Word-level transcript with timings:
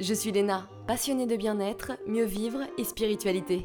Je 0.00 0.12
suis 0.12 0.32
Léna, 0.32 0.68
passionnée 0.88 1.26
de 1.26 1.36
bien-être, 1.36 1.92
mieux 2.08 2.24
vivre 2.24 2.58
et 2.78 2.84
spiritualité. 2.84 3.64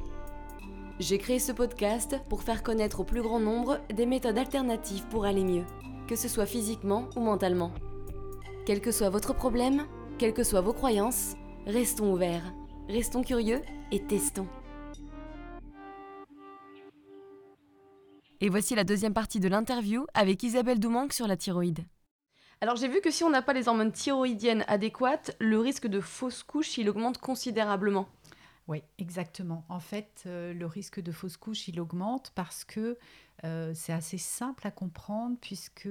J'ai 1.00 1.18
créé 1.18 1.40
ce 1.40 1.52
podcast 1.52 2.18
pour 2.30 2.44
faire 2.44 2.62
connaître 2.62 3.00
au 3.00 3.04
plus 3.04 3.24
grand 3.24 3.40
nombre 3.40 3.80
des 3.92 4.06
méthodes 4.06 4.38
alternatives 4.38 5.08
pour 5.08 5.26
aller 5.26 5.44
mieux, 5.44 5.66
que 6.08 6.16
ce 6.16 6.28
soit 6.28 6.46
physiquement 6.46 7.10
ou 7.16 7.22
mentalement. 7.22 7.72
Quel 8.68 8.80
que 8.80 8.92
soit 8.92 9.10
votre 9.10 9.34
problème, 9.34 9.88
quelles 10.20 10.36
que 10.36 10.44
soient 10.44 10.62
vos 10.62 10.74
croyances, 10.74 11.36
restons 11.66 12.14
ouverts, 12.14 12.54
restons 12.88 13.24
curieux 13.24 13.62
et 13.92 14.06
testons. 14.06 14.48
Et 18.40 18.50
voici 18.50 18.76
la 18.76 18.84
deuxième 18.84 19.16
partie 19.16 19.40
de 19.40 19.48
l'interview 19.48 20.06
avec 20.14 20.44
Isabelle 20.44 20.80
Doumanque 20.80 21.14
sur 21.14 21.26
la 21.26 21.38
thyroïde. 21.38 21.80
Alors 22.62 22.76
j'ai 22.76 22.90
vu 22.90 23.00
que 23.00 23.10
si 23.10 23.24
on 23.24 23.30
n'a 23.30 23.42
pas 23.42 23.54
les 23.54 23.70
hormones 23.70 23.94
thyroïdiennes 23.94 24.66
adéquates, 24.68 25.36
le 25.40 25.60
risque 25.60 25.88
de 25.88 26.02
fausse 26.02 26.44
couche, 26.44 26.78
il 26.78 26.90
augmente 26.90 27.18
considérablement. 27.18 28.10
Oui, 28.68 28.84
exactement. 28.98 29.64
En 29.70 29.80
fait, 29.80 30.24
euh, 30.26 30.54
le 30.54 30.66
risque 30.66 31.00
de 31.00 31.12
fausse 31.14 31.38
couche, 31.38 31.70
il 31.70 31.80
augmente 31.80 32.34
parce 32.36 32.66
que 32.66 32.98
euh, 33.46 33.72
c'est 33.74 33.94
assez 33.94 34.18
simple 34.18 34.68
à 34.68 34.72
comprendre 34.72 35.38
puisque 35.40 35.88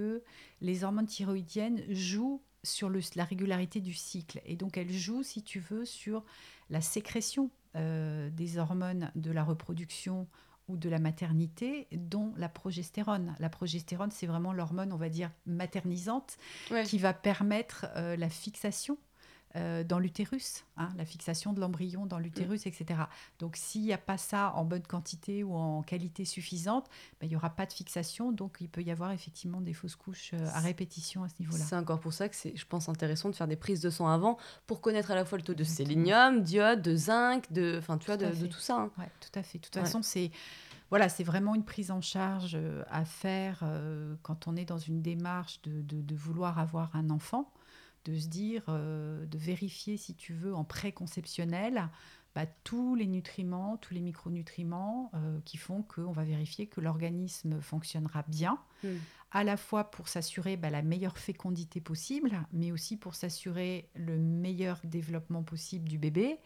les 0.61 0.85
hormones 0.85 1.07
thyroïdiennes 1.07 1.83
jouent 1.89 2.43
sur 2.63 2.91
la 2.91 3.25
régularité 3.25 3.81
du 3.81 3.95
cycle. 3.95 4.43
Et 4.45 4.55
donc 4.55 4.77
elles 4.77 4.93
jouent, 4.93 5.23
si 5.23 5.43
tu 5.43 5.61
veux, 5.61 5.87
sur 5.87 6.23
la 6.69 6.83
sécrétion 6.83 7.51
euh, 7.77 8.29
des 8.31 8.59
hormones 8.59 9.11
de 9.15 9.31
la 9.31 9.43
reproduction 9.43 10.29
ou 10.69 10.77
de 10.77 10.89
la 10.89 10.99
maternité, 10.99 11.89
dont 11.93 12.33
la 12.37 12.49
progestérone. 12.49 13.35
La 13.39 13.49
progestérone, 13.49 14.11
c'est 14.11 14.27
vraiment 14.27 14.53
l'hormone, 14.53 14.93
on 14.93 14.97
va 14.97 15.09
dire, 15.09 15.31
maternisante, 15.47 16.37
qui 16.85 16.99
va 16.99 17.13
permettre 17.13 17.87
euh, 17.97 18.17
la 18.17 18.29
fixation 18.29 18.99
euh, 19.57 19.83
dans 19.83 19.99
l'utérus, 19.99 20.67
hein, 20.77 20.91
la 20.99 21.07
fixation 21.07 21.55
de 21.55 21.61
l'embryon 21.61 22.05
dans 22.05 22.19
l'utérus, 22.19 22.67
mm. 22.67 22.69
etc. 22.69 23.01
Donc 23.39 23.57
s'il 23.57 23.81
n'y 23.81 23.95
a 23.95 23.99
pas 23.99 24.19
ça 24.19 24.53
en 24.57 24.65
bonne 24.67 24.83
quantité 24.83 25.43
ou 25.43 25.55
en 25.55 25.81
qualité 25.83 26.27
suffisante, 26.27 26.87
ben, 27.19 27.27
il 27.27 27.31
n'y 27.31 27.37
aura 27.37 27.49
pas 27.49 27.65
de 27.65 27.73
fixation, 27.73 28.31
donc 28.31 28.59
il 28.61 28.69
peut 28.69 28.83
y 28.83 28.91
avoir 28.91 29.11
effectivement 29.11 29.63
des 29.63 29.73
fausses 29.73 29.97
couches 29.97 30.33
euh, 30.35 30.47
à 30.53 30.61
répétition 30.61 31.25
à 31.25 31.31
ce 31.31 31.35
niveau-là. 31.41 31.65
C'est 31.65 31.77
encore 31.77 31.99
pour 31.99 32.13
ça 32.13 32.29
que 32.29 32.37
c'est, 32.37 32.55
je 32.55 32.67
pense, 32.67 32.91
intéressant 32.91 33.31
de 33.31 33.35
faire 33.35 33.49
des 33.49 33.57
prises 33.57 33.81
de 33.81 33.89
sang 33.89 34.07
avant 34.07 34.37
pour 34.67 34.83
connaître 34.83 35.11
à 35.13 35.15
la 35.15 35.25
fois 35.25 35.39
le 35.39 35.45
taux 35.45 35.55
de 35.55 35.65
sélénium, 35.65 36.43
d'iode, 36.43 36.83
de 36.83 36.95
zinc, 36.95 37.51
de, 37.51 37.77
enfin, 37.79 37.97
tu 37.97 38.05
vois, 38.05 38.19
de, 38.19 38.47
tout 38.47 38.61
ça. 38.61 38.77
Hein. 38.77 38.91
Oui, 38.99 39.07
tout 39.19 39.39
à 39.39 39.43
fait. 39.43 39.57
De 39.57 39.65
toute 39.65 39.75
façon, 39.75 40.03
c'est 40.03 40.31
voilà, 40.91 41.09
c'est 41.09 41.25
vraiment 41.25 41.55
une 41.55 41.65
prise 41.65 41.91
en 41.91 42.01
charge 42.01 42.53
euh, 42.55 42.83
à 42.89 43.05
faire 43.05 43.65
quand 44.23 44.49
on 44.49 44.57
est 44.57 44.65
dans 44.65 44.79
une 44.79 45.03
démarche 45.03 45.61
de, 45.63 45.83
de, 45.83 46.15
vouloir 46.15 46.59
avoir 46.59 46.97
un 46.97 47.11
enfant 47.11 47.53
de 48.09 48.19
se 48.19 48.29
dire, 48.29 48.63
euh, 48.69 49.27
de 49.27 49.39
vérifier, 49.39 49.97
si 49.97 50.15
tu 50.15 50.33
veux, 50.33 50.55
en 50.55 50.65
préconceptionnel, 50.65 51.89
bah, 52.35 52.47
tous 52.65 52.95
les 52.95 53.07
nutriments, 53.07 53.77
tous 53.77 53.95
les 53.95 54.01
micronutriments 54.01 55.11
euh, 55.15 55.39
qui 55.45 55.57
font 55.57 55.83
qu'on 55.83 56.13
va 56.13 56.25
vérifier 56.25 56.67
que 56.67 56.81
l'organisme 56.81 57.61
fonctionnera 57.61 58.25
bien, 58.29 58.59
hmm. 58.85 58.97
à 59.33 59.45
la 59.45 59.57
fois 59.57 59.91
pour 59.91 60.09
s'assurer 60.09 60.57
bah, 60.57 60.71
la 60.71 60.83
meilleure 60.83 61.19
fécondité 61.19 61.81
possible, 61.81 62.41
mais 62.53 62.73
aussi 62.73 62.97
pour 62.97 63.15
s'assurer 63.15 63.91
le 63.95 64.17
meilleur 64.17 64.81
développement 64.85 65.43
possible 65.43 65.89
du 65.89 65.99
bébé 65.99 66.39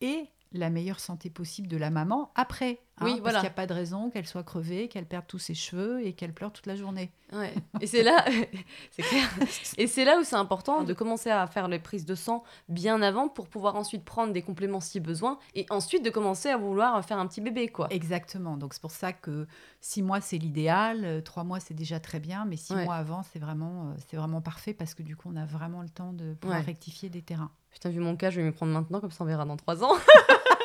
et 0.00 0.26
la 0.52 0.70
meilleure 0.70 1.00
santé 1.00 1.30
possible 1.30 1.68
de 1.68 1.76
la 1.76 1.90
maman 1.90 2.30
après. 2.34 2.80
Hein, 3.00 3.04
oui, 3.04 3.20
parce 3.22 3.36
qu'il 3.36 3.42
n'y 3.42 3.48
a 3.48 3.50
pas 3.50 3.66
de 3.66 3.74
raison 3.74 4.10
qu'elle 4.10 4.26
soit 4.26 4.42
crevée, 4.42 4.88
qu'elle 4.88 5.06
perde 5.06 5.24
tous 5.28 5.38
ses 5.38 5.54
cheveux 5.54 6.04
et 6.04 6.14
qu'elle 6.14 6.32
pleure 6.32 6.52
toute 6.52 6.66
la 6.66 6.74
journée. 6.74 7.12
Ouais. 7.32 7.54
Et 7.80 7.86
c'est 7.86 8.02
là, 8.02 8.24
c'est 8.90 9.02
clair. 9.02 9.28
Et 9.76 9.86
c'est 9.86 10.04
là 10.04 10.18
où 10.18 10.24
c'est 10.24 10.36
important 10.36 10.82
de 10.82 10.92
commencer 10.94 11.30
à 11.30 11.46
faire 11.46 11.68
les 11.68 11.78
prises 11.78 12.06
de 12.06 12.14
sang 12.14 12.42
bien 12.68 13.00
avant 13.02 13.28
pour 13.28 13.48
pouvoir 13.48 13.76
ensuite 13.76 14.04
prendre 14.04 14.32
des 14.32 14.42
compléments 14.42 14.80
si 14.80 14.98
besoin 14.98 15.38
et 15.54 15.66
ensuite 15.70 16.04
de 16.04 16.10
commencer 16.10 16.48
à 16.48 16.56
vouloir 16.56 17.04
faire 17.04 17.18
un 17.18 17.26
petit 17.26 17.40
bébé, 17.40 17.68
quoi. 17.68 17.86
Exactement. 17.90 18.56
Donc 18.56 18.74
c'est 18.74 18.82
pour 18.82 18.90
ça 18.90 19.12
que 19.12 19.46
six 19.80 20.02
mois 20.02 20.20
c'est 20.20 20.38
l'idéal, 20.38 21.04
euh, 21.04 21.20
trois 21.20 21.44
mois 21.44 21.60
c'est 21.60 21.74
déjà 21.74 22.00
très 22.00 22.18
bien, 22.18 22.46
mais 22.46 22.56
six 22.56 22.74
mois 22.74 22.96
avant 22.96 23.22
c'est 23.22 23.38
vraiment, 23.38 23.90
euh, 23.90 23.94
c'est 24.08 24.16
vraiment 24.16 24.40
parfait 24.40 24.74
parce 24.74 24.94
que 24.94 25.02
du 25.02 25.14
coup 25.14 25.30
on 25.32 25.36
a 25.36 25.44
vraiment 25.44 25.82
le 25.82 25.88
temps 25.88 26.12
de 26.12 26.34
pouvoir 26.34 26.64
rectifier 26.64 27.10
des 27.10 27.22
terrains. 27.22 27.52
Putain, 27.78 27.90
vu 27.90 28.00
mon 28.00 28.16
cas, 28.16 28.30
je 28.30 28.40
vais 28.40 28.42
m'y 28.42 28.50
prendre 28.50 28.72
maintenant, 28.72 28.98
comme 29.00 29.12
ça 29.12 29.22
on 29.22 29.26
verra 29.26 29.44
dans 29.44 29.56
trois 29.56 29.84
ans. 29.84 29.94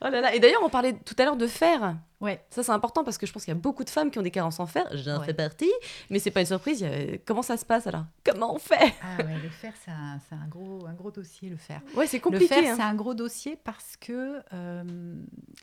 Oh 0.00 0.08
là 0.08 0.20
là. 0.20 0.32
Et 0.32 0.38
d'ailleurs, 0.38 0.62
on 0.62 0.68
parlait 0.68 0.92
tout 0.92 1.16
à 1.18 1.24
l'heure 1.24 1.36
de 1.36 1.48
fer. 1.48 1.96
Ouais. 2.20 2.40
Ça, 2.50 2.62
c'est 2.62 2.70
important 2.70 3.02
parce 3.02 3.18
que 3.18 3.26
je 3.26 3.32
pense 3.32 3.44
qu'il 3.44 3.52
y 3.52 3.56
a 3.56 3.60
beaucoup 3.60 3.82
de 3.82 3.90
femmes 3.90 4.12
qui 4.12 4.18
ont 4.20 4.22
des 4.22 4.30
carences 4.30 4.60
en 4.60 4.66
fer. 4.66 4.86
J'en 4.94 5.20
fais 5.22 5.34
partie. 5.34 5.72
Mais 6.08 6.20
c'est 6.20 6.30
pas 6.30 6.38
une 6.38 6.46
surprise. 6.46 6.86
Comment 7.26 7.42
ça 7.42 7.56
se 7.56 7.64
passe 7.64 7.88
alors? 7.88 8.04
Comment 8.24 8.54
on 8.54 8.60
fait? 8.60 8.94
Ah 9.02 9.24
ouais, 9.24 9.38
Le 9.42 9.48
fer, 9.48 9.72
c'est 9.84 9.90
un, 9.90 10.20
un, 10.30 10.46
gros, 10.46 10.86
un 10.86 10.94
gros 10.94 11.10
dossier, 11.10 11.48
le 11.48 11.56
fer. 11.56 11.80
Ouais, 11.96 12.06
c'est 12.06 12.20
compliqué. 12.20 12.54
Le 12.54 12.62
fer, 12.62 12.72
hein. 12.72 12.76
c'est 12.76 12.82
un 12.84 12.94
gros 12.94 13.14
dossier 13.14 13.56
parce 13.56 13.96
que 13.96 14.40
euh, 14.52 14.84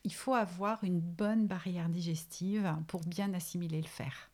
il 0.04 0.14
faut 0.14 0.34
avoir 0.34 0.84
une 0.84 1.00
bonne 1.00 1.48
barrière 1.48 1.88
digestive 1.88 2.76
pour 2.88 3.06
bien 3.06 3.34
assimiler 3.34 3.82
le 3.82 3.88
fer. 3.88 4.32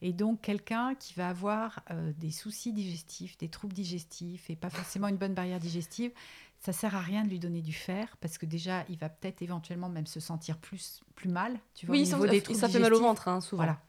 Et 0.00 0.12
donc, 0.12 0.40
quelqu'un 0.40 0.94
qui 0.94 1.14
va 1.14 1.28
avoir 1.28 1.80
euh, 1.90 2.12
des 2.18 2.30
soucis 2.30 2.72
digestifs, 2.72 3.36
des 3.38 3.48
troubles 3.48 3.74
digestifs 3.74 4.48
et 4.50 4.56
pas 4.56 4.70
forcément 4.70 5.08
une 5.08 5.16
bonne 5.16 5.34
barrière 5.34 5.58
digestive, 5.58 6.12
ça 6.60 6.72
sert 6.72 6.94
à 6.96 7.00
rien 7.00 7.24
de 7.24 7.28
lui 7.28 7.38
donner 7.38 7.62
du 7.62 7.72
fer 7.72 8.16
parce 8.20 8.36
que 8.36 8.46
déjà, 8.46 8.84
il 8.88 8.98
va 8.98 9.08
peut-être 9.08 9.42
éventuellement 9.42 9.88
même 9.88 10.06
se 10.06 10.20
sentir 10.20 10.58
plus, 10.58 11.00
plus 11.14 11.28
mal. 11.28 11.58
Tu 11.74 11.86
vois, 11.86 11.94
oui, 11.94 12.06
ça, 12.06 12.18
ça 12.54 12.68
fait 12.68 12.80
mal 12.80 12.94
au 12.94 13.00
ventre, 13.00 13.28
hein, 13.28 13.40
souvent. 13.40 13.62
Voilà, 13.62 13.80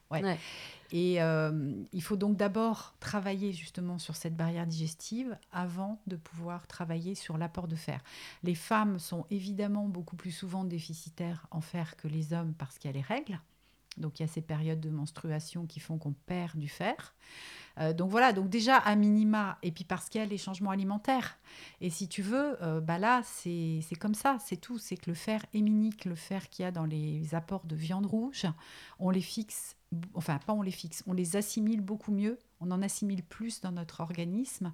Et 0.91 1.21
euh, 1.21 1.73
il 1.91 2.01
faut 2.01 2.15
donc 2.15 2.35
d'abord 2.35 2.95
travailler 2.99 3.53
justement 3.53 3.99
sur 3.99 4.15
cette 4.15 4.35
barrière 4.35 4.65
digestive 4.65 5.37
avant 5.51 6.01
de 6.07 6.15
pouvoir 6.15 6.67
travailler 6.67 7.15
sur 7.15 7.37
l'apport 7.37 7.67
de 7.67 7.75
fer. 7.75 8.01
Les 8.43 8.55
femmes 8.55 8.97
sont 8.97 9.25
évidemment 9.29 9.87
beaucoup 9.87 10.15
plus 10.15 10.31
souvent 10.31 10.63
déficitaires 10.63 11.45
en 11.51 11.61
fer 11.61 11.95
que 11.95 12.07
les 12.07 12.33
hommes 12.33 12.53
parce 12.57 12.77
qu'il 12.77 12.89
y 12.89 12.93
a 12.93 12.97
les 12.97 13.03
règles. 13.03 13.39
Donc 13.97 14.19
il 14.19 14.23
y 14.23 14.25
a 14.25 14.27
ces 14.27 14.41
périodes 14.41 14.79
de 14.79 14.89
menstruation 14.89 15.65
qui 15.65 15.79
font 15.79 15.97
qu'on 15.97 16.13
perd 16.13 16.57
du 16.57 16.69
fer. 16.69 17.15
Euh, 17.79 17.93
donc 17.93 18.09
voilà, 18.09 18.33
donc 18.33 18.49
déjà 18.49 18.77
à 18.77 18.95
minima, 18.95 19.57
et 19.63 19.71
puis 19.71 19.83
parce 19.83 20.09
qu'il 20.09 20.19
y 20.19 20.23
a 20.23 20.27
les 20.27 20.37
changements 20.37 20.71
alimentaires. 20.71 21.37
Et 21.81 21.89
si 21.89 22.07
tu 22.07 22.21
veux, 22.21 22.61
euh, 22.61 22.81
bah 22.81 22.97
là, 22.97 23.21
c'est 23.23 23.81
comme 23.99 24.15
ça, 24.15 24.37
c'est 24.43 24.57
tout. 24.57 24.77
C'est 24.77 24.97
que 24.97 25.09
le 25.09 25.13
fer 25.13 25.45
héminique, 25.53 26.05
le 26.05 26.15
fer 26.15 26.49
qu'il 26.49 26.63
y 26.63 26.65
a 26.65 26.71
dans 26.71 26.85
les 26.85 27.35
apports 27.35 27.65
de 27.65 27.75
viande 27.75 28.05
rouge, 28.05 28.45
on 28.99 29.09
les 29.09 29.21
fixe, 29.21 29.75
enfin 30.13 30.39
pas 30.45 30.53
on 30.53 30.61
les 30.61 30.71
fixe, 30.71 31.03
on 31.07 31.13
les 31.13 31.35
assimile 31.35 31.81
beaucoup 31.81 32.11
mieux, 32.11 32.37
on 32.59 32.71
en 32.71 32.81
assimile 32.81 33.23
plus 33.23 33.61
dans 33.61 33.71
notre 33.71 34.01
organisme 34.01 34.73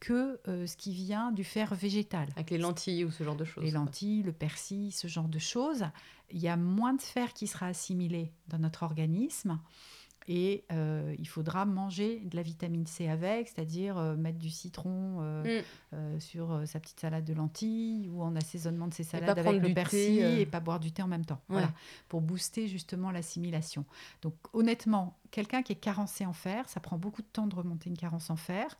que 0.00 0.40
euh, 0.48 0.66
ce 0.66 0.76
qui 0.76 0.92
vient 0.92 1.32
du 1.32 1.44
fer 1.44 1.74
végétal. 1.74 2.28
Avec 2.36 2.50
les 2.50 2.58
lentilles 2.58 3.04
ou 3.04 3.10
ce 3.10 3.24
genre 3.24 3.36
de 3.36 3.44
choses. 3.44 3.64
Les 3.64 3.70
lentilles, 3.70 4.22
le 4.22 4.32
persil, 4.32 4.92
ce 4.92 5.08
genre 5.08 5.28
de 5.28 5.38
choses. 5.38 5.84
Il 6.30 6.38
y 6.38 6.48
a 6.48 6.56
moins 6.56 6.94
de 6.94 7.02
fer 7.02 7.32
qui 7.32 7.46
sera 7.46 7.66
assimilé 7.66 8.32
dans 8.48 8.58
notre 8.58 8.82
organisme. 8.82 9.58
Et 10.28 10.64
euh, 10.72 11.14
il 11.18 11.28
faudra 11.28 11.64
manger 11.64 12.20
de 12.24 12.36
la 12.36 12.42
vitamine 12.42 12.86
C 12.86 13.08
avec, 13.08 13.48
c'est-à-dire 13.48 13.96
euh, 13.96 14.16
mettre 14.16 14.38
du 14.38 14.50
citron 14.50 15.18
euh, 15.20 15.62
mm. 15.92 16.20
sur 16.20 16.62
sa 16.66 16.80
petite 16.80 16.98
salade 16.98 17.24
de 17.24 17.32
lentilles 17.32 18.08
ou 18.08 18.22
en 18.22 18.34
assaisonnement 18.34 18.88
de 18.88 18.94
ses 18.94 19.04
salades 19.04 19.38
avec 19.38 19.62
le 19.62 19.72
persil 19.72 20.20
et 20.20 20.46
pas 20.46 20.60
boire 20.60 20.80
du 20.80 20.90
thé 20.90 21.02
en 21.02 21.06
même 21.06 21.24
temps. 21.24 21.40
Voilà, 21.48 21.70
pour 22.08 22.20
booster 22.20 22.66
justement 22.66 23.10
l'assimilation. 23.10 23.84
Donc 24.22 24.34
honnêtement, 24.52 25.16
quelqu'un 25.30 25.62
qui 25.62 25.72
est 25.72 25.76
carencé 25.76 26.26
en 26.26 26.32
fer, 26.32 26.68
ça 26.68 26.80
prend 26.80 26.98
beaucoup 26.98 27.22
de 27.22 27.28
temps 27.28 27.46
de 27.46 27.54
remonter 27.54 27.88
une 27.88 27.96
carence 27.96 28.30
en 28.30 28.36
fer. 28.36 28.76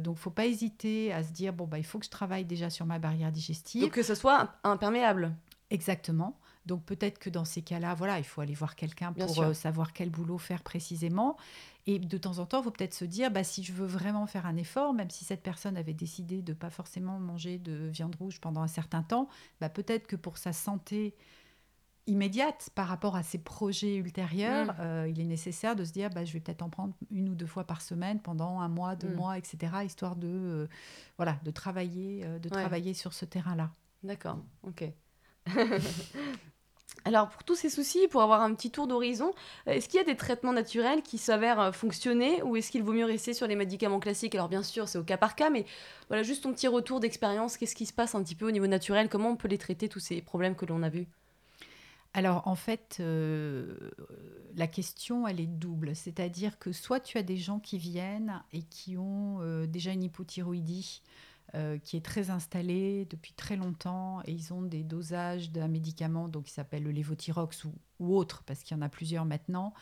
donc 0.00 0.18
faut 0.18 0.30
pas 0.30 0.46
hésiter 0.46 1.12
à 1.12 1.22
se 1.22 1.32
dire 1.32 1.52
bon 1.54 1.66
bah 1.66 1.78
il 1.78 1.84
faut 1.84 1.98
que 1.98 2.04
je 2.04 2.10
travaille 2.10 2.44
déjà 2.44 2.68
sur 2.68 2.84
ma 2.84 2.98
barrière 2.98 3.32
digestive. 3.32 3.82
Donc 3.82 3.92
que 3.92 4.02
ce 4.02 4.14
soit 4.14 4.52
imperméable. 4.62 5.34
Exactement. 5.70 6.38
Donc 6.66 6.84
peut-être 6.84 7.18
que 7.18 7.30
dans 7.30 7.44
ces 7.44 7.62
cas-là, 7.62 7.94
voilà, 7.94 8.18
il 8.18 8.24
faut 8.24 8.40
aller 8.40 8.54
voir 8.54 8.74
quelqu'un 8.74 9.12
pour 9.12 9.40
euh, 9.40 9.54
savoir 9.54 9.92
quel 9.92 10.10
boulot 10.10 10.36
faire 10.36 10.62
précisément. 10.62 11.36
Et 11.86 12.00
de 12.00 12.18
temps 12.18 12.40
en 12.40 12.46
temps, 12.46 12.60
il 12.60 12.64
faut 12.64 12.70
peut-être 12.72 12.94
se 12.94 13.04
dire, 13.04 13.30
bah, 13.30 13.44
si 13.44 13.62
je 13.62 13.72
veux 13.72 13.86
vraiment 13.86 14.26
faire 14.26 14.46
un 14.46 14.56
effort, 14.56 14.92
même 14.92 15.08
si 15.08 15.24
cette 15.24 15.42
personne 15.42 15.76
avait 15.76 15.94
décidé 15.94 16.42
de 16.42 16.52
pas 16.52 16.70
forcément 16.70 17.20
manger 17.20 17.58
de 17.58 17.86
viande 17.86 18.16
rouge 18.16 18.40
pendant 18.40 18.60
un 18.62 18.68
certain 18.68 19.04
temps, 19.04 19.28
bah, 19.60 19.68
peut-être 19.68 20.08
que 20.08 20.16
pour 20.16 20.38
sa 20.38 20.52
santé 20.52 21.14
immédiate 22.08 22.70
par 22.74 22.88
rapport 22.88 23.14
à 23.14 23.22
ses 23.22 23.38
projets 23.38 23.96
ultérieurs, 23.96 24.66
mm. 24.66 24.76
euh, 24.80 25.08
il 25.08 25.20
est 25.20 25.24
nécessaire 25.24 25.76
de 25.76 25.84
se 25.84 25.92
dire, 25.92 26.10
bah, 26.10 26.24
je 26.24 26.32
vais 26.32 26.40
peut-être 26.40 26.62
en 26.62 26.70
prendre 26.70 26.94
une 27.12 27.28
ou 27.28 27.36
deux 27.36 27.46
fois 27.46 27.62
par 27.62 27.80
semaine 27.80 28.18
pendant 28.20 28.58
un 28.58 28.68
mois, 28.68 28.96
deux 28.96 29.08
mm. 29.08 29.14
mois, 29.14 29.38
etc., 29.38 29.72
histoire 29.84 30.16
de, 30.16 30.28
euh, 30.28 30.66
voilà, 31.16 31.38
de 31.44 31.52
travailler, 31.52 32.26
de 32.40 32.48
travailler 32.48 32.94
sur 32.94 33.12
ce 33.12 33.24
terrain-là. 33.24 33.70
D'accord, 34.02 34.40
ok. 34.64 34.84
Alors, 37.04 37.28
pour 37.28 37.44
tous 37.44 37.54
ces 37.54 37.70
soucis, 37.70 38.08
pour 38.08 38.22
avoir 38.22 38.42
un 38.42 38.52
petit 38.54 38.70
tour 38.70 38.88
d'horizon, 38.88 39.32
euh, 39.68 39.72
est-ce 39.72 39.88
qu'il 39.88 39.98
y 39.98 40.02
a 40.02 40.04
des 40.04 40.16
traitements 40.16 40.52
naturels 40.52 41.02
qui 41.02 41.18
s'avèrent 41.18 41.60
euh, 41.60 41.72
fonctionner 41.72 42.42
ou 42.42 42.56
est-ce 42.56 42.70
qu'il 42.70 42.82
vaut 42.82 42.92
mieux 42.92 43.04
rester 43.04 43.32
sur 43.32 43.46
les 43.46 43.54
médicaments 43.54 44.00
classiques? 44.00 44.34
Alors, 44.34 44.48
bien 44.48 44.64
sûr, 44.64 44.88
c'est 44.88 44.98
au 44.98 45.04
cas 45.04 45.16
par 45.16 45.36
cas, 45.36 45.50
mais 45.50 45.66
voilà, 46.08 46.24
juste 46.24 46.42
ton 46.42 46.52
petit 46.52 46.66
retour 46.66 46.98
d'expérience. 46.98 47.56
Qu'est-ce 47.56 47.76
qui 47.76 47.86
se 47.86 47.92
passe 47.92 48.14
un 48.16 48.22
petit 48.24 48.34
peu 48.34 48.48
au 48.48 48.50
niveau 48.50 48.66
naturel? 48.66 49.08
Comment 49.08 49.30
on 49.30 49.36
peut 49.36 49.48
les 49.48 49.58
traiter, 49.58 49.88
tous 49.88 50.00
ces 50.00 50.20
problèmes 50.20 50.56
que 50.56 50.66
l'on 50.66 50.82
a 50.82 50.88
vus? 50.88 51.06
Alors 52.12 52.48
en 52.48 52.54
fait, 52.54 52.96
euh, 52.98 53.90
la 54.56 54.66
question, 54.66 55.28
elle 55.28 55.38
est 55.38 55.46
double. 55.46 55.94
C'est-à-dire 55.94 56.58
que 56.58 56.72
soit 56.72 56.98
tu 56.98 57.18
as 57.18 57.22
des 57.22 57.36
gens 57.36 57.60
qui 57.60 57.76
viennent 57.76 58.42
et 58.52 58.62
qui 58.62 58.96
ont 58.96 59.38
déjà 59.66 59.92
une 59.92 60.02
hypothyroïdie, 60.02 61.02
euh, 61.54 61.78
qui 61.78 61.96
est 61.96 62.04
très 62.04 62.30
installé 62.30 63.06
depuis 63.08 63.32
très 63.32 63.54
longtemps 63.54 64.20
et 64.24 64.32
ils 64.32 64.52
ont 64.52 64.62
des 64.62 64.82
dosages 64.82 65.52
d'un 65.52 65.68
médicament 65.68 66.28
donc, 66.28 66.46
qui 66.46 66.52
s'appelle 66.52 66.82
le 66.82 66.90
lévothyrox 66.90 67.64
ou, 68.00 68.16
autre, 68.16 68.42
parce 68.44 68.64
qu'il 68.64 68.76
y 68.76 68.80
en 68.80 68.82
a 68.82 68.88
plusieurs 68.88 69.24
maintenant. 69.24 69.72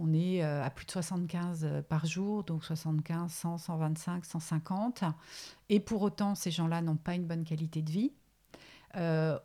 On 0.00 0.12
est 0.12 0.42
euh, 0.42 0.62
à 0.62 0.68
plus 0.68 0.84
de 0.84 0.90
75 0.90 1.64
euh, 1.64 1.80
par 1.80 2.06
jour, 2.06 2.42
donc 2.42 2.64
75, 2.64 3.32
100, 3.32 3.58
125, 3.58 4.24
150. 4.24 5.04
Et 5.68 5.78
pour 5.78 6.02
autant, 6.02 6.34
ces 6.34 6.50
gens-là 6.50 6.82
n'ont 6.82 6.96
pas 6.96 7.14
une 7.14 7.26
bonne 7.26 7.44
qualité 7.44 7.80
de 7.80 7.90
vie. 7.90 8.12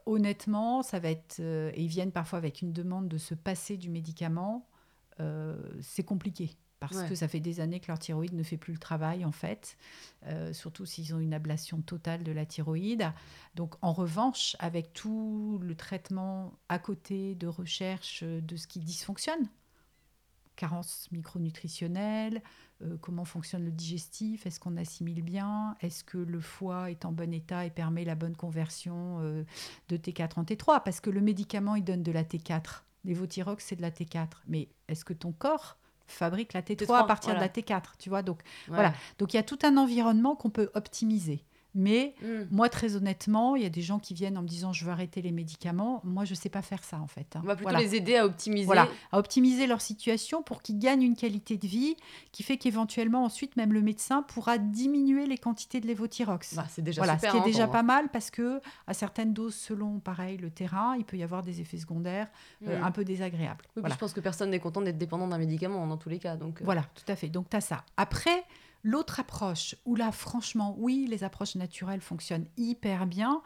honnêtement, 0.07 0.81
ça 0.81 0.99
va 0.99 1.09
être. 1.09 1.39
ils 1.39 1.87
viennent 1.87 2.11
parfois 2.11 2.39
avec 2.39 2.63
une 2.63 2.73
demande 2.73 3.07
de 3.07 3.19
se 3.19 3.35
passer 3.35 3.77
du 3.77 3.89
médicament. 3.89 4.67
c'est 5.79 6.03
compliqué 6.03 6.57
parce 6.79 7.03
que 7.03 7.15
ça 7.15 7.27
fait 7.27 7.39
des 7.39 7.59
années 7.59 7.79
que 7.79 7.87
leur 7.87 7.99
thyroïde 7.99 8.33
ne 8.33 8.43
fait 8.43 8.57
plus 8.57 8.73
le 8.73 8.79
travail 8.79 9.25
en 9.25 9.31
fait, 9.31 9.77
euh, 10.27 10.53
surtout 10.53 10.85
s'ils 10.85 11.15
ont 11.15 11.19
une 11.19 11.33
ablation 11.33 11.81
totale 11.81 12.23
de 12.23 12.31
la 12.31 12.45
thyroïde. 12.45 13.11
Donc 13.55 13.75
en 13.81 13.93
revanche, 13.93 14.55
avec 14.59 14.93
tout 14.93 15.59
le 15.61 15.75
traitement 15.75 16.53
à 16.69 16.79
côté 16.79 17.35
de 17.35 17.47
recherche 17.47 18.23
de 18.23 18.55
ce 18.55 18.67
qui 18.67 18.79
dysfonctionne, 18.79 19.49
carence 20.55 21.07
micronutritionnelle, 21.11 22.41
euh, 22.83 22.97
comment 22.99 23.25
fonctionne 23.25 23.63
le 23.63 23.71
digestif, 23.71 24.45
est-ce 24.45 24.59
qu'on 24.59 24.75
assimile 24.77 25.23
bien, 25.23 25.75
est-ce 25.81 26.03
que 26.03 26.17
le 26.17 26.41
foie 26.41 26.91
est 26.91 27.05
en 27.05 27.11
bon 27.11 27.33
état 27.33 27.65
et 27.65 27.69
permet 27.69 28.03
la 28.03 28.15
bonne 28.15 28.35
conversion 28.35 29.19
euh, 29.21 29.43
de 29.89 29.97
T4 29.97 30.39
en 30.39 30.43
T3, 30.43 30.83
parce 30.83 30.99
que 30.99 31.09
le 31.09 31.21
médicament 31.21 31.75
il 31.75 31.83
donne 31.83 32.03
de 32.03 32.11
la 32.11 32.23
T4, 32.23 32.81
l'évothyrox 33.05 33.63
c'est 33.63 33.77
de 33.77 33.81
la 33.81 33.91
T4, 33.91 34.27
mais 34.47 34.69
est-ce 34.87 35.05
que 35.05 35.13
ton 35.13 35.31
corps 35.31 35.77
fabrique 36.07 36.53
la 36.53 36.61
T3, 36.61 36.95
à 36.95 37.03
partir 37.03 37.35
de 37.35 37.39
la 37.39 37.49
T4, 37.49 37.81
tu 37.99 38.09
vois. 38.09 38.23
Donc 38.23 38.41
voilà. 38.67 38.93
Donc 39.19 39.33
il 39.33 39.37
y 39.37 39.39
a 39.39 39.43
tout 39.43 39.59
un 39.63 39.77
environnement 39.77 40.35
qu'on 40.35 40.49
peut 40.49 40.69
optimiser. 40.73 41.43
Mais 41.77 42.15
hmm. 42.23 42.47
moi, 42.49 42.69
très 42.69 42.95
honnêtement, 42.95 43.55
il 43.55 43.61
y 43.61 43.65
a 43.65 43.69
des 43.69 43.83
gens 43.83 43.99
qui 43.99 44.15
viennent 44.15 44.35
en 44.35 44.41
me 44.41 44.47
disant 44.47 44.73
je 44.73 44.83
veux 44.83 44.91
arrêter 44.91 45.21
les 45.21 45.31
médicaments. 45.31 46.01
Moi, 46.03 46.25
je 46.25 46.31
ne 46.31 46.35
sais 46.35 46.49
pas 46.49 46.63
faire 46.63 46.83
ça, 46.83 46.99
en 46.99 47.05
fait. 47.05 47.35
Hein. 47.35 47.41
On 47.43 47.47
va 47.47 47.55
plutôt 47.55 47.75
les 47.77 47.93
aider 47.93 48.15
à 48.15 48.25
optimiser. 48.25 48.65
Voilà, 48.65 48.87
à 49.11 49.19
optimiser 49.19 49.67
leur 49.67 49.79
situation 49.79 50.41
pour 50.41 50.63
qu'ils 50.63 50.79
gagnent 50.79 51.03
une 51.03 51.15
qualité 51.15 51.55
de 51.55 51.67
vie 51.67 51.95
qui 52.31 52.41
fait 52.41 52.57
qu'éventuellement, 52.57 53.23
ensuite, 53.23 53.55
même 53.57 53.73
le 53.73 53.83
médecin 53.83 54.23
pourra 54.23 54.57
diminuer 54.57 55.27
les 55.27 55.37
quantités 55.37 55.79
de 55.79 55.85
lévothyrox. 55.85 56.55
Bah, 56.55 56.65
c'est 56.67 56.81
déjà 56.81 57.01
voilà, 57.01 57.13
super, 57.13 57.31
Ce 57.31 57.35
qui 57.35 57.37
est 57.37 57.41
hein, 57.43 57.51
déjà 57.51 57.67
pas 57.67 57.83
mal 57.83 58.09
parce 58.09 58.31
que 58.31 58.59
à 58.87 58.95
certaines 58.95 59.33
doses, 59.33 59.55
selon, 59.55 59.99
pareil, 59.99 60.37
le 60.37 60.49
terrain, 60.49 60.95
il 60.97 61.05
peut 61.05 61.17
y 61.17 61.23
avoir 61.23 61.43
des 61.43 61.61
effets 61.61 61.77
secondaires 61.77 62.27
euh, 62.67 62.79
hmm. 62.79 62.83
un 62.83 62.91
peu 62.91 63.05
désagréables. 63.05 63.65
voilà. 63.75 63.93
Je 63.93 63.99
pense 63.99 64.13
que 64.13 64.19
personne 64.19 64.49
n'est 64.49 64.59
content 64.59 64.81
d'être 64.81 64.97
dépendant 64.97 65.27
d'un 65.27 65.37
médicament 65.37 65.85
dans 65.85 65.97
tous 65.97 66.09
les 66.09 66.17
cas. 66.17 66.37
Donc, 66.37 66.59
euh. 66.61 66.65
Voilà, 66.65 66.83
tout 66.95 67.11
à 67.11 67.15
fait. 67.15 67.29
Donc, 67.29 67.51
tu 67.51 67.55
as 67.55 67.61
ça. 67.61 67.83
Après... 67.97 68.43
L'autre 68.83 69.19
approche, 69.19 69.75
où 69.85 69.95
là, 69.95 70.11
franchement, 70.11 70.75
oui, 70.77 71.07
les 71.09 71.23
approches 71.23 71.55
naturelles 71.55 72.01
fonctionnent 72.01 72.47
hyper 72.57 73.05
bien, 73.05 73.41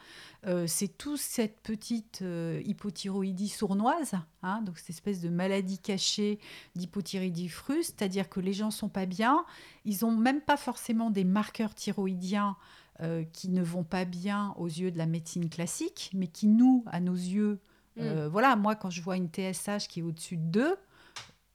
euh, 0.45 0.65
c'est 0.67 0.87
toute 0.87 1.19
cette 1.19 1.59
petite 1.61 2.19
euh, 2.21 2.61
hypothyroïdie 2.65 3.49
sournoise, 3.49 4.13
hein, 4.43 4.61
donc 4.61 4.77
cette 4.77 4.89
espèce 4.89 5.21
de 5.21 5.29
maladie 5.29 5.79
cachée 5.79 6.39
d'hypothyroïdie 6.75 7.49
fruste, 7.49 7.95
c'est-à-dire 7.97 8.29
que 8.29 8.39
les 8.39 8.53
gens 8.53 8.71
sont 8.71 8.89
pas 8.89 9.05
bien, 9.05 9.45
ils 9.85 9.99
n'ont 10.01 10.15
même 10.15 10.41
pas 10.41 10.57
forcément 10.57 11.11
des 11.11 11.23
marqueurs 11.23 11.73
thyroïdiens 11.73 12.57
euh, 13.01 13.23
qui 13.31 13.49
ne 13.49 13.63
vont 13.63 13.83
pas 13.83 14.05
bien 14.05 14.53
aux 14.57 14.67
yeux 14.67 14.91
de 14.91 14.97
la 14.97 15.05
médecine 15.05 15.49
classique, 15.49 16.11
mais 16.13 16.27
qui, 16.27 16.47
nous, 16.47 16.83
à 16.87 16.99
nos 16.99 17.15
yeux, 17.15 17.59
mm. 17.97 18.25
voilà, 18.25 18.55
moi, 18.55 18.75
quand 18.75 18.89
je 18.89 19.01
vois 19.01 19.15
une 19.15 19.29
TSH 19.29 19.87
qui 19.87 20.01
est 20.01 20.03
au-dessus 20.03 20.37
de 20.37 20.43
2, 20.43 20.75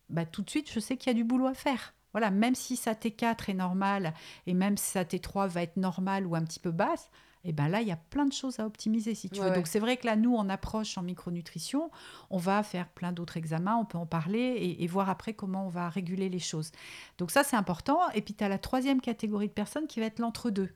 bah, 0.08 0.24
tout 0.24 0.42
de 0.42 0.50
suite, 0.50 0.70
je 0.70 0.80
sais 0.80 0.96
qu'il 0.96 1.08
y 1.08 1.10
a 1.10 1.14
du 1.14 1.24
boulot 1.24 1.46
à 1.46 1.54
faire. 1.54 1.94
Voilà, 2.16 2.30
même 2.30 2.54
si 2.54 2.76
sa 2.76 2.94
T4 2.94 3.50
est 3.50 3.52
normale 3.52 4.14
et 4.46 4.54
même 4.54 4.78
si 4.78 4.92
sa 4.92 5.04
T3 5.04 5.48
va 5.48 5.62
être 5.62 5.76
normale 5.76 6.24
ou 6.24 6.34
un 6.34 6.42
petit 6.44 6.58
peu 6.58 6.70
basse, 6.70 7.10
et 7.44 7.50
eh 7.50 7.52
ben 7.52 7.68
là, 7.68 7.82
il 7.82 7.88
y 7.88 7.92
a 7.92 7.96
plein 7.96 8.24
de 8.24 8.32
choses 8.32 8.58
à 8.58 8.64
optimiser, 8.64 9.14
si 9.14 9.28
tu 9.28 9.38
veux. 9.38 9.50
Donc, 9.50 9.66
c'est 9.66 9.80
vrai 9.80 9.98
que 9.98 10.06
là, 10.06 10.16
nous, 10.16 10.34
on 10.34 10.48
approche 10.48 10.96
en 10.96 11.02
micronutrition, 11.02 11.90
on 12.30 12.38
va 12.38 12.62
faire 12.62 12.88
plein 12.88 13.12
d'autres 13.12 13.36
examens, 13.36 13.76
on 13.76 13.84
peut 13.84 13.98
en 13.98 14.06
parler 14.06 14.76
et, 14.78 14.86
voir 14.86 15.10
après 15.10 15.34
comment 15.34 15.66
on 15.66 15.68
va 15.68 15.90
réguler 15.90 16.30
les 16.30 16.38
choses. 16.38 16.72
Donc, 17.18 17.30
ça, 17.30 17.44
c'est 17.44 17.54
important. 17.54 17.98
Et 18.14 18.22
puis, 18.22 18.32
tu 18.32 18.42
as 18.42 18.48
la 18.48 18.58
troisième 18.58 19.02
catégorie 19.02 19.48
de 19.48 19.52
personnes 19.52 19.86
qui 19.86 20.00
va 20.00 20.06
être 20.06 20.18
l'entre-deux. 20.18 20.70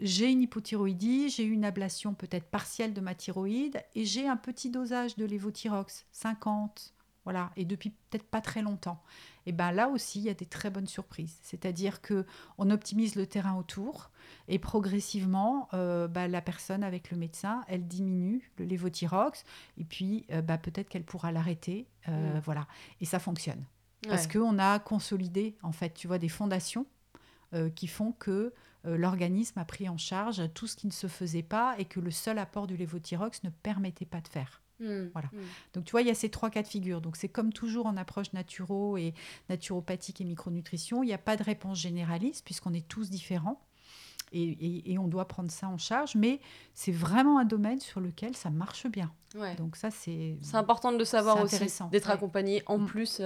J'ai 0.00 0.28
une 0.28 0.42
hypothyroïdie, 0.42 1.28
j'ai 1.28 1.44
une 1.44 1.64
ablation 1.64 2.14
peut-être 2.14 2.46
partielle 2.50 2.94
de 2.94 3.00
ma 3.00 3.14
thyroïde 3.14 3.80
et 3.94 4.04
j'ai 4.04 4.26
un 4.26 4.36
petit 4.36 4.70
dosage 4.70 5.14
de 5.14 5.24
lévothyrox, 5.24 6.06
50, 6.10 6.94
voilà, 7.24 7.50
et 7.56 7.64
depuis 7.64 7.90
peut-être 7.90 8.26
pas 8.26 8.40
très 8.40 8.62
longtemps 8.62 9.02
et 9.48 9.52
ben 9.52 9.72
là 9.72 9.88
aussi, 9.88 10.18
il 10.18 10.24
y 10.26 10.28
a 10.28 10.34
des 10.34 10.44
très 10.44 10.68
bonnes 10.68 10.86
surprises. 10.86 11.38
C'est-à-dire 11.42 12.02
que 12.02 12.26
on 12.58 12.68
optimise 12.68 13.16
le 13.16 13.26
terrain 13.26 13.54
autour 13.54 14.10
et 14.46 14.58
progressivement, 14.58 15.70
euh, 15.72 16.06
bah, 16.06 16.28
la 16.28 16.42
personne 16.42 16.84
avec 16.84 17.10
le 17.10 17.16
médecin, 17.16 17.64
elle 17.66 17.86
diminue 17.86 18.52
le 18.58 18.66
lévothyrox 18.66 19.44
et 19.78 19.84
puis 19.84 20.26
euh, 20.32 20.42
bah, 20.42 20.58
peut-être 20.58 20.90
qu'elle 20.90 21.04
pourra 21.04 21.32
l'arrêter. 21.32 21.86
Euh, 22.08 22.36
mmh. 22.36 22.42
Voilà. 22.44 22.66
Et 23.00 23.06
ça 23.06 23.18
fonctionne. 23.18 23.64
Parce 24.06 24.26
qu'on 24.26 24.58
a 24.58 24.78
consolidé, 24.80 25.56
en 25.62 25.72
fait, 25.72 25.94
tu 25.94 26.08
vois, 26.08 26.18
des 26.18 26.28
fondations 26.28 26.86
qui 27.74 27.86
font 27.86 28.12
que 28.12 28.52
l'organisme 28.84 29.58
a 29.58 29.64
pris 29.64 29.88
en 29.88 29.96
charge 29.96 30.42
tout 30.52 30.66
ce 30.66 30.76
qui 30.76 30.86
ne 30.86 30.92
se 30.92 31.06
faisait 31.06 31.42
pas 31.42 31.74
et 31.78 31.86
que 31.86 31.98
le 31.98 32.10
seul 32.10 32.38
apport 32.38 32.66
du 32.66 32.76
lévothyrox 32.76 33.42
ne 33.42 33.50
permettait 33.50 34.04
pas 34.04 34.20
de 34.20 34.28
faire. 34.28 34.62
Mmh, 34.80 35.08
voilà. 35.12 35.28
Mmh. 35.32 35.38
Donc 35.74 35.84
tu 35.84 35.92
vois, 35.92 36.02
il 36.02 36.08
y 36.08 36.10
a 36.10 36.14
ces 36.14 36.30
trois 36.30 36.50
cas 36.50 36.62
de 36.62 36.68
figure. 36.68 37.00
Donc 37.00 37.16
c'est 37.16 37.28
comme 37.28 37.52
toujours 37.52 37.86
en 37.86 37.96
approche 37.96 38.32
naturo 38.32 38.96
et 38.96 39.14
naturopathique 39.48 40.20
et 40.20 40.24
micronutrition, 40.24 41.02
il 41.02 41.06
n'y 41.06 41.14
a 41.14 41.18
pas 41.18 41.36
de 41.36 41.42
réponse 41.42 41.78
généraliste 41.78 42.44
puisqu'on 42.44 42.72
est 42.74 42.86
tous 42.86 43.10
différents. 43.10 43.60
Et, 44.30 44.98
on 44.98 45.08
doit 45.08 45.26
prendre 45.26 45.50
ça 45.50 45.68
en 45.68 45.78
charge, 45.78 46.14
mais 46.14 46.40
c'est 46.74 46.92
vraiment 46.92 47.38
un 47.38 47.46
domaine 47.46 47.80
sur 47.80 47.98
lequel 47.98 48.36
ça 48.36 48.50
marche 48.50 48.86
bien. 48.86 49.10
Donc 49.56 49.76
ça, 49.76 49.90
c'est... 49.90 50.36
C'est 50.42 50.56
important 50.56 50.92
de 50.92 50.98
le 50.98 51.06
savoir 51.06 51.42
aussi, 51.42 51.64
d'être 51.90 52.10
accompagné 52.10 52.62
en 52.66 52.76
mmh. 52.76 52.86
plus. 52.86 53.22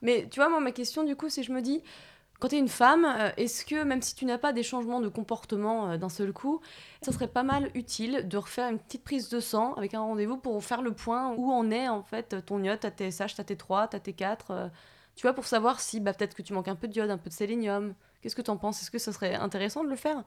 Mais 0.00 0.26
tu 0.30 0.40
vois, 0.40 0.48
moi, 0.48 0.60
ma 0.60 0.72
question, 0.72 1.04
du 1.04 1.14
coup, 1.14 1.28
c'est 1.28 1.42
je 1.42 1.52
me 1.52 1.60
dis, 1.60 1.82
quand 2.40 2.48
tu 2.48 2.56
es 2.56 2.58
une 2.58 2.68
femme, 2.68 3.04
euh, 3.04 3.30
est-ce 3.36 3.66
que 3.66 3.84
même 3.84 4.00
si 4.00 4.14
tu 4.14 4.24
n'as 4.24 4.38
pas 4.38 4.52
des 4.54 4.62
changements 4.62 5.00
de 5.00 5.08
comportement 5.08 5.90
euh, 5.90 5.96
d'un 5.98 6.08
seul 6.08 6.32
coup, 6.32 6.60
ça 7.02 7.12
serait 7.12 7.28
pas 7.28 7.42
mal 7.42 7.70
utile 7.74 8.26
de 8.26 8.36
refaire 8.38 8.70
une 8.70 8.78
petite 8.78 9.04
prise 9.04 9.28
de 9.28 9.40
sang 9.40 9.74
avec 9.74 9.92
un 9.92 10.00
rendez-vous 10.00 10.38
pour 10.38 10.64
faire 10.64 10.80
le 10.80 10.92
point 10.92 11.34
où 11.36 11.52
en 11.52 11.70
est 11.70 11.88
en 11.88 12.02
fait 12.02 12.44
ton 12.46 12.62
iode, 12.64 12.80
ta 12.80 12.90
TSH, 12.90 13.34
ta 13.34 13.42
T3, 13.42 13.90
ta 13.90 13.98
T4 13.98 14.38
euh, 14.50 14.68
Tu 15.16 15.22
vois, 15.22 15.34
pour 15.34 15.44
savoir 15.44 15.80
si 15.80 16.00
bah, 16.00 16.14
peut-être 16.14 16.34
que 16.34 16.40
tu 16.40 16.54
manques 16.54 16.68
un 16.68 16.76
peu 16.76 16.88
de 16.88 16.96
iode, 16.96 17.10
un 17.10 17.18
peu 17.18 17.28
de 17.28 17.34
sélénium. 17.34 17.94
Qu'est-ce 18.22 18.34
que 18.34 18.42
tu 18.42 18.50
en 18.50 18.56
penses? 18.56 18.80
Est-ce 18.80 18.90
que 18.90 18.98
ça 18.98 19.12
serait 19.12 19.34
intéressant 19.34 19.84
de 19.84 19.90
le 19.90 19.96
faire? 19.96 20.24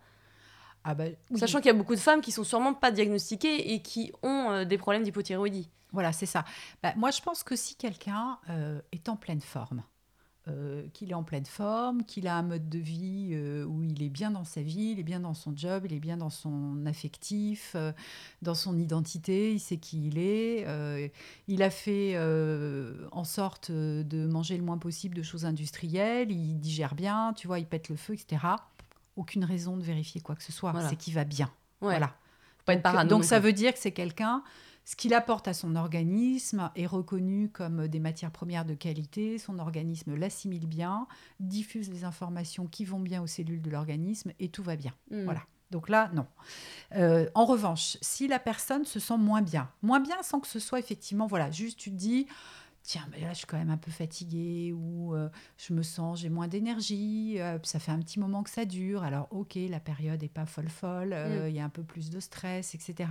Ah 0.84 0.94
bah, 0.94 1.06
Sachant 1.36 1.60
qu'il 1.60 1.68
y 1.68 1.70
a 1.72 1.78
beaucoup 1.78 1.96
de 1.96 2.00
femmes 2.00 2.22
qui 2.22 2.32
sont 2.32 2.44
sûrement 2.44 2.76
pas 2.76 2.92
diagnostiquées 2.92 3.74
et 3.74 3.82
qui 3.82 4.12
ont 4.22 4.66
des 4.66 4.78
problèmes 4.78 5.04
d'hypothyroïdie. 5.04 5.70
Voilà, 5.94 6.12
c'est 6.12 6.26
ça. 6.28 6.46
Bah, 6.84 6.94
moi, 6.96 7.10
je 7.10 7.22
pense 7.22 7.44
que 7.44 7.56
si 7.56 7.76
quelqu'un 7.76 8.40
est 8.92 9.10
en 9.10 9.16
pleine 9.16 9.42
forme, 9.42 9.84
euh, 10.50 10.84
qu'il 10.92 11.10
est 11.10 11.14
en 11.14 11.24
pleine 11.24 11.46
forme, 11.46 12.04
qu'il 12.04 12.28
a 12.28 12.36
un 12.36 12.42
mode 12.42 12.68
de 12.68 12.78
vie 12.78 13.30
euh, 13.32 13.64
où 13.64 13.82
il 13.82 14.04
est 14.04 14.10
bien 14.10 14.30
dans 14.30 14.44
sa 14.44 14.62
vie, 14.62 14.92
il 14.92 15.00
est 15.00 15.04
bien 15.04 15.22
dans 15.22 15.34
son 15.34 15.56
job, 15.56 15.84
il 15.86 15.94
est 15.94 16.02
bien 16.02 16.18
dans 16.18 16.30
son 16.30 16.86
affectif, 16.86 17.72
euh, 17.76 17.94
dans 18.42 18.54
son 18.54 18.78
identité, 18.78 19.54
il 19.54 19.62
sait 19.62 19.78
qui 19.78 20.08
il 20.08 20.18
est. 20.18 21.12
il 21.48 21.64
a 21.64 21.70
fait 21.70 22.18
en 23.14 23.24
sorte 23.24 23.72
de 23.72 24.28
manger 24.28 24.58
le 24.58 24.64
moins 24.64 24.78
possible 24.78 25.16
de 25.16 25.24
choses 25.24 25.46
industrielles, 25.46 26.30
il 26.30 26.60
digère 26.60 26.96
bien, 26.96 27.32
tu 27.38 27.48
vois, 27.48 27.60
il 27.60 27.66
pète 27.66 27.88
le 27.88 27.96
feu, 27.96 28.14
etc. 28.14 28.42
Aucune 29.16 29.46
raison 29.46 29.78
de 29.78 29.82
vérifier 29.82 30.20
quoi 30.20 30.36
que 30.36 30.44
ce 30.44 30.52
soit, 30.52 30.74
c'est 30.90 30.98
qu'il 30.98 31.14
va 31.14 31.24
bien. 31.24 31.50
Voilà. 31.80 32.18
Pas 32.66 32.76
donc, 32.76 33.08
donc 33.08 33.24
ça 33.24 33.40
veut 33.40 33.54
dire 33.54 33.74
que 33.74 33.80
c'est 33.80 33.92
quelqu'un 33.92 34.44
ce 34.86 34.96
qu'il 34.96 35.14
apporte 35.14 35.48
à 35.48 35.54
son 35.54 35.76
organisme 35.76 36.70
est 36.76 36.86
reconnu 36.86 37.50
comme 37.50 37.88
des 37.88 38.00
matières 38.00 38.32
premières 38.32 38.66
de 38.66 38.74
qualité, 38.74 39.38
son 39.38 39.60
organisme 39.60 40.16
l'assimile 40.16 40.68
bien, 40.68 41.08
diffuse 41.40 41.90
les 41.90 42.04
informations 42.04 42.68
qui 42.68 42.84
vont 42.84 43.00
bien 43.00 43.22
aux 43.22 43.28
cellules 43.28 43.62
de 43.62 43.70
l'organisme 43.70 44.34
et 44.40 44.50
tout 44.50 44.64
va 44.64 44.76
bien. 44.76 44.94
Hmm. 45.10 45.24
Voilà. 45.24 45.42
Donc 45.72 45.90
là, 45.90 46.12
non. 46.14 46.28
Euh, 46.96 47.28
en 47.34 47.46
revanche, 47.46 47.98
si 48.02 48.28
la 48.28 48.40
personne 48.40 48.86
se 48.86 49.00
sent 49.00 49.18
moins 49.18 49.42
bien, 49.42 49.72
moins 49.82 50.00
bien 50.00 50.22
sans 50.22 50.40
que 50.40 50.48
ce 50.48 50.60
soit 50.60 50.80
effectivement, 50.80 51.28
voilà, 51.28 51.50
juste 51.50 51.80
tu 51.80 51.90
te 51.90 51.96
dis, 51.96 52.28
tiens, 52.84 53.08
mais 53.12 53.22
là, 53.22 53.30
je 53.30 53.40
suis 53.40 53.48
quand 53.48 53.58
même 53.58 53.72
un 53.72 53.78
peu 53.78 53.90
fatiguée 53.90 54.72
ou 54.72 55.16
euh, 55.16 55.30
je 55.58 55.74
me 55.74 55.82
sens, 55.82 56.20
j'ai 56.20 56.30
moins 56.30 56.48
d'énergie, 56.48 57.40
euh, 57.40 57.58
ça 57.64 57.80
fait 57.80 57.92
un 57.92 58.00
petit 58.00 58.20
moment 58.20 58.44
que 58.44 58.52
ça 58.52 58.66
dure. 58.66 59.02
Alors, 59.02 59.28
ok, 59.32 59.58
la 59.68 59.80
période 59.80 60.22
n'est 60.22 60.28
pas 60.28 60.46
folle 60.46 60.70
folle, 60.70 61.16
hmm. 61.16 61.48
il 61.48 61.56
y 61.56 61.60
a 61.60 61.64
un 61.64 61.70
peu 61.70 61.84
plus 61.84 62.12
de 62.12 62.20
stress, 62.20 62.76
etc. 62.76 63.10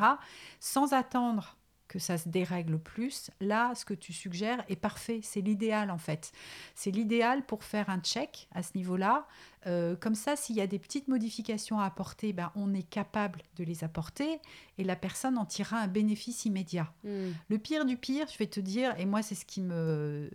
Sans 0.60 0.92
attendre 0.92 1.56
que 1.92 1.98
ça 1.98 2.16
se 2.16 2.30
dérègle 2.30 2.78
plus, 2.78 3.30
là, 3.42 3.74
ce 3.74 3.84
que 3.84 3.92
tu 3.92 4.14
suggères 4.14 4.64
est 4.70 4.76
parfait. 4.76 5.20
C'est 5.22 5.42
l'idéal, 5.42 5.90
en 5.90 5.98
fait. 5.98 6.32
C'est 6.74 6.90
l'idéal 6.90 7.44
pour 7.44 7.64
faire 7.64 7.90
un 7.90 8.00
check 8.00 8.48
à 8.54 8.62
ce 8.62 8.70
niveau-là. 8.78 9.26
Euh, 9.66 9.94
comme 9.94 10.14
ça, 10.14 10.34
s'il 10.34 10.56
y 10.56 10.62
a 10.62 10.66
des 10.66 10.78
petites 10.78 11.06
modifications 11.06 11.80
à 11.80 11.84
apporter, 11.84 12.32
ben, 12.32 12.50
on 12.56 12.72
est 12.72 12.88
capable 12.88 13.42
de 13.56 13.64
les 13.64 13.84
apporter 13.84 14.40
et 14.78 14.84
la 14.84 14.96
personne 14.96 15.36
en 15.36 15.44
tirera 15.44 15.80
un 15.80 15.86
bénéfice 15.86 16.46
immédiat. 16.46 16.90
Hmm. 17.04 17.32
Le 17.50 17.58
pire 17.58 17.84
du 17.84 17.98
pire, 17.98 18.26
je 18.32 18.38
vais 18.38 18.46
te 18.46 18.60
dire, 18.60 18.98
et 18.98 19.04
moi, 19.04 19.20
c'est 19.20 19.34
ce 19.34 19.44
qui 19.44 19.60
me 19.60 20.30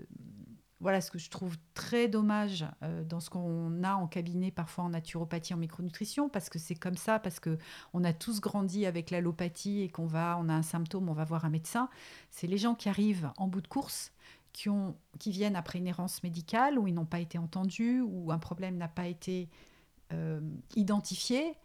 voilà 0.80 1.02
ce 1.02 1.10
que 1.10 1.18
je 1.18 1.30
trouve 1.30 1.58
très 1.74 2.08
dommage 2.08 2.66
euh, 2.84 3.04
dans 3.04 3.20
ce 3.20 3.30
qu'on 3.30 3.84
a 3.84 3.96
en 3.96 4.08
cabinet, 4.08 4.52
parfois 4.52 4.84
en 4.84 4.90
naturopathie, 4.90 5.54
en 5.54 5.58
micronutrition, 5.58 6.30
parce 6.30 6.50
que 6.50 6.60
c'est 6.60 6.76
comme 6.76 6.98
ça, 6.98 7.18
parce 7.20 7.40
que 7.40 7.58
on 7.94 8.04
a 8.04 8.14
tous 8.14 8.42
grandi 8.42 8.86
avec 8.86 9.10
l'allopathie 9.10 9.82
et 9.82 9.90
qu'on 9.90 10.06
va, 10.06 10.38
on 10.40 10.50
a 10.50 10.54
un 10.54 10.62
symptôme, 10.62 11.10
on 11.10 11.14
va 11.14 11.24
voir 11.24 11.46
un 11.46 11.50
médecin. 11.50 11.90
C'est 12.30 12.48
les 12.48 12.58
gens 12.58 12.76
qui 12.76 12.90
arrivent 12.90 13.32
en 13.38 13.48
bout 13.48 13.62
de 13.62 13.68
course, 13.68 14.12
qui, 14.54 14.70
ont, 14.70 14.96
qui 15.20 15.32
viennent 15.32 15.56
après 15.56 15.80
une 15.80 15.88
errance 15.88 16.22
médicale, 16.24 16.78
où 16.78 16.88
ils 16.88 16.94
n'ont 16.94 17.06
pas 17.06 17.20
été 17.20 17.40
entendus, 17.40 18.02
où 18.02 18.32
un 18.32 18.40
problème 18.40 18.78
n'a 18.78 18.88
pas 18.88 19.08
été 19.08 19.50
euh, 20.14 20.40
identifié. 20.76 21.56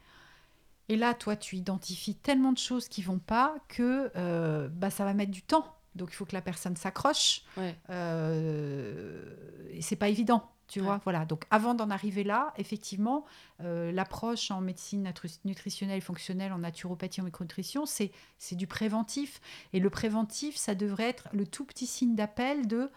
Et 0.88 0.97
là, 0.97 1.14
toi, 1.14 1.37
tu 1.37 1.57
identifies 1.57 2.14
tellement 2.14 2.52
de 2.52 2.59
choses 2.59 2.88
qui 2.88 3.02
vont 3.02 3.19
pas 3.19 3.54
que 3.69 4.11
euh, 4.16 4.69
bah, 4.71 4.90
ça 4.90 5.04
va 5.04 5.14
mettre 5.14 5.31
du 5.31 5.42
temps 5.42 5.76
donc 5.94 6.11
il 6.12 6.14
faut 6.14 6.25
que 6.25 6.34
la 6.34 6.42
personne 6.42 6.76
s'accroche. 6.76 7.42
Euh, 7.90 9.34
et 9.70 9.82
c'est 9.82 9.96
pas 9.96 10.08
évident, 10.08 10.50
tu 10.68 10.80
vois. 10.80 11.00
Voilà. 11.04 11.25
Donc 11.25 11.44
avant 11.50 11.75
d'en 11.75 11.90
arriver 11.90 12.25
là, 12.25 12.52
effectivement, 12.56 13.25
euh, 13.61 13.92
l'approche 13.92 14.50
en 14.50 14.61
médecine 14.61 15.12
nutritionnelle 15.44 16.00
fonctionnelle, 16.00 16.52
en 16.52 16.58
naturopathie, 16.58 17.20
en 17.20 17.25
micronutrition, 17.25 17.87
c'est 17.87 18.11
c'est 18.38 18.56
du 18.56 18.66
préventif. 18.66 19.40
Et 19.72 19.80
le 19.80 19.90
préventif, 19.90 20.56
ça 20.56 20.75
devrait 20.75 21.08
être 21.08 21.28
le 21.32 21.46
tout 21.46 21.64
petit 21.64 21.87
signe 21.87 22.14
d'appel 22.14 22.66
de 22.66 22.90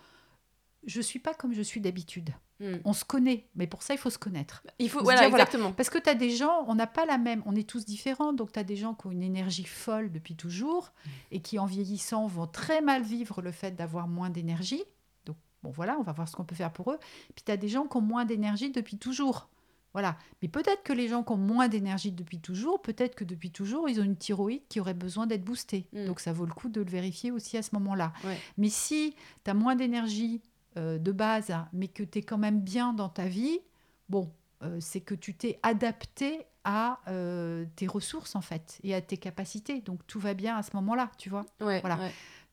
je 0.85 1.01
suis 1.01 1.19
pas 1.19 1.33
comme 1.33 1.53
je 1.53 1.61
suis 1.61 1.81
d'habitude. 1.81 2.31
Hmm. 2.59 2.77
On 2.85 2.93
se 2.93 3.03
connaît, 3.03 3.47
mais 3.55 3.67
pour 3.67 3.83
ça, 3.83 3.93
il 3.93 3.97
faut 3.97 4.09
se 4.09 4.17
connaître. 4.17 4.63
Il 4.79 4.89
faut, 4.89 5.03
voilà, 5.03 5.27
exactement. 5.27 5.73
Parce 5.73 5.89
que 5.89 5.97
tu 5.97 6.09
as 6.09 6.15
des 6.15 6.29
gens, 6.29 6.63
on 6.67 6.75
n'a 6.75 6.87
pas 6.87 7.05
la 7.05 7.17
même, 7.17 7.43
on 7.45 7.55
est 7.55 7.67
tous 7.67 7.85
différents, 7.85 8.31
donc 8.31 8.53
tu 8.53 8.59
as 8.59 8.63
des 8.63 8.77
gens 8.77 8.93
qui 8.93 9.07
ont 9.07 9.11
une 9.11 9.23
énergie 9.23 9.65
folle 9.65 10.11
depuis 10.11 10.35
toujours 10.35 10.93
hmm. 11.05 11.09
et 11.31 11.41
qui, 11.41 11.59
en 11.59 11.65
vieillissant, 11.65 12.27
vont 12.27 12.47
très 12.47 12.81
mal 12.81 13.03
vivre 13.03 13.41
le 13.41 13.51
fait 13.51 13.71
d'avoir 13.71 14.07
moins 14.07 14.29
d'énergie. 14.29 14.83
Donc, 15.25 15.35
bon, 15.63 15.71
voilà, 15.71 15.97
on 15.99 16.03
va 16.03 16.13
voir 16.13 16.29
ce 16.29 16.35
qu'on 16.35 16.45
peut 16.45 16.55
faire 16.55 16.71
pour 16.71 16.91
eux. 16.91 16.99
Puis 17.35 17.43
tu 17.45 17.51
as 17.51 17.57
des 17.57 17.67
gens 17.67 17.87
qui 17.87 17.97
ont 17.97 18.01
moins 18.01 18.25
d'énergie 18.25 18.71
depuis 18.71 18.97
toujours. 18.97 19.49
Voilà. 19.95 20.17
Mais 20.41 20.49
peut-être 20.49 20.83
que 20.83 20.91
les 20.91 21.07
gens 21.07 21.23
qui 21.23 21.31
ont 21.31 21.37
moins 21.37 21.69
d'énergie 21.69 22.11
depuis 22.11 22.39
toujours, 22.39 22.81
peut-être 22.81 23.15
que 23.15 23.23
depuis 23.23 23.51
toujours, 23.51 23.87
ils 23.87 24.01
ont 24.01 24.03
une 24.03 24.17
thyroïde 24.17 24.67
qui 24.67 24.81
aurait 24.81 24.93
besoin 24.93 25.25
d'être 25.25 25.45
boostée. 25.45 25.87
Hmm. 25.93 26.05
Donc 26.07 26.19
ça 26.19 26.33
vaut 26.33 26.45
le 26.45 26.53
coup 26.53 26.67
de 26.67 26.81
le 26.81 26.89
vérifier 26.89 27.31
aussi 27.31 27.55
à 27.55 27.61
ce 27.61 27.69
moment-là. 27.75 28.11
Mais 28.57 28.67
si 28.67 29.15
tu 29.45 29.51
as 29.51 29.53
moins 29.53 29.75
d'énergie 29.75 30.41
euh, 30.77 30.97
de 30.97 31.11
base, 31.11 31.53
mais 31.71 31.87
que 31.87 32.03
tu 32.03 32.19
es 32.19 32.21
quand 32.21 32.37
même 32.37 32.59
bien 32.59 32.93
dans 32.93 33.09
ta 33.09 33.25
vie, 33.25 33.59
bon, 34.09 34.29
euh, 34.61 34.77
c'est 34.81 35.01
que 35.01 35.15
tu 35.15 35.33
t'es 35.33 35.59
adapté 35.63 36.45
à 36.65 36.99
euh, 37.07 37.65
tes 37.75 37.87
ressources 37.87 38.35
en 38.35 38.41
fait 38.41 38.79
et 38.83 38.93
à 38.93 39.01
tes 39.01 39.17
capacités. 39.17 39.79
Donc 39.81 40.05
tout 40.07 40.19
va 40.19 40.33
bien 40.33 40.57
à 40.57 40.63
ce 40.63 40.75
moment-là, 40.75 41.11
tu 41.17 41.29
vois. 41.29 41.45
voilà. 41.59 41.99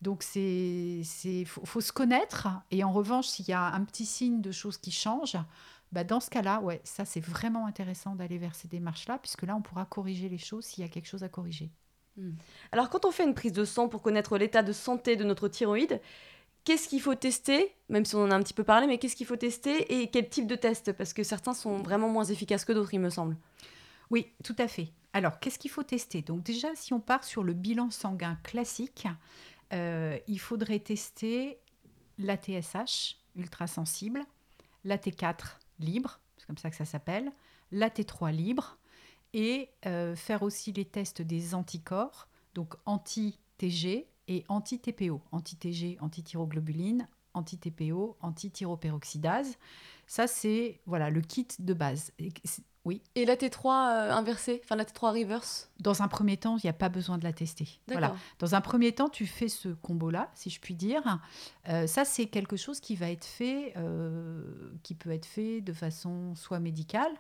Donc 0.03 0.23
c'est 0.23 1.01
c'est 1.05 1.45
faut, 1.45 1.81
se 1.81 1.93
connaître 1.93 2.49
et 2.71 2.85
en 2.85 2.93
revanche 2.93 3.27
s'il 3.27 3.49
y 3.49 3.53
a 3.53 3.73
un 3.73 3.85
petit 3.85 4.07
signe 4.07 4.41
de 4.41 4.53
choses 4.53 4.77
qui 4.77 4.91
changent, 4.91 5.39
bah 5.93 6.05
dans 6.05 6.21
ce 6.21 6.31
cas-là, 6.31 6.61
ouais, 6.61 6.81
ça 6.85 7.05
c'est 7.05 7.21
vraiment 7.21 7.67
intéressant 7.67 8.15
d'aller 8.15 8.39
vers 8.39 8.55
ces 8.55 8.69
démarches-là 8.69 9.19
puisque 9.19 9.43
là 9.43 9.57
on 9.57 9.63
pourra 9.63 9.85
corriger 9.85 10.29
les 10.29 10.39
choses 10.39 10.65
s'il 10.65 10.83
y 10.83 10.87
a 10.87 10.91
quelque 10.91 11.09
chose 11.09 11.23
à 11.23 11.29
corriger. 11.29 11.71
Hmm. 12.17 12.33
Alors 12.73 12.91
quand 12.91 13.05
on 13.05 13.11
fait 13.11 13.25
une 13.25 13.35
prise 13.35 13.53
de 13.53 13.65
sang 13.65 13.89
pour 13.89 14.03
connaître 14.03 14.37
l'état 14.37 14.63
de 14.63 14.73
santé 14.73 15.17
de 15.17 15.25
notre 15.25 15.49
thyroïde, 15.49 16.01
qu'est-ce 16.65 16.89
qu'il 16.89 17.01
faut 17.01 17.15
tester, 17.15 17.75
même 17.89 18.05
si 18.05 18.15
on 18.15 18.25
en 18.25 18.31
a 18.31 18.35
un 18.35 18.43
petit 18.43 18.55
peu 18.55 18.65
parlé, 18.65 18.87
mais 18.87 18.99
qu'est-ce 18.99 19.17
qu'il 19.17 19.27
faut 19.27 19.37
tester 19.37 20.01
et 20.01 20.11
quel 20.11 20.29
type 20.29 20.47
de 20.47 20.55
test? 20.55 20.93
Parce 20.93 21.13
que 21.13 21.23
certains 21.23 21.55
sont 21.55 21.79
vraiment 21.79 22.09
moins 22.09 22.25
efficaces 22.25 22.65
que 22.65 22.73
d'autres, 22.73 22.95
il 22.95 23.01
me 23.01 23.11
semble. 23.11 23.37
Oui, 24.11 24.27
tout 24.45 24.57
à 24.59 24.69
fait. 24.69 24.89
Alors, 25.13 25.41
qu'est-ce 25.41 25.59
qu'il 25.59 25.71
faut 25.71 25.83
tester? 25.83 26.23
Donc 26.23 26.43
déjà, 26.43 26.69
si 26.75 26.93
on 26.93 27.01
part 27.01 27.25
sur 27.25 27.43
le 27.43 27.53
bilan 27.53 27.91
sanguin 27.91 28.39
classique, 28.43 29.07
euh, 29.73 30.19
il 30.29 30.39
faudrait 30.39 30.81
tester 30.81 31.59
la 32.19 32.37
TSH, 32.37 33.17
ultra 33.37 33.67
sensible, 33.67 34.25
la 34.85 34.99
T4 34.99 35.57
libre, 35.79 36.21
c'est 36.37 36.47
comme 36.47 36.59
ça 36.59 36.71
que 36.71 36.77
ça 36.77 36.85
s'appelle, 36.85 37.33
la 37.71 37.89
T3 37.89 38.33
libre, 38.33 38.79
et 39.33 39.71
euh, 39.87 40.15
faire 40.15 40.43
aussi 40.43 40.73
les 40.73 40.85
tests 40.85 41.23
des 41.23 41.55
anticorps, 41.55 42.29
donc 42.55 42.75
anti-TG, 42.85 44.07
et 44.29 44.45
anti-TPO, 44.49 45.21
anti-TG, 45.33 45.99
anti-thyroglobuline, 46.01 47.07
anti-TPO, 47.35 48.17
anti-thyroperoxydase. 48.21 49.57
Ça, 50.07 50.27
c'est 50.27 50.81
voilà 50.87 51.11
le 51.11 51.21
kit 51.21 51.49
de 51.59 51.75
base. 51.75 52.13
oui. 52.85 53.01
Et 53.15 53.25
la 53.25 53.37
T3 53.37 53.67
euh, 53.67 54.13
inversée, 54.13 54.61
enfin 54.65 54.77
la 54.77 54.85
T3 54.85 55.19
reverse? 55.21 55.71
Dans 55.81 56.03
un 56.03 56.09
premier 56.09 56.37
temps, 56.37 56.57
il 56.59 56.67
n'y 56.67 56.71
a 56.71 56.75
pas 56.75 56.89
besoin 56.89 57.19
de 57.19 57.25
la 57.25 57.33
tester. 57.33 57.81
Voilà. 57.89 58.15
Dans 58.39 58.55
un 58.55 58.61
premier 58.61 58.93
temps, 58.93 59.09
tu 59.09 59.27
fais 59.27 59.49
ce 59.49 59.69
combo-là, 59.69 60.31
si 60.35 60.51
je 60.51 60.61
puis 60.61 60.75
dire. 60.75 61.21
Euh, 61.69 61.87
ça, 61.87 62.05
c'est 62.05 62.27
quelque 62.27 62.57
chose 62.57 62.81
qui 62.81 62.97
va 62.97 63.11
être 63.11 63.25
fait, 63.25 63.73
euh, 63.77 64.73
qui 64.83 64.95
peut 64.95 65.11
être 65.11 65.27
fait 65.27 65.61
de 65.61 65.73
façon 65.73 66.35
soit 66.35 66.61
médicale, 66.61 67.13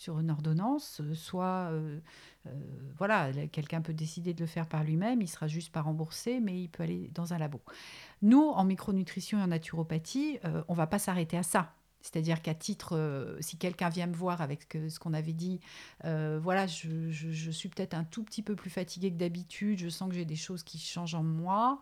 sur 0.00 0.18
une 0.18 0.30
ordonnance, 0.30 1.02
soit 1.12 1.70
euh, 1.72 2.00
voilà, 2.96 3.30
quelqu'un 3.48 3.82
peut 3.82 3.92
décider 3.92 4.32
de 4.32 4.40
le 4.40 4.46
faire 4.46 4.66
par 4.66 4.82
lui-même, 4.82 5.20
il 5.20 5.28
sera 5.28 5.46
juste 5.46 5.70
pas 5.72 5.82
remboursé, 5.82 6.40
mais 6.40 6.58
il 6.58 6.68
peut 6.68 6.84
aller 6.84 7.10
dans 7.14 7.34
un 7.34 7.38
labo. 7.38 7.60
Nous, 8.22 8.40
en 8.40 8.64
micronutrition 8.64 9.38
et 9.38 9.42
en 9.42 9.48
naturopathie, 9.48 10.38
euh, 10.46 10.64
on 10.68 10.74
va 10.74 10.86
pas 10.86 10.98
s'arrêter 10.98 11.36
à 11.36 11.42
ça. 11.42 11.74
C'est-à-dire 12.00 12.40
qu'à 12.40 12.54
titre, 12.54 12.96
euh, 12.96 13.36
si 13.40 13.58
quelqu'un 13.58 13.90
vient 13.90 14.06
me 14.06 14.14
voir 14.14 14.40
avec 14.40 14.66
ce 14.88 14.98
qu'on 14.98 15.12
avait 15.12 15.34
dit, 15.34 15.60
voilà, 16.02 16.66
je, 16.66 17.50
suis 17.50 17.68
peut-être 17.68 17.92
un 17.92 18.04
tout 18.04 18.24
petit 18.24 18.42
peu 18.42 18.56
plus 18.56 18.70
fatiguée 18.70 19.12
que 19.12 19.18
d'habitude, 19.18 19.80
je 19.80 19.90
sens 19.90 20.08
que 20.08 20.14
j'ai 20.14 20.24
des 20.24 20.34
choses 20.34 20.62
qui 20.62 20.78
changent 20.78 21.14
en 21.14 21.22
moi, 21.22 21.78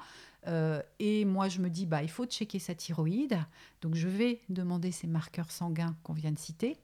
et 0.99 1.25
moi 1.25 1.49
je 1.49 1.61
me 1.61 1.71
dis, 1.71 1.87
bah, 1.87 2.03
il 2.03 2.11
faut 2.11 2.27
checker 2.27 2.59
sa 2.59 2.75
thyroïde, 2.75 3.39
donc 3.81 3.95
je 3.95 4.09
vais 4.09 4.41
demander 4.49 4.91
ces 4.91 5.07
marqueurs 5.07 5.53
sanguins 5.53 5.95
qu'on 6.03 6.15
vient 6.15 6.33
de 6.33 6.39
citer. 6.39 6.79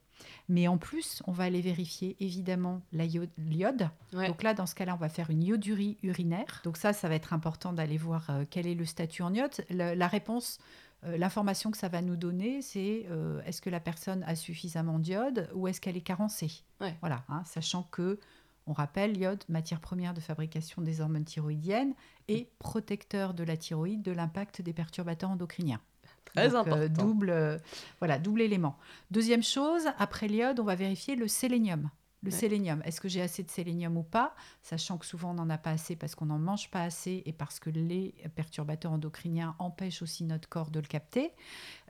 Mais 0.49 0.68
en 0.68 0.78
plus, 0.78 1.23
on 1.26 1.33
va 1.33 1.44
aller 1.44 1.61
vérifier 1.61 2.16
évidemment 2.21 2.83
l'iode. 2.92 3.88
Donc 4.12 4.42
là, 4.42 4.54
dans 4.54 4.66
ce 4.66 4.75
cas-là, 4.75 4.94
on 4.94 4.99
va 4.99 5.09
faire 5.09 5.30
une 5.30 5.42
iodurie 5.42 5.99
urinaire. 6.02 6.61
Donc 6.64 6.76
ça, 6.76 6.92
ça 6.92 7.09
va 7.09 7.14
être 7.14 7.33
important 7.33 7.73
d'aller 7.73 7.97
voir 7.97 8.28
euh, 8.30 8.44
quel 8.49 8.66
est 8.66 8.75
le 8.75 8.85
statut 8.85 9.23
en 9.23 9.33
iode. 9.33 9.52
La, 9.71 10.09
réponse, 10.09 10.59
euh, 11.04 11.16
l'information 11.16 11.71
que 11.71 11.78
ça 11.78 11.88
va 11.88 12.02
nous 12.02 12.16
donner, 12.16 12.62
c'est 12.62 13.06
euh, 13.11 13.42
est-ce 13.44 13.61
que 13.62 13.71
la 13.71 13.80
personne 13.80 14.23
a 14.25 14.35
suffisamment 14.35 14.99
d'iode 14.99 15.50
ou 15.54 15.68
est-ce 15.68 15.80
qu'elle 15.80 15.97
est 15.97 16.02
carencée 16.02 16.64
Voilà, 17.00 17.25
hein, 17.28 17.42
sachant 17.44 17.83
que 17.85 18.18
on 18.66 18.73
rappelle, 18.73 19.12
l'iode, 19.12 19.44
matière 19.49 19.80
première 19.80 20.14
de 20.14 20.21
fabrication 20.21 20.80
des 20.80 21.02
hormones 21.02 21.25
thyroïdiennes 21.25 21.92
et 22.28 22.49
protecteur 22.59 23.35
de 23.35 23.44
la 23.44 23.59
thyroïde 23.59 24.02
de 24.02 24.12
l'impact 24.12 24.62
des 24.62 24.73
perturbateurs 24.73 25.30
endocriniens. 25.30 25.80
Très 26.25 26.54
euh, 26.54 26.59
important. 26.59 27.04
double, 27.04 27.31
euh, 27.31 27.59
voilà, 27.99 28.19
double 28.19 28.43
élément. 28.43 28.76
Deuxième 29.11 29.43
chose, 29.43 29.87
après 29.99 30.28
l'iode, 30.28 30.61
on 30.61 30.64
va 30.64 30.75
vérifier 30.75 31.16
le 31.16 31.28
sélénium. 31.28 31.90
Le 32.23 32.31
sélénium, 32.31 32.81
est-ce 32.87 33.02
que 33.02 33.09
j'ai 33.09 33.21
assez 33.21 33.43
de 33.43 33.50
sélénium 33.50 33.99
ou 33.99 34.02
pas? 34.02 34.35
Sachant 34.62 34.97
que 34.97 35.04
souvent 35.04 35.33
on 35.33 35.35
n'en 35.35 35.50
a 35.50 35.59
pas 35.59 35.73
assez 35.73 35.95
parce 35.95 36.14
qu'on 36.14 36.25
n'en 36.25 36.38
mange 36.38 36.71
pas 36.71 36.83
assez 36.83 37.23
et 37.26 37.35
parce 37.35 37.61
que 37.61 37.69
les 37.69 38.14
perturbateurs 38.35 38.93
endocriniens 38.93 39.54
empêchent 39.59 40.00
aussi 40.00 40.25
notre 40.25 40.49
corps 40.49 40.71
de 40.71 40.81
le 40.81 40.87
capter. 40.87 41.33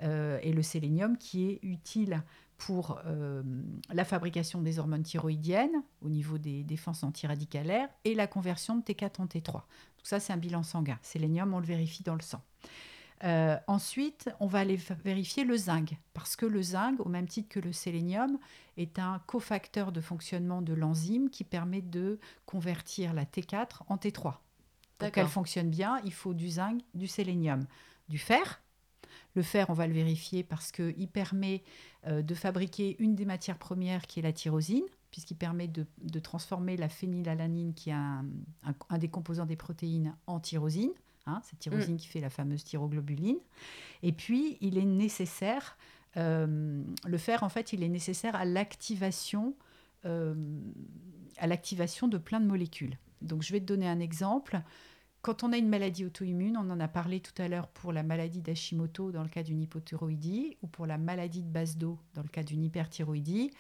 Euh, 0.03 0.41
et 0.43 0.53
le 0.53 0.61
sélénium 0.63 1.17
qui 1.19 1.49
est 1.49 1.61
utile 1.63 2.21
pour 2.59 3.01
la 3.93 4.05
fabrication 4.05 4.61
des 4.61 4.81
hormones 4.81 5.05
thyroïdiennes 5.05 5.85
au 6.03 6.09
niveau 6.09 6.39
des 6.39 6.65
défenses 6.65 7.05
antiradicalaires 7.05 7.89
et 8.05 8.17
la 8.17 8.27
conversion 8.27 8.77
de 8.77 8.83
T4 8.83 9.21
en 9.21 9.27
T3. 9.27 9.63
Tout 9.99 10.07
ça, 10.07 10.19
c'est 10.19 10.33
un 10.33 10.37
bilan 10.37 10.65
sanguin. 10.65 10.99
Sélénium, 11.03 11.55
on 11.55 11.61
le 11.61 11.67
vérifie 11.67 12.03
dans 12.03 12.15
le 12.17 12.23
sang. 12.23 12.43
Euh, 13.23 13.57
ensuite, 13.69 14.29
on 14.41 14.47
va 14.47 14.61
aller 14.61 14.79
vérifier 15.05 15.45
le 15.45 15.57
zinc, 15.57 15.97
parce 16.13 16.37
que 16.37 16.47
le 16.47 16.61
zinc, 16.63 16.99
au 17.01 17.09
même 17.09 17.29
titre 17.29 17.49
que 17.49 17.61
le 17.61 17.73
sélénium, 17.73 18.39
est 18.77 18.99
un 18.99 19.21
cofacteur 19.27 19.93
de 19.93 20.01
fonctionnement 20.01 20.63
de 20.63 20.75
l'enzyme 20.75 21.31
qui 21.31 21.45
permet 21.45 21.81
de 21.81 22.19
convertir 22.45 23.15
la 23.15 23.25
T4 23.25 23.83
en 23.89 23.97
T3. 23.97 24.35
Pour 24.99 25.11
qu'elle 25.11 25.29
fonctionne 25.29 25.71
bien, 25.71 26.01
il 26.05 26.13
faut 26.13 26.35
du 26.35 26.49
zinc, 26.49 26.81
du 26.95 27.07
sélénium, 27.07 27.67
du 28.09 28.19
fer. 28.19 28.63
Le 29.35 29.43
fer, 29.43 29.67
on 29.69 29.73
va 29.73 29.87
le 29.87 29.95
vérifier 29.95 30.43
parce 30.45 30.71
qu'il 30.71 31.09
permet 31.09 31.63
euh, 32.07 32.23
de 32.23 32.35
fabriquer 32.35 32.97
une 32.99 33.15
des 33.15 33.25
matières 33.25 33.59
premières 33.59 34.07
qui 34.07 34.21
est 34.21 34.23
la 34.23 34.33
tyrosine, 34.33 34.85
puisqu'il 35.11 35.37
permet 35.37 35.69
de, 35.69 36.19
transformer 36.19 36.77
la 36.77 36.89
phénylalanine, 36.89 37.75
qui 37.75 37.91
est 37.91 37.93
un, 37.93 38.25
des 38.99 39.09
composants 39.09 39.47
des 39.47 39.57
protéines, 39.57 40.17
en 40.27 40.41
tyrosine. 40.41 40.91
Hein, 41.27 41.41
cette 41.45 41.59
tyrosine 41.59 41.95
mm. 41.95 41.99
qui 41.99 42.07
fait 42.07 42.21
la 42.21 42.29
fameuse 42.29 42.65
thyroglobuline. 42.65 43.39
Et 44.03 44.13
puis, 44.13 44.59
il 44.61 44.77
est 44.77 44.85
nécessaire, 44.85 45.79
euh, 46.19 46.83
le 47.07 47.19
fer, 47.19 47.43
en 47.43 47.49
fait, 47.49 47.73
il 47.73 47.83
est 47.83 47.89
nécessaire 47.89 48.37
à 48.37 48.45
l'activation, 48.45 49.55
euh, 50.05 50.35
à 51.39 51.47
l'activation 51.47 52.09
de 52.09 52.19
plein 52.19 52.41
de 52.41 52.47
molécules. 52.47 52.99
Donc, 53.23 53.43
je 53.43 53.53
vais 53.53 53.61
te 53.61 53.65
donner 53.65 53.89
un 53.89 54.01
exemple. 54.01 54.61
Quand 55.23 55.43
on 55.43 55.53
a 55.55 55.57
une 55.57 55.71
maladie 55.71 56.05
auto-immune, 56.05 56.59
on 56.59 56.69
en 56.69 56.79
a 56.79 56.89
parlé 56.89 57.21
tout 57.21 57.41
à 57.41 57.49
l'heure 57.49 57.69
pour 57.69 57.95
la 57.95 58.03
maladie 58.03 58.43
d'Hashimoto 58.43 59.11
dans 59.11 59.23
le 59.23 59.31
cas 59.31 59.43
d'une 59.43 59.63
hypothyroïdie 59.63 60.59
ou 60.61 60.67
pour 60.67 60.87
la 60.87 60.99
maladie 60.99 61.43
de 61.43 61.49
base 61.49 61.79
d'eau 61.79 61.99
dans 62.13 62.23
le 62.23 62.29
cas 62.29 62.43
d'une 62.43 62.63
hyperthyroïdie. 62.63 63.51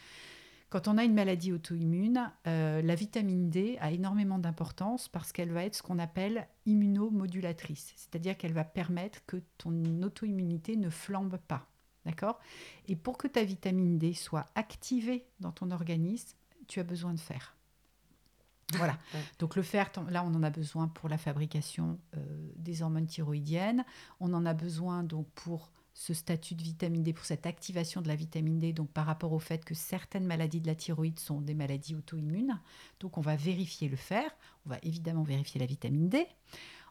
Quand 0.74 0.88
on 0.88 0.98
a 0.98 1.04
une 1.04 1.14
maladie 1.14 1.52
auto-immune, 1.52 2.32
euh, 2.48 2.82
la 2.82 2.96
vitamine 2.96 3.48
D 3.48 3.78
a 3.80 3.92
énormément 3.92 4.40
d'importance 4.40 5.06
parce 5.06 5.30
qu'elle 5.30 5.52
va 5.52 5.62
être 5.62 5.76
ce 5.76 5.84
qu'on 5.84 6.00
appelle 6.00 6.48
immunomodulatrice, 6.66 7.92
c'est-à-dire 7.94 8.36
qu'elle 8.36 8.54
va 8.54 8.64
permettre 8.64 9.24
que 9.24 9.36
ton 9.56 10.02
auto-immunité 10.02 10.74
ne 10.74 10.90
flambe 10.90 11.36
pas. 11.46 11.68
D'accord? 12.04 12.40
Et 12.88 12.96
pour 12.96 13.18
que 13.18 13.28
ta 13.28 13.44
vitamine 13.44 13.98
D 13.98 14.14
soit 14.14 14.46
activée 14.56 15.28
dans 15.38 15.52
ton 15.52 15.70
organisme, 15.70 16.36
tu 16.66 16.80
as 16.80 16.84
besoin 16.84 17.14
de 17.14 17.20
fer. 17.20 17.54
Voilà. 18.72 18.98
Donc 19.38 19.54
le 19.54 19.62
fer, 19.62 19.92
là, 20.10 20.24
on 20.24 20.34
en 20.34 20.42
a 20.42 20.50
besoin 20.50 20.88
pour 20.88 21.08
la 21.08 21.18
fabrication 21.18 22.00
euh, 22.16 22.50
des 22.56 22.82
hormones 22.82 23.06
thyroïdiennes. 23.06 23.84
On 24.18 24.34
en 24.34 24.44
a 24.44 24.54
besoin 24.54 25.04
donc 25.04 25.28
pour 25.36 25.70
ce 25.94 26.12
statut 26.12 26.56
de 26.56 26.62
vitamine 26.62 27.04
D, 27.04 27.12
pour 27.12 27.24
cette 27.24 27.46
activation 27.46 28.02
de 28.02 28.08
la 28.08 28.16
vitamine 28.16 28.58
D, 28.58 28.72
donc 28.72 28.90
par 28.90 29.06
rapport 29.06 29.32
au 29.32 29.38
fait 29.38 29.64
que 29.64 29.74
certaines 29.74 30.26
maladies 30.26 30.60
de 30.60 30.66
la 30.66 30.74
thyroïde 30.74 31.20
sont 31.20 31.40
des 31.40 31.54
maladies 31.54 31.94
auto-immunes. 31.94 32.60
Donc 32.98 33.16
on 33.16 33.20
va 33.20 33.36
vérifier 33.36 33.88
le 33.88 33.96
fer, 33.96 34.28
on 34.66 34.70
va 34.70 34.78
évidemment 34.82 35.22
vérifier 35.22 35.60
la 35.60 35.66
vitamine 35.66 36.08
D. 36.08 36.26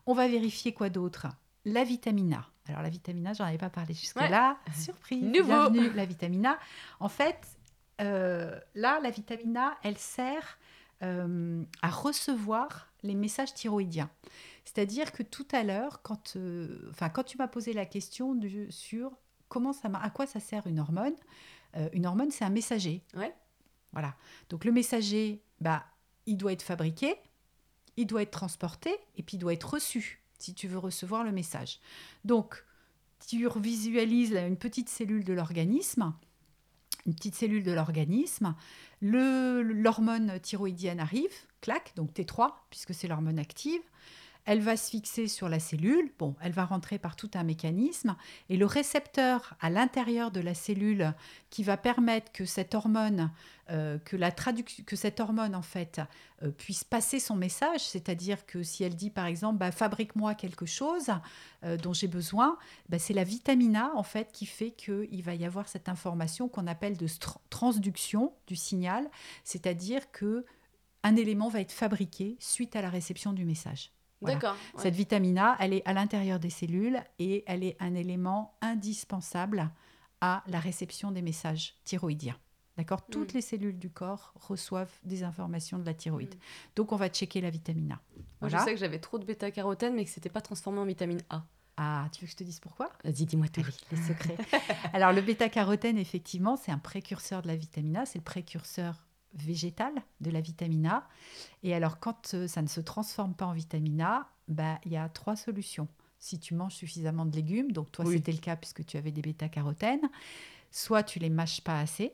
On 0.06 0.14
va 0.14 0.28
vérifier 0.28 0.74
quoi 0.74 0.90
d'autre? 0.90 1.28
La 1.66 1.84
vitamine 1.84 2.34
A. 2.34 2.50
Alors 2.68 2.82
la 2.82 2.90
vitamine 2.90 3.28
A, 3.28 3.34
j'en 3.34 3.44
avais 3.44 3.58
pas 3.58 3.70
parlé 3.70 3.94
jusque-là. 3.94 4.58
Surprise 4.74 5.22
Nouveau 5.22 5.70
Bienvenue, 5.70 5.92
la 5.96 6.06
vitamine 6.06 6.46
A. 6.46 6.58
En 7.02 7.10
fait, 7.10 7.46
euh, 8.02 8.58
là, 8.74 9.02
la 9.02 9.10
vitamine 9.10 9.58
A, 9.58 9.78
elle 9.84 9.98
sert 9.98 10.58
euh, 11.04 11.62
à 11.82 11.90
recevoir 11.90 12.88
les 13.04 13.16
messages 13.16 13.54
thyroïdiens. 13.54 14.10
C'est-à-dire 14.66 15.12
que 15.12 15.24
tout 15.24 15.48
à 15.52 15.64
l'heure, 15.64 16.02
quand, 16.02 16.36
euh, 16.36 16.88
enfin, 16.90 17.10
quand 17.10 17.24
tu 17.24 17.38
m'as 17.38 17.48
posé 17.48 17.74
la 17.74 17.86
question 17.86 18.40
sur 18.70 19.12
comment 19.50 19.74
ça, 19.74 19.90
à 19.94 20.10
quoi 20.10 20.26
ça 20.26 20.40
sert 20.40 20.68
une 20.68 20.80
hormone, 20.80 21.16
euh, 21.76 21.90
une 21.94 22.06
hormone, 22.06 22.32
c'est 22.32 22.46
un 22.46 22.50
messager. 22.50 23.04
Ouais. 23.16 23.34
Voilà. 23.92 24.16
Donc 24.50 24.66
le 24.66 24.72
messager, 24.72 25.44
bah, 25.60 25.86
il 26.26 26.38
doit 26.38 26.54
être 26.54 26.64
fabriqué, 26.64 27.16
il 27.98 28.08
doit 28.08 28.22
être 28.22 28.32
transporté 28.32 28.92
et 29.16 29.24
puis 29.24 29.38
il 29.38 29.40
doit 29.40 29.54
être 29.54 29.74
reçu 29.74 30.24
si 30.40 30.54
tu 30.54 30.68
veux 30.68 30.78
recevoir 30.78 31.24
le 31.24 31.32
message. 31.32 31.80
Donc, 32.26 32.64
tu 33.28 33.48
visualises 33.60 34.34
une 34.34 34.58
petite 34.58 34.90
cellule 34.90 35.24
de 35.24 35.32
l'organisme, 35.32 36.14
une 37.06 37.16
petite 37.16 37.36
cellule 37.36 37.64
de 37.64 37.72
l'organisme, 37.72 38.56
l'hormone 39.02 40.40
thyroïdienne 40.42 41.00
arrive, 41.00 41.32
clac, 41.62 41.94
donc 41.96 42.14
T3, 42.14 42.52
puisque 42.70 42.94
c'est 42.94 43.08
l'hormone 43.08 43.40
active, 43.40 43.82
elle 44.46 44.60
va 44.60 44.76
se 44.76 44.90
fixer 44.90 45.28
sur 45.28 45.48
la 45.48 45.60
cellule, 45.60 46.12
bon, 46.20 46.36
elle 46.42 46.52
va 46.52 46.66
rentrer 46.66 47.00
par 47.00 47.16
tout 47.16 47.32
un 47.34 47.44
mécanisme, 47.44 48.16
et 48.50 48.58
le 48.58 48.66
récepteur 48.66 49.56
à 49.62 49.70
l'intérieur 49.70 50.32
de 50.32 50.42
la 50.42 50.54
cellule 50.54 51.14
qui 51.50 51.64
va 51.64 51.78
permettre 51.78 52.32
que 52.32 52.46
cette 52.46 52.76
hormone, 52.76 53.32
euh, 53.70 53.98
que, 54.00 54.18
la 54.18 54.32
que 54.32 54.96
cette 54.96 55.20
hormone 55.22 55.56
en 55.56 55.62
fait 55.62 56.02
euh, 56.42 56.52
puisse 56.52 56.84
passer 56.84 57.20
son 57.20 57.36
message, 57.36 57.82
c'est-à-dire 57.82 58.46
que 58.46 58.64
si 58.64 58.84
elle 58.84 58.96
dit 58.96 59.10
par 59.10 59.26
exemple, 59.26 59.60
bah, 59.60 59.72
fabrique-moi 59.72 60.36
quelque 60.36 60.66
chose 60.66 61.08
euh, 61.64 61.78
dont 61.78 61.94
j'ai 61.94 62.10
besoin, 62.10 62.58
bah, 62.90 63.00
c'est 63.00 63.14
la 63.14 63.24
vitamine 63.24 63.78
A 63.78 63.94
en 63.96 64.04
fait 64.04 64.32
qui 64.34 64.46
fait 64.46 64.72
qu'il 64.72 65.24
va 65.24 65.36
y 65.36 65.46
avoir 65.46 65.70
cette 65.70 65.88
information 65.88 66.50
qu'on 66.50 66.68
appelle 66.68 66.98
de 66.98 67.08
transduction 67.50 68.34
du 68.48 68.58
signal, 68.58 69.10
c'est-à-dire 69.46 70.12
que 70.12 70.46
un 71.04 71.16
élément 71.16 71.50
va 71.50 71.62
être 71.62 71.72
fabriqué 71.72 72.38
suite 72.40 72.76
à 72.76 72.82
la 72.82 72.90
réception 72.90 73.34
du 73.34 73.46
message. 73.46 73.92
D'accord. 74.24 74.56
Cette 74.78 74.96
vitamine 74.96 75.38
A, 75.38 75.56
elle 75.60 75.74
est 75.74 75.86
à 75.86 75.94
l'intérieur 75.94 76.40
des 76.40 76.50
cellules 76.50 77.02
et 77.20 77.44
elle 77.48 77.64
est 77.64 77.78
un 77.80 77.96
élément 77.96 78.58
indispensable 78.62 79.70
à 80.22 80.44
la 80.48 80.60
réception 80.60 81.12
des 81.12 81.22
messages 81.22 81.76
thyroïdiens. 81.84 82.38
D'accord? 82.78 83.02
Mm. 83.08 83.12
Toutes 83.12 83.34
les 83.34 83.42
cellules 83.42 83.78
du 83.78 83.90
corps 83.90 84.34
reçoivent 84.36 84.94
des 85.04 85.24
informations 85.24 85.78
de 85.78 85.86
la 85.86 85.94
thyroïde. 85.94 86.36
Mm. 86.36 86.40
Donc, 86.76 86.92
on 86.92 86.96
va 86.96 87.10
checker 87.10 87.42
la 87.42 87.50
vitamine 87.50 87.92
A. 87.92 88.00
Moi, 88.42 88.50
je 88.50 88.58
sais 88.58 88.74
que 88.74 88.80
j'avais 88.80 89.00
trop 89.00 89.20
de 89.20 89.26
bêta-carotène, 89.26 89.96
mais 89.96 90.06
que 90.06 90.10
ce 90.10 90.20
n'était 90.20 90.30
pas 90.30 90.42
transformé 90.42 90.80
en 90.80 90.86
vitamine 90.86 91.22
A. 91.30 91.44
Ah, 91.78 92.08
tu 92.12 92.22
veux 92.22 92.28
que 92.28 92.32
je 92.32 92.38
te 92.38 92.44
dise 92.44 92.60
pourquoi? 92.60 92.92
Vas-y, 93.04 93.26
dis-moi 93.26 93.48
tout. 93.48 93.62
les 93.92 93.98
secrets. 93.98 94.38
Alors, 94.94 95.12
le 95.12 95.22
bêta-carotène, 95.22 95.98
effectivement, 95.98 96.56
c'est 96.56 96.72
un 96.72 96.78
précurseur 96.78 97.42
de 97.42 97.48
la 97.48 97.56
vitamine 97.56 97.98
A. 97.98 98.06
C'est 98.06 98.20
le 98.20 98.24
précurseur 98.24 99.08
végétale 99.34 100.04
de 100.22 100.32
la 100.32 100.42
vitamine 100.42 100.88
A. 100.88 101.08
Et 101.64 101.74
alors, 101.74 102.00
quand 102.00 102.34
euh, 102.34 102.48
ça 102.48 102.62
ne 102.62 102.68
se 102.68 102.82
transforme 102.82 103.34
pas 103.34 103.46
en 103.46 103.54
vitamine 103.54 104.02
A, 104.02 104.30
bah, 104.48 104.80
il 104.86 104.92
y 104.92 104.98
a 104.98 105.08
trois 105.10 105.36
solutions. 105.36 105.88
Si 106.20 106.40
tu 106.40 106.54
manges 106.54 106.76
suffisamment 106.76 107.26
de 107.26 107.36
légumes, 107.36 107.72
donc 107.72 107.92
toi 107.92 108.06
c'était 108.06 108.32
le 108.32 108.38
cas 108.38 108.56
puisque 108.56 108.86
tu 108.86 108.96
avais 108.96 109.12
des 109.12 109.22
bêta-carotènes, 109.22 110.10
soit 110.72 111.04
tu 111.04 111.20
les 111.20 111.30
mâches 111.30 111.62
pas 111.62 111.80
assez. 111.80 112.14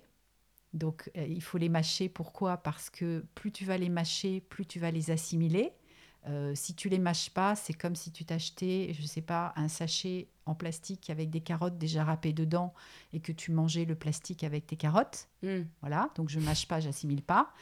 Donc 0.73 1.11
euh, 1.15 1.25
il 1.27 1.43
faut 1.43 1.59
les 1.59 1.69
mâcher. 1.69 2.09
Pourquoi? 2.09 2.57
Parce 2.57 2.89
que 2.89 3.23
plus 3.35 3.51
tu 3.51 3.65
vas 3.65 3.77
les 3.77 3.89
mâcher, 3.89 4.41
plus 4.41 4.65
tu 4.65 4.79
vas 4.79 4.89
les 4.89 5.11
assimiler. 5.11 5.73
Euh, 6.27 6.53
si 6.55 6.73
tu 6.73 6.89
les 6.89 6.99
mâches 6.99 7.29
pas, 7.29 7.55
c'est 7.55 7.73
comme 7.73 7.95
si 7.95 8.11
tu 8.11 8.25
t'achetais, 8.25 8.93
je 8.93 9.01
ne 9.01 9.07
sais 9.07 9.21
pas, 9.21 9.53
un 9.55 9.67
sachet 9.67 10.27
en 10.49 10.55
plastique 10.55 11.09
avec 11.09 11.29
des 11.29 11.41
carottes 11.41 11.77
déjà 11.77 12.03
râpées 12.03 12.33
dedans 12.33 12.73
et 13.13 13.19
que 13.19 13.31
tu 13.31 13.51
mangeais 13.51 13.85
le 13.85 13.95
plastique 13.95 14.43
avec 14.43 14.67
tes 14.67 14.75
carottes. 14.75 15.27
Hmm. 15.43 15.63
Voilà, 15.81 16.09
donc 16.15 16.29
je 16.29 16.39
mâche 16.39 16.67
pas, 16.67 16.79
j'assimile 16.79 17.21
pas. 17.21 17.53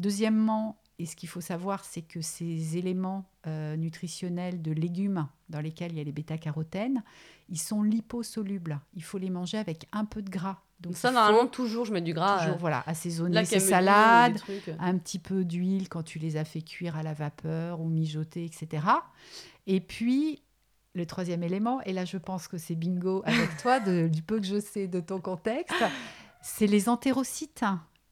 Deuxièmement, 0.00 0.76
et 0.98 1.06
ce 1.06 1.16
qu'il 1.16 1.28
faut 1.28 1.40
savoir, 1.40 1.84
c'est 1.84 2.02
que 2.02 2.20
ces 2.20 2.76
éléments 2.76 3.28
euh, 3.46 3.76
nutritionnels 3.76 4.62
de 4.62 4.72
légumes 4.72 5.26
dans 5.48 5.60
lesquels 5.60 5.92
il 5.92 5.98
y 5.98 6.00
a 6.00 6.04
les 6.04 6.12
bêta-carotènes, 6.12 7.02
ils 7.48 7.58
sont 7.58 7.82
liposolubles. 7.82 8.80
Il 8.94 9.02
faut 9.02 9.18
les 9.18 9.30
manger 9.30 9.58
avec 9.58 9.86
un 9.92 10.04
peu 10.04 10.22
de 10.22 10.30
gras. 10.30 10.60
Donc 10.80 10.96
ça, 10.96 11.10
normalement, 11.10 11.46
toujours, 11.46 11.84
je 11.84 11.92
mets 11.92 12.00
du 12.00 12.12
gras. 12.12 12.38
Toujours, 12.38 12.54
euh, 12.54 12.58
voilà, 12.58 12.82
assaisonner 12.86 13.44
ces 13.44 13.60
salades, 13.60 14.38
un 14.78 14.98
petit 14.98 15.18
peu 15.18 15.44
d'huile 15.44 15.88
quand 15.88 16.02
tu 16.02 16.18
les 16.18 16.36
as 16.36 16.44
fait 16.44 16.62
cuire 16.62 16.96
à 16.96 17.02
la 17.02 17.14
vapeur 17.14 17.80
ou 17.80 17.88
mijoter, 17.88 18.44
etc. 18.44 18.86
Et 19.66 19.80
puis, 19.80 20.42
le 20.94 21.06
troisième 21.06 21.42
élément, 21.42 21.80
et 21.82 21.92
là, 21.92 22.04
je 22.04 22.16
pense 22.16 22.48
que 22.48 22.58
c'est 22.58 22.74
bingo 22.74 23.22
avec 23.24 23.56
toi, 23.62 23.80
du 23.80 24.22
peu 24.22 24.40
que 24.40 24.46
je 24.46 24.60
sais 24.60 24.86
de 24.86 25.00
ton 25.00 25.20
contexte, 25.20 25.84
c'est 26.42 26.66
les 26.66 26.88
entérocytes 26.88 27.64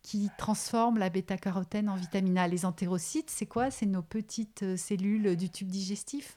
qui 0.02 0.30
transforment 0.36 0.98
la 0.98 1.08
bêta-carotène 1.08 1.88
en 1.88 1.94
vitamine 1.94 2.36
A. 2.38 2.48
Les 2.48 2.64
entérocytes, 2.64 3.30
c'est 3.30 3.46
quoi? 3.46 3.70
C'est 3.70 3.86
nos 3.86 4.02
petites 4.02 4.64
euh, 4.64 4.76
cellules 4.76 5.36
du 5.36 5.48
tube 5.48 5.68
digestif? 5.68 6.34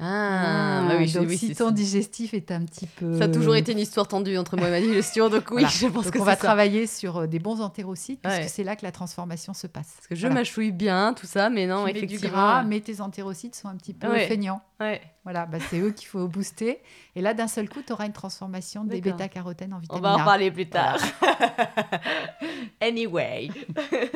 Ah, 0.00 0.84
bah 0.88 0.94
oui, 0.96 1.12
donc 1.12 1.28
si 1.30 1.56
ton 1.56 1.72
digestif 1.72 2.32
est 2.32 2.52
un 2.52 2.64
petit 2.64 2.86
peu. 2.86 3.18
Ça 3.18 3.24
a 3.24 3.28
toujours 3.28 3.56
été 3.56 3.72
une 3.72 3.80
histoire 3.80 4.06
tendue 4.06 4.38
entre 4.38 4.56
moi 4.56 4.68
et 4.68 4.70
ma 4.70 4.80
digestion, 4.80 5.28
donc 5.28 5.50
oui, 5.50 5.64
je 5.68 5.88
pense 5.88 6.10
que 6.12 6.20
on 6.20 6.24
va 6.24 6.36
travailler 6.36 6.86
sur 6.86 7.16
euh, 7.16 7.26
des 7.26 7.40
bons 7.40 7.60
entérocytes 7.60 8.20
parce 8.22 8.38
que 8.38 8.48
c'est 8.48 8.62
là 8.62 8.76
que 8.76 8.84
la 8.84 8.92
transformation 8.92 9.54
se 9.54 9.66
passe. 9.66 9.94
Parce 9.96 10.06
que 10.06 10.14
je 10.14 10.28
mâchouille 10.28 10.70
bien, 10.70 11.14
tout 11.14 11.26
ça, 11.26 11.50
mais 11.50 11.66
non, 11.66 11.84
tu 11.84 11.90
effectivement. 11.90 12.28
du 12.28 12.32
gras, 12.32 12.62
mais 12.62 12.80
tes 12.80 13.00
entérocytes 13.00 13.56
sont 13.56 13.66
un 13.66 13.76
petit 13.76 13.92
peu 13.92 14.08
feignants. 14.20 14.62
Ouais. 14.80 15.00
Voilà, 15.24 15.46
bah, 15.46 15.58
c'est 15.68 15.80
eux 15.80 15.90
qu'il 15.90 16.06
faut 16.06 16.28
booster. 16.28 16.80
Et 17.16 17.20
là, 17.20 17.34
d'un 17.34 17.48
seul 17.48 17.68
coup, 17.68 17.82
tu 17.84 17.92
auras 17.92 18.06
une 18.06 18.12
transformation 18.12 18.84
des 18.84 19.00
bêta-carotènes 19.00 19.74
en 19.74 19.78
vitamine 19.78 20.04
A. 20.06 20.08
On 20.08 20.16
va 20.16 20.22
en 20.22 20.24
parler 20.24 20.52
plus 20.52 20.68
tard. 20.68 20.98
anyway. 22.80 23.48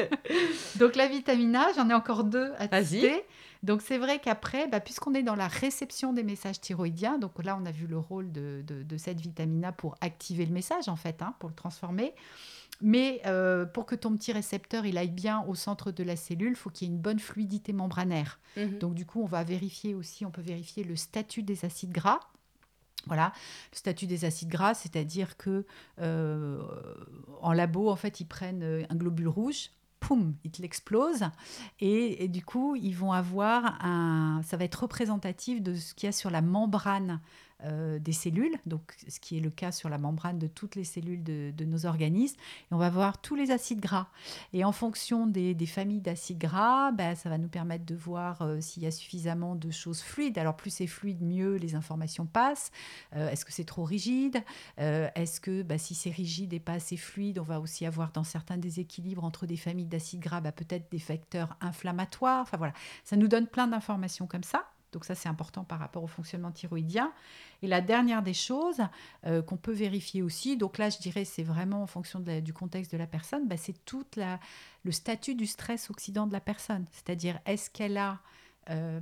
donc 0.76 0.94
la 0.94 1.08
vitamine 1.08 1.56
A, 1.56 1.66
j'en 1.76 1.90
ai 1.90 1.94
encore 1.94 2.22
deux 2.22 2.52
à 2.58 2.84
citer. 2.84 3.24
Donc 3.62 3.81
c'est 3.81 3.98
vrai 3.98 4.18
qu'après, 4.18 4.66
bah, 4.66 4.81
puisqu'on 4.81 5.14
est 5.14 5.22
dans 5.22 5.37
la 5.37 5.46
réception 5.46 6.12
des 6.12 6.25
messages 6.25 6.61
thyroïdiens, 6.61 7.18
donc 7.18 7.42
là 7.42 7.57
on 7.61 7.64
a 7.64 7.70
vu 7.70 7.87
le 7.87 7.98
rôle 7.98 8.33
de, 8.33 8.64
cette 8.96 9.20
vitamine 9.20 9.64
A 9.64 9.72
pour 9.72 9.96
activer 10.01 10.46
le 10.46 10.53
message 10.53 10.88
en 10.88 10.96
fait, 10.96 11.22
hein, 11.22 11.35
pour 11.38 11.48
le 11.48 11.55
transformer. 11.55 12.14
Mais 12.81 13.20
euh, 13.27 13.64
pour 13.64 13.87
que 13.87 13.94
ton 13.94 14.16
petit 14.16 14.33
récepteur 14.33 14.85
il 14.85 14.98
aille 14.98 15.11
bien 15.11 15.44
au 15.46 15.55
centre 15.55 15.92
de 15.92 16.03
la 16.03 16.16
cellule, 16.16 16.51
il 16.51 16.57
faut 16.57 16.70
qu'il 16.70 16.88
y 16.88 16.90
ait 16.90 16.94
une 16.94 17.01
bonne 17.01 17.20
fluidité 17.20 17.72
membranaire. 17.72 18.40
Mhm. 18.57 18.79
Donc 18.79 18.94
du 18.94 19.07
coup, 19.07 19.22
on 19.22 19.27
va 19.27 19.44
vérifier 19.44 19.94
aussi, 19.94 20.27
on 20.27 20.33
peut 20.33 20.42
vérifier 20.42 20.83
le 20.83 20.96
statut 20.96 21.44
des 21.44 21.64
acides 21.64 21.92
gras. 21.92 22.20
Voilà, 23.07 23.33
le 23.72 23.77
statut 23.77 24.07
des 24.07 24.25
acides 24.25 24.48
gras, 24.48 24.75
c'est-à-dire 24.75 25.37
que 25.37 25.66
euh, 26.01 26.62
en 27.40 27.53
labo, 27.53 27.90
en 27.90 27.96
fait, 27.96 28.20
ils 28.20 28.27
prennent 28.27 28.62
un 28.88 28.94
globule 28.94 29.27
rouge, 29.27 29.70
poum, 30.02 30.34
il 30.44 30.50
l'explose. 30.60 31.24
Et, 31.80 32.24
et, 32.24 32.28
du 32.28 32.44
coup, 32.44 32.76
ils 32.76 32.94
vont 32.94 33.12
avoir 33.12 33.78
un. 33.84 34.42
Ça 34.44 34.56
va 34.56 34.64
être 34.64 34.82
représentatif 34.82 35.62
de 35.62 35.74
ce 35.74 35.94
qu'il 35.94 36.06
y 36.06 36.10
a 36.10 36.12
sur 36.12 36.30
la 36.30 36.42
membrane 36.42 37.20
euh, 37.64 37.98
des 37.98 38.12
cellules, 38.12 38.57
donc 38.66 38.94
ce 39.09 39.20
qui 39.20 39.37
est 39.37 39.40
le 39.40 39.51
cas 39.51 39.72
sur 39.72 39.88
la 39.88 39.98
membrane 39.98 40.38
de 40.38 40.46
toutes 40.46 40.75
les 40.75 40.85
cellules 40.85 41.22
de, 41.22 41.64
nos 41.64 41.87
organismes. 41.87 42.37
Et 42.70 42.75
on 42.75 42.77
va 42.77 42.90
voir 42.90 43.20
tous 43.20 43.37
les 43.37 43.53
acides 43.53 43.81
gras. 43.81 44.09
Et 44.53 44.64
en 44.64 44.72
fonction 44.72 45.27
des, 45.27 45.55
familles 45.66 46.01
d'acides 46.01 46.38
gras, 46.38 46.90
ben, 46.90 47.14
ça 47.14 47.29
va 47.29 47.38
nous 47.38 47.48
permettre 47.48 47.85
de 47.85 47.94
voir 47.94 48.42
euh, 48.42 48.61
s'il 48.61 48.83
y 48.83 48.87
a 48.87 48.90
suffisamment 48.90 49.55
de 49.55 49.70
choses 49.70 50.03
fluides. 50.03 50.38
Alors 50.38 50.57
plus 50.57 50.70
c'est 50.70 50.87
fluide, 50.88 51.22
mieux 51.22 51.55
les 51.57 51.75
informations 51.75 52.27
passent. 52.27 52.72
Euh, 53.14 53.31
est-ce 53.31 53.44
que 53.44 53.53
c'est 53.53 53.64
trop 53.64 53.85
rigide? 53.85 54.42
Est-ce 54.79 55.40
que 55.40 55.62
ben, 55.62 55.79
si 55.79 55.94
c'est 55.94 56.11
rigide 56.11 56.53
et 56.53 56.61
pas 56.61 56.72
assez 56.72 56.96
fluide, 56.96 57.38
on 57.38 57.44
va 57.44 57.61
aussi 57.61 57.87
avoir 57.87 58.11
dans 58.12 58.25
certains 58.25 58.57
déséquilibres 58.57 59.25
entre 59.25 59.46
des 59.46 59.57
familles 59.57 59.87
d'acides 59.87 60.20
gras, 60.20 60.40
ben, 60.40 60.53
peut-être 60.53 60.90
des 60.90 60.98
facteurs 60.98 61.57
inflammatoires. 61.61 62.42
Enfin 62.42 62.57
voilà, 62.57 62.72
ça 63.05 63.16
nous 63.16 63.29
donne 63.29 63.46
plein 63.46 63.68
d'informations 63.68 64.27
comme 64.27 64.42
ça. 64.42 64.71
Donc 64.92 65.05
ça, 65.05 65.14
c'est 65.14 65.28
important 65.28 65.64
par 65.64 65.78
rapport 65.78 66.02
au 66.02 66.07
fonctionnement 66.07 66.50
thyroïdien. 66.50 67.12
Et 67.62 67.66
la 67.66 67.81
dernière 67.81 68.22
des 68.22 68.35
choses 68.35 68.83
euh, 69.26 69.42
qu'on 69.42 69.57
peut 69.57 69.72
vérifier 69.72 70.22
aussi, 70.22 70.57
donc 70.57 70.78
là, 70.78 70.90
je 70.90 70.98
dirais, 70.98 71.24
c'est 71.24 71.42
vraiment 71.42 71.83
en 71.83 71.87
fonction 71.87 72.20
du 72.20 72.52
contexte 72.52 72.92
de 72.92 72.98
la 72.98 73.07
personne, 73.07 73.48
bah, 73.48 73.57
c'est 73.57 73.85
tout 73.85 74.05
le 74.85 74.92
statut 74.92 75.35
du 75.35 75.46
stress 75.46 75.90
oxydant 75.90 76.26
de 76.26 76.33
la 76.33 76.40
personne. 76.40 76.85
C'est-à-dire, 76.92 77.38
est-ce 77.46 77.70
qu'elle 77.70 77.96
a 77.96 78.20
euh, 78.70 79.00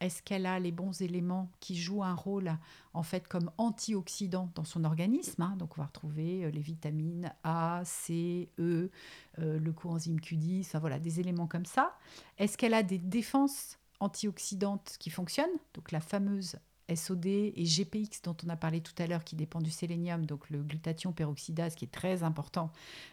est-ce 0.00 0.22
qu'elle 0.22 0.44
a 0.44 0.58
les 0.58 0.70
bons 0.70 1.00
éléments 1.00 1.50
qui 1.58 1.74
jouent 1.74 2.04
un 2.04 2.14
rôle 2.14 2.52
en 2.92 3.02
fait 3.02 3.26
comme 3.26 3.50
antioxydant 3.56 4.50
dans 4.54 4.64
son 4.64 4.84
organisme 4.84 5.40
hein? 5.40 5.56
Donc 5.58 5.78
on 5.78 5.80
va 5.80 5.86
retrouver 5.86 6.44
euh, 6.44 6.50
les 6.50 6.60
vitamines 6.60 7.32
A, 7.44 7.80
C, 7.86 8.50
E, 8.58 8.90
le 9.38 9.72
coenzyme 9.72 10.18
Q10, 10.20 10.66
enfin 10.66 10.80
voilà, 10.80 10.98
des 10.98 11.18
éléments 11.18 11.46
comme 11.46 11.64
ça. 11.64 11.96
Est-ce 12.36 12.58
qu'elle 12.58 12.74
a 12.74 12.82
des 12.82 12.98
défenses 12.98 13.78
antioxydantes 14.00 14.96
qui 14.98 15.10
fonctionnent 15.10 15.56
Donc 15.74 15.92
la 15.92 16.00
fameuse 16.00 16.56
SOD 16.94 17.26
et 17.26 17.64
GPX 17.64 18.22
dont 18.22 18.36
on 18.44 18.48
a 18.48 18.56
parlé 18.56 18.80
tout 18.80 18.92
à 18.98 19.06
l'heure 19.06 19.24
qui 19.24 19.36
dépend 19.36 19.60
du 19.60 19.70
sélénium, 19.70 20.26
donc 20.26 20.50
le 20.50 20.62
glutathion 20.62 21.12
peroxydase 21.12 21.74
qui 21.74 21.84
est 21.84 21.92
très 21.92 22.22
important 22.22 22.70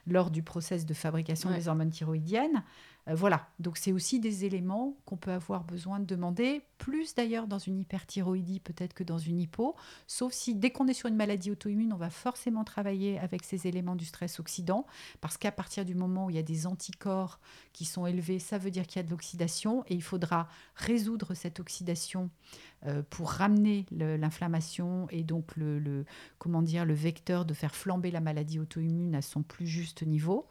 lors 0.07 0.29
du 0.29 0.43
process 0.43 0.85
de 0.85 0.93
fabrication 0.93 1.51
des 1.51 1.67
hormones 1.67 1.91
thyroïdiennes. 1.91 2.63
Euh, 3.07 3.15
voilà, 3.15 3.47
donc 3.59 3.77
c'est 3.77 3.91
aussi 3.91 4.19
des 4.19 4.45
éléments 4.45 4.95
qu'on 5.05 5.17
peut 5.17 5.31
avoir 5.31 5.63
besoin 5.63 5.99
de 5.99 6.05
demander, 6.05 6.61
plus 6.77 7.15
d'ailleurs 7.15 7.47
dans 7.47 7.57
une 7.57 7.79
hyperthyroïdie 7.79 8.59
peut-être 8.59 8.93
que 8.93 9.03
dans 9.03 9.17
une 9.17 9.39
hypo, 9.39 9.75
sauf 10.07 10.33
si 10.33 10.55
dès 10.55 10.71
qu'on 10.71 10.87
est 10.87 10.93
sur 10.93 11.09
une 11.09 11.15
maladie 11.15 11.51
auto-immune, 11.51 11.93
on 11.93 11.97
va 11.97 12.09
forcément 12.09 12.63
travailler 12.63 13.19
avec 13.19 13.43
ces 13.43 13.67
éléments 13.67 13.95
du 13.95 14.05
stress 14.05 14.39
oxydant, 14.39 14.85
parce 15.19 15.37
qu'à 15.37 15.51
partir 15.51 15.85
du 15.85 15.95
moment 15.95 16.27
où 16.27 16.29
il 16.29 16.35
y 16.35 16.39
a 16.39 16.43
des 16.43 16.67
anticorps 16.67 17.39
qui 17.73 17.85
sont 17.85 18.05
élevés, 18.05 18.39
ça 18.39 18.57
veut 18.57 18.71
dire 18.71 18.85
qu'il 18.85 18.97
y 18.97 18.99
a 18.99 19.03
de 19.03 19.11
l'oxydation, 19.11 19.83
et 19.87 19.95
il 19.95 20.03
faudra 20.03 20.47
résoudre 20.75 21.33
cette 21.33 21.59
oxydation 21.59 22.29
euh, 22.87 23.03
pour 23.11 23.29
ramener 23.29 23.85
l'inflammation 23.91 25.07
et 25.11 25.23
donc 25.23 25.55
le, 25.55 26.03
comment 26.39 26.63
dire, 26.63 26.83
le 26.83 26.95
vecteur 26.95 27.45
de 27.45 27.53
faire 27.53 27.75
flamber 27.75 28.09
la 28.09 28.21
maladie 28.21 28.59
auto-immune 28.59 29.13
à 29.13 29.21
son 29.21 29.43
plus 29.43 29.67
juste 29.67 30.01
niveau. 30.01 30.47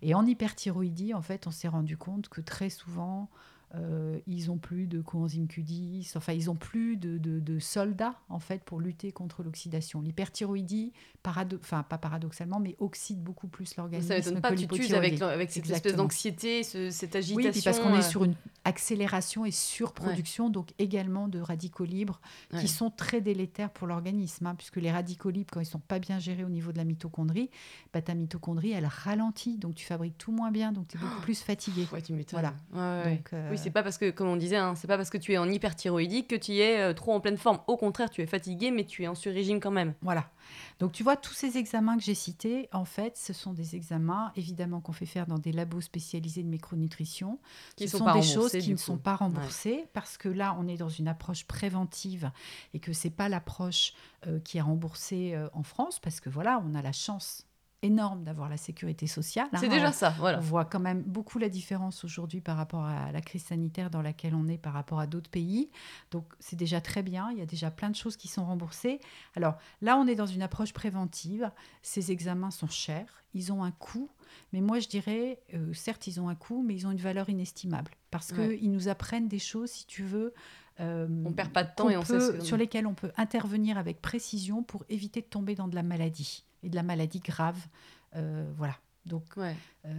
Et 0.00 0.14
en 0.14 0.24
hyperthyroïdie, 0.24 1.12
en 1.12 1.20
fait, 1.20 1.46
on 1.46 1.50
s'est 1.50 1.68
rendu 1.68 1.93
compte 1.96 2.28
que 2.28 2.40
très 2.40 2.70
souvent, 2.70 3.28
euh, 3.76 4.18
ils 4.26 4.50
ont 4.50 4.58
plus 4.58 4.86
de 4.86 5.00
coenzyme 5.00 5.46
Q10, 5.46 6.16
enfin 6.16 6.32
ils 6.32 6.50
ont 6.50 6.54
plus 6.54 6.96
de, 6.96 7.18
de, 7.18 7.58
soldats 7.58 8.14
en 8.28 8.38
fait 8.38 8.62
pour 8.62 8.80
lutter 8.80 9.12
contre 9.12 9.42
l'oxydation. 9.42 10.00
L'hyperthyroïdie, 10.00 10.92
enfin 11.26 11.82
pas 11.82 11.98
paradoxalement, 11.98 12.60
mais 12.60 12.76
oxyde 12.78 13.22
beaucoup 13.22 13.48
plus 13.48 13.76
l'organisme. 13.76 14.08
Ça 14.08 14.16
m'étonne 14.16 14.40
pas, 14.40 14.54
tu 14.54 14.66
t'uses 14.66 14.94
avec, 14.94 15.20
avec 15.20 15.50
cette 15.50 15.68
espèce 15.70 15.96
d'anxiété, 15.96 16.62
cette 16.62 17.16
agitation. 17.16 17.36
Oui, 17.36 17.62
parce 17.64 17.80
qu'on 17.80 17.94
est 17.94 17.98
euh. 17.98 18.02
sur 18.02 18.24
une 18.24 18.34
accélération 18.64 19.44
et 19.44 19.50
surproduction, 19.50 20.50
donc 20.50 20.72
également 20.78 21.28
de 21.28 21.40
radicaux 21.40 21.84
libres 21.84 22.20
qui 22.60 22.68
sont 22.68 22.90
très 22.90 23.20
délétères 23.20 23.70
pour 23.70 23.86
l'organisme, 23.86 24.46
hein, 24.46 24.54
puisque 24.54 24.76
les 24.76 24.90
radicaux 24.90 25.30
libres, 25.30 25.50
quand 25.52 25.60
ils 25.60 25.66
sont 25.66 25.80
pas 25.80 25.98
bien 25.98 26.18
gérés 26.18 26.44
au 26.44 26.48
niveau 26.48 26.72
de 26.72 26.78
la 26.78 26.84
mitochondrie, 26.84 27.50
bah, 27.92 28.02
ta 28.02 28.14
mitochondrie 28.14 28.72
elle 28.72 28.86
ralentit, 28.86 29.58
donc 29.58 29.74
tu 29.74 29.84
fabriques 29.84 30.18
tout 30.18 30.32
moins 30.32 30.50
bien, 30.50 30.72
donc 30.72 30.88
tu 30.88 30.96
es 30.96 31.00
beaucoup 31.00 31.20
plus 31.22 31.42
fatigué. 31.42 31.86
Ouais, 31.92 32.02
tu 32.02 32.12
m'étonnes. 32.12 32.40
Voilà. 32.72 33.04
Donc, 33.04 33.32
euh, 33.32 33.50
oui, 33.50 33.58
c'est 33.64 33.70
pas 33.70 33.82
parce 33.82 33.98
que, 33.98 34.10
comme 34.10 34.28
on 34.28 34.36
disait, 34.36 34.56
hein, 34.56 34.74
c'est 34.76 34.86
pas 34.86 34.96
parce 34.96 35.10
que 35.10 35.18
tu 35.18 35.32
es 35.32 35.38
en 35.38 35.50
hyperthyroïdie 35.50 36.26
que 36.26 36.36
tu 36.36 36.52
es 36.58 36.78
euh, 36.80 36.92
trop 36.92 37.12
en 37.12 37.20
pleine 37.20 37.38
forme. 37.38 37.58
Au 37.66 37.76
contraire, 37.76 38.10
tu 38.10 38.20
es 38.20 38.26
fatigué, 38.26 38.70
mais 38.70 38.84
tu 38.84 39.02
es 39.02 39.08
en 39.08 39.14
sur-régime 39.14 39.60
quand 39.60 39.70
même. 39.70 39.94
Voilà. 40.02 40.30
Donc 40.78 40.92
tu 40.92 41.02
vois, 41.02 41.16
tous 41.16 41.32
ces 41.32 41.56
examens 41.56 41.96
que 41.96 42.02
j'ai 42.02 42.14
cités, 42.14 42.68
en 42.72 42.84
fait, 42.84 43.16
ce 43.16 43.32
sont 43.32 43.52
des 43.52 43.76
examens, 43.76 44.32
évidemment, 44.36 44.80
qu'on 44.80 44.92
fait 44.92 45.06
faire 45.06 45.26
dans 45.26 45.38
des 45.38 45.52
labos 45.52 45.80
spécialisés 45.80 46.42
de 46.42 46.48
micronutrition. 46.48 47.38
Qui 47.76 47.88
ce 47.88 47.98
sont, 47.98 48.12
des 48.12 48.22
choses 48.22 48.52
qui 48.52 48.72
ne 48.72 48.76
sont 48.76 48.98
pas 48.98 49.16
remboursées, 49.16 49.86
parce 49.92 50.16
que 50.16 50.28
là, 50.28 50.56
on 50.58 50.68
est 50.68 50.76
dans 50.76 50.88
une 50.88 51.08
approche 51.08 51.44
préventive 51.44 52.30
et 52.74 52.80
que 52.80 52.92
c'est 52.92 53.10
pas 53.10 53.28
l'approche 53.28 53.94
euh, 54.26 54.38
qui 54.40 54.58
est 54.58 54.62
remboursée 54.62 55.34
euh, 55.34 55.48
en 55.54 55.62
France, 55.62 55.98
parce 56.00 56.20
que 56.20 56.28
voilà, 56.28 56.62
on 56.66 56.74
a 56.74 56.82
la 56.82 56.92
chance 56.92 57.46
énorme 57.84 58.24
d'avoir 58.24 58.48
la 58.48 58.56
sécurité 58.56 59.06
sociale. 59.06 59.48
C'est 59.54 59.68
déjà 59.68 59.92
ça, 59.92 60.10
voilà. 60.18 60.38
On 60.38 60.40
voit 60.40 60.64
quand 60.64 60.80
même 60.80 61.02
beaucoup 61.02 61.38
la 61.38 61.48
différence 61.48 62.04
aujourd'hui 62.04 62.40
par 62.40 62.56
rapport 62.56 62.84
à 62.84 63.12
la 63.12 63.20
crise 63.20 63.44
sanitaire 63.44 63.90
dans 63.90 64.02
laquelle 64.02 64.34
on 64.34 64.48
est 64.48 64.58
par 64.58 64.72
rapport 64.72 64.98
à 64.98 65.06
d'autres 65.06 65.30
pays. 65.30 65.70
Donc 66.10 66.24
c'est 66.40 66.56
déjà 66.56 66.80
très 66.80 67.02
bien, 67.02 67.30
il 67.30 67.38
y 67.38 67.42
a 67.42 67.46
déjà 67.46 67.70
plein 67.70 67.90
de 67.90 67.96
choses 67.96 68.16
qui 68.16 68.28
sont 68.28 68.44
remboursées. 68.44 69.00
Alors 69.36 69.56
là, 69.82 69.98
on 69.98 70.06
est 70.06 70.14
dans 70.14 70.26
une 70.26 70.42
approche 70.42 70.72
préventive. 70.72 71.50
Ces 71.82 72.10
examens 72.10 72.50
sont 72.50 72.68
chers, 72.68 73.22
ils 73.34 73.52
ont 73.52 73.62
un 73.62 73.72
coût, 73.72 74.10
mais 74.52 74.60
moi 74.60 74.78
je 74.78 74.88
dirais, 74.88 75.40
euh, 75.52 75.72
certes 75.74 76.06
ils 76.06 76.20
ont 76.20 76.28
un 76.28 76.34
coût, 76.34 76.62
mais 76.66 76.74
ils 76.74 76.86
ont 76.86 76.90
une 76.90 76.98
valeur 76.98 77.28
inestimable 77.28 77.92
parce 78.10 78.32
qu'ils 78.32 78.70
nous 78.70 78.88
apprennent 78.88 79.28
des 79.28 79.38
choses, 79.38 79.70
si 79.70 79.86
tu 79.86 80.04
veux. 80.04 80.32
Euh, 80.80 81.06
on 81.24 81.32
perd 81.32 81.52
pas 81.52 81.62
de 81.62 81.70
temps 81.74 81.88
et 81.88 81.96
on 81.96 82.04
sait 82.04 82.40
sur 82.40 82.56
lesquelles 82.56 82.86
on 82.86 82.94
peut 82.94 83.12
intervenir 83.16 83.78
avec 83.78 84.00
précision 84.00 84.62
pour 84.62 84.84
éviter 84.88 85.20
de 85.20 85.26
tomber 85.26 85.54
dans 85.54 85.68
de 85.68 85.74
la 85.74 85.84
maladie 85.84 86.44
et 86.64 86.70
de 86.70 86.76
la 86.76 86.82
maladie 86.82 87.20
grave. 87.20 87.58
Euh, 88.16 88.50
voilà. 88.56 88.76
Donc, 89.06 89.24
euh, 89.36 89.52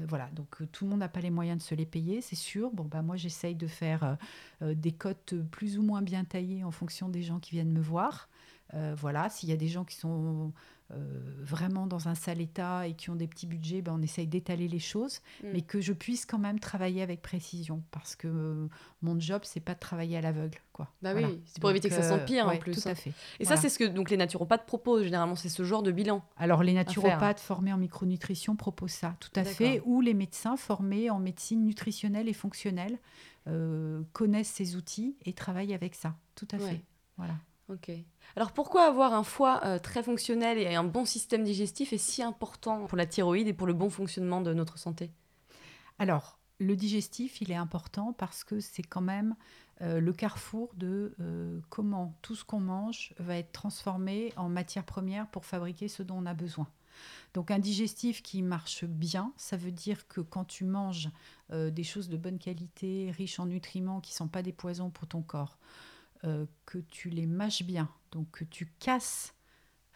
voilà. 0.07 0.29
Donc, 0.31 0.61
euh, 0.61 0.67
tout 0.71 0.85
le 0.85 0.89
monde 0.89 0.99
n'a 0.99 1.09
pas 1.09 1.21
les 1.21 1.29
moyens 1.29 1.59
de 1.59 1.63
se 1.63 1.75
les 1.75 1.85
payer, 1.85 2.21
c'est 2.21 2.35
sûr. 2.35 2.71
Bon, 2.71 2.85
bah, 2.85 3.01
moi, 3.01 3.17
j'essaye 3.17 3.55
de 3.55 3.67
faire 3.67 4.17
des 4.61 4.91
cotes 4.91 5.35
plus 5.51 5.77
ou 5.77 5.83
moins 5.83 6.01
bien 6.01 6.25
taillées 6.25 6.63
en 6.63 6.71
fonction 6.71 7.09
des 7.09 7.21
gens 7.21 7.39
qui 7.39 7.51
viennent 7.51 7.71
me 7.71 7.81
voir. 7.81 8.29
voilà. 8.73 9.29
S'il 9.29 9.49
y 9.49 9.53
a 9.53 9.57
des 9.57 9.67
gens 9.67 9.85
qui 9.85 9.95
sont 9.95 10.51
vraiment 10.89 11.87
dans 11.87 12.07
un 12.07 12.15
sale 12.15 12.41
état 12.41 12.87
et 12.87 12.93
qui 12.93 13.09
ont 13.09 13.15
des 13.15 13.27
petits 13.27 13.47
budgets, 13.47 13.81
ben 13.81 13.93
on 13.97 14.01
essaye 14.03 14.27
d'étaler 14.27 14.67
les 14.67 14.79
choses, 14.79 15.19
mm. 15.43 15.47
mais 15.53 15.61
que 15.61 15.81
je 15.81 15.93
puisse 15.93 16.25
quand 16.25 16.37
même 16.37 16.59
travailler 16.59 17.01
avec 17.01 17.21
précision 17.21 17.83
parce 17.91 18.15
que 18.15 18.27
euh, 18.27 18.67
mon 19.01 19.19
job, 19.19 19.41
c'est 19.43 19.59
pas 19.59 19.73
de 19.73 19.79
travailler 19.79 20.17
à 20.17 20.21
l'aveugle. 20.21 20.59
Quoi. 20.73 20.91
Bah 21.01 21.13
oui, 21.15 21.23
c'est 21.45 21.59
pour 21.59 21.71
éviter 21.71 21.89
que 21.89 21.95
ça 21.95 22.03
s'empire 22.03 22.47
en 22.47 22.57
plus. 22.57 22.73
Tout 22.73 22.87
à 22.87 22.91
hein. 22.91 22.95
fait. 22.95 23.13
Et 23.39 23.45
ça, 23.45 23.57
c'est 23.57 23.69
ce 23.69 23.79
que 23.79 23.85
donc, 23.85 24.09
les 24.09 24.17
naturopathes 24.17 24.65
proposent 24.65 25.03
généralement, 25.03 25.35
c'est 25.35 25.49
ce 25.49 25.63
genre 25.63 25.81
de 25.81 25.91
bilan. 25.91 26.23
Alors, 26.37 26.61
les 26.61 26.73
naturopathes 26.73 27.39
formés 27.39 27.73
en 27.73 27.77
micronutrition 27.77 28.55
proposent 28.55 28.91
ça, 28.91 29.15
tout 29.19 29.31
à 29.35 29.43
fait, 29.43 29.81
ou 29.85 30.01
les 30.01 30.13
médecins 30.13 30.57
formés 30.57 31.09
en 31.09 31.19
médecine 31.19 31.63
nutritionnelle 31.63 32.27
et 32.27 32.33
fonctionnelle 32.33 32.99
euh, 33.47 34.01
connaissent 34.13 34.49
ces 34.49 34.75
outils 34.75 35.15
et 35.25 35.33
travaillent 35.33 35.73
avec 35.73 35.95
ça, 35.95 36.15
tout 36.35 36.47
à 36.51 36.59
fait. 36.59 36.81
Voilà. 37.17 37.35
Ok. 37.67 37.91
Alors 38.35 38.51
pourquoi 38.51 38.85
avoir 38.85 39.13
un 39.13 39.23
foie 39.23 39.61
euh, 39.63 39.79
très 39.79 40.03
fonctionnel 40.03 40.59
et 40.59 40.75
un 40.75 40.83
bon 40.83 41.03
système 41.03 41.43
digestif 41.43 41.93
est 41.93 41.97
si 41.97 42.21
important 42.21 42.85
pour 42.85 42.97
la 42.97 43.07
thyroïde 43.07 43.47
et 43.47 43.53
pour 43.53 43.65
le 43.65 43.73
bon 43.73 43.89
fonctionnement 43.89 44.41
de 44.41 44.53
notre 44.53 44.77
santé? 44.77 45.11
Alors, 45.97 46.37
le 46.59 46.75
digestif, 46.75 47.41
il 47.41 47.51
est 47.51 47.55
important 47.55 48.13
parce 48.13 48.43
que 48.43 48.59
c'est 48.59 48.83
quand 48.83 49.01
même 49.01 49.35
euh, 49.81 49.99
le 49.99 50.13
carrefour 50.13 50.73
de 50.75 51.15
euh, 51.19 51.59
comment 51.69 52.15
tout 52.21 52.35
ce 52.35 52.45
qu'on 52.45 52.59
mange 52.59 53.15
va 53.17 53.37
être 53.37 53.51
transformé 53.51 54.31
en 54.37 54.47
matière 54.47 54.83
première 54.83 55.27
pour 55.27 55.45
fabriquer 55.45 55.87
ce 55.87 56.03
dont 56.03 56.17
on 56.19 56.25
a 56.27 56.35
besoin. 56.35 56.67
Donc 57.33 57.49
un 57.51 57.59
digestif 57.59 58.21
qui 58.21 58.43
marche 58.43 58.85
bien, 58.85 59.33
ça 59.37 59.57
veut 59.57 59.71
dire 59.71 60.07
que 60.07 60.21
quand 60.21 60.45
tu 60.45 60.63
manges 60.63 61.09
des 61.51 61.83
choses 61.83 62.07
de 62.07 62.15
bonne 62.15 62.39
qualité, 62.39 63.11
riches 63.11 63.37
en 63.37 63.47
nutriments, 63.47 63.99
qui 63.99 64.13
ne 64.13 64.15
sont 64.15 64.27
pas 64.29 64.41
des 64.41 64.53
poisons 64.53 64.89
pour 64.89 65.05
ton 65.05 65.21
corps, 65.21 65.57
euh, 66.25 66.45
que 66.65 66.79
tu 66.79 67.09
les 67.09 67.25
mâches 67.25 67.63
bien, 67.63 67.89
donc 68.11 68.31
que 68.31 68.43
tu 68.43 68.65
casses 68.79 69.35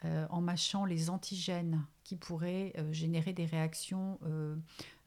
euh, 0.04 0.26
en 0.30 0.40
mâchant 0.40 0.84
les 0.84 1.10
antigènes 1.10 1.84
qui 2.04 2.16
pourraient 2.16 2.72
euh, 2.78 2.92
générer 2.92 3.32
des 3.32 3.46
réactions 3.46 4.18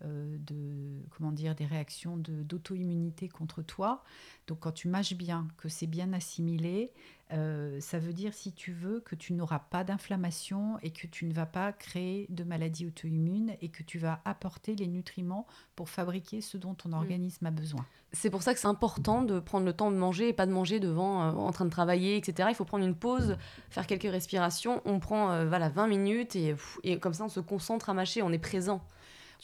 de 0.01 1.01
comment 1.11 1.31
dire 1.31 1.55
des 1.55 1.65
réactions 1.65 2.17
d'auto-immunité 2.17 3.29
contre 3.29 3.61
toi. 3.61 4.03
Donc 4.47 4.59
quand 4.59 4.73
tu 4.73 4.89
mâches 4.89 5.13
bien, 5.13 5.47
que 5.57 5.69
c'est 5.69 5.87
bien 5.87 6.11
assimilé, 6.11 6.91
euh, 7.33 7.79
ça 7.79 7.97
veut 7.97 8.13
dire, 8.13 8.33
si 8.33 8.51
tu 8.51 8.73
veux, 8.73 8.99
que 8.99 9.15
tu 9.15 9.33
n'auras 9.33 9.59
pas 9.59 9.83
d'inflammation 9.83 10.77
et 10.83 10.91
que 10.91 11.07
tu 11.07 11.25
ne 11.25 11.33
vas 11.33 11.47
pas 11.47 11.71
créer 11.71 12.27
de 12.29 12.43
maladies 12.43 12.85
auto-immunes 12.85 13.55
et 13.61 13.69
que 13.69 13.81
tu 13.81 13.97
vas 13.97 14.21
apporter 14.25 14.75
les 14.75 14.87
nutriments 14.87 15.47
pour 15.75 15.89
fabriquer 15.89 16.41
ce 16.41 16.57
dont 16.57 16.75
ton 16.75 16.89
mm. 16.89 16.93
organisme 16.93 17.45
a 17.47 17.51
besoin. 17.51 17.85
C'est 18.11 18.29
pour 18.29 18.43
ça 18.43 18.53
que 18.53 18.59
c'est 18.59 18.67
important 18.67 19.23
de 19.23 19.39
prendre 19.39 19.65
le 19.65 19.73
temps 19.73 19.89
de 19.89 19.95
manger 19.95 20.29
et 20.29 20.33
pas 20.33 20.45
de 20.45 20.51
manger 20.51 20.79
devant, 20.79 21.23
euh, 21.23 21.31
en 21.31 21.51
train 21.51 21.65
de 21.65 21.71
travailler, 21.71 22.15
etc. 22.15 22.49
Il 22.51 22.55
faut 22.55 22.65
prendre 22.65 22.85
une 22.85 22.93
pause, 22.93 23.37
faire 23.71 23.87
quelques 23.87 24.03
respirations. 24.03 24.83
On 24.85 24.99
prend 24.99 25.31
euh, 25.31 25.47
voilà, 25.47 25.69
20 25.69 25.87
minutes 25.87 26.35
et, 26.35 26.55
et 26.83 26.99
comme 26.99 27.13
ça, 27.13 27.25
on 27.25 27.29
se 27.29 27.39
concentre 27.39 27.89
à 27.89 27.93
mâcher, 27.93 28.21
on 28.21 28.31
est 28.31 28.39
présent. 28.39 28.85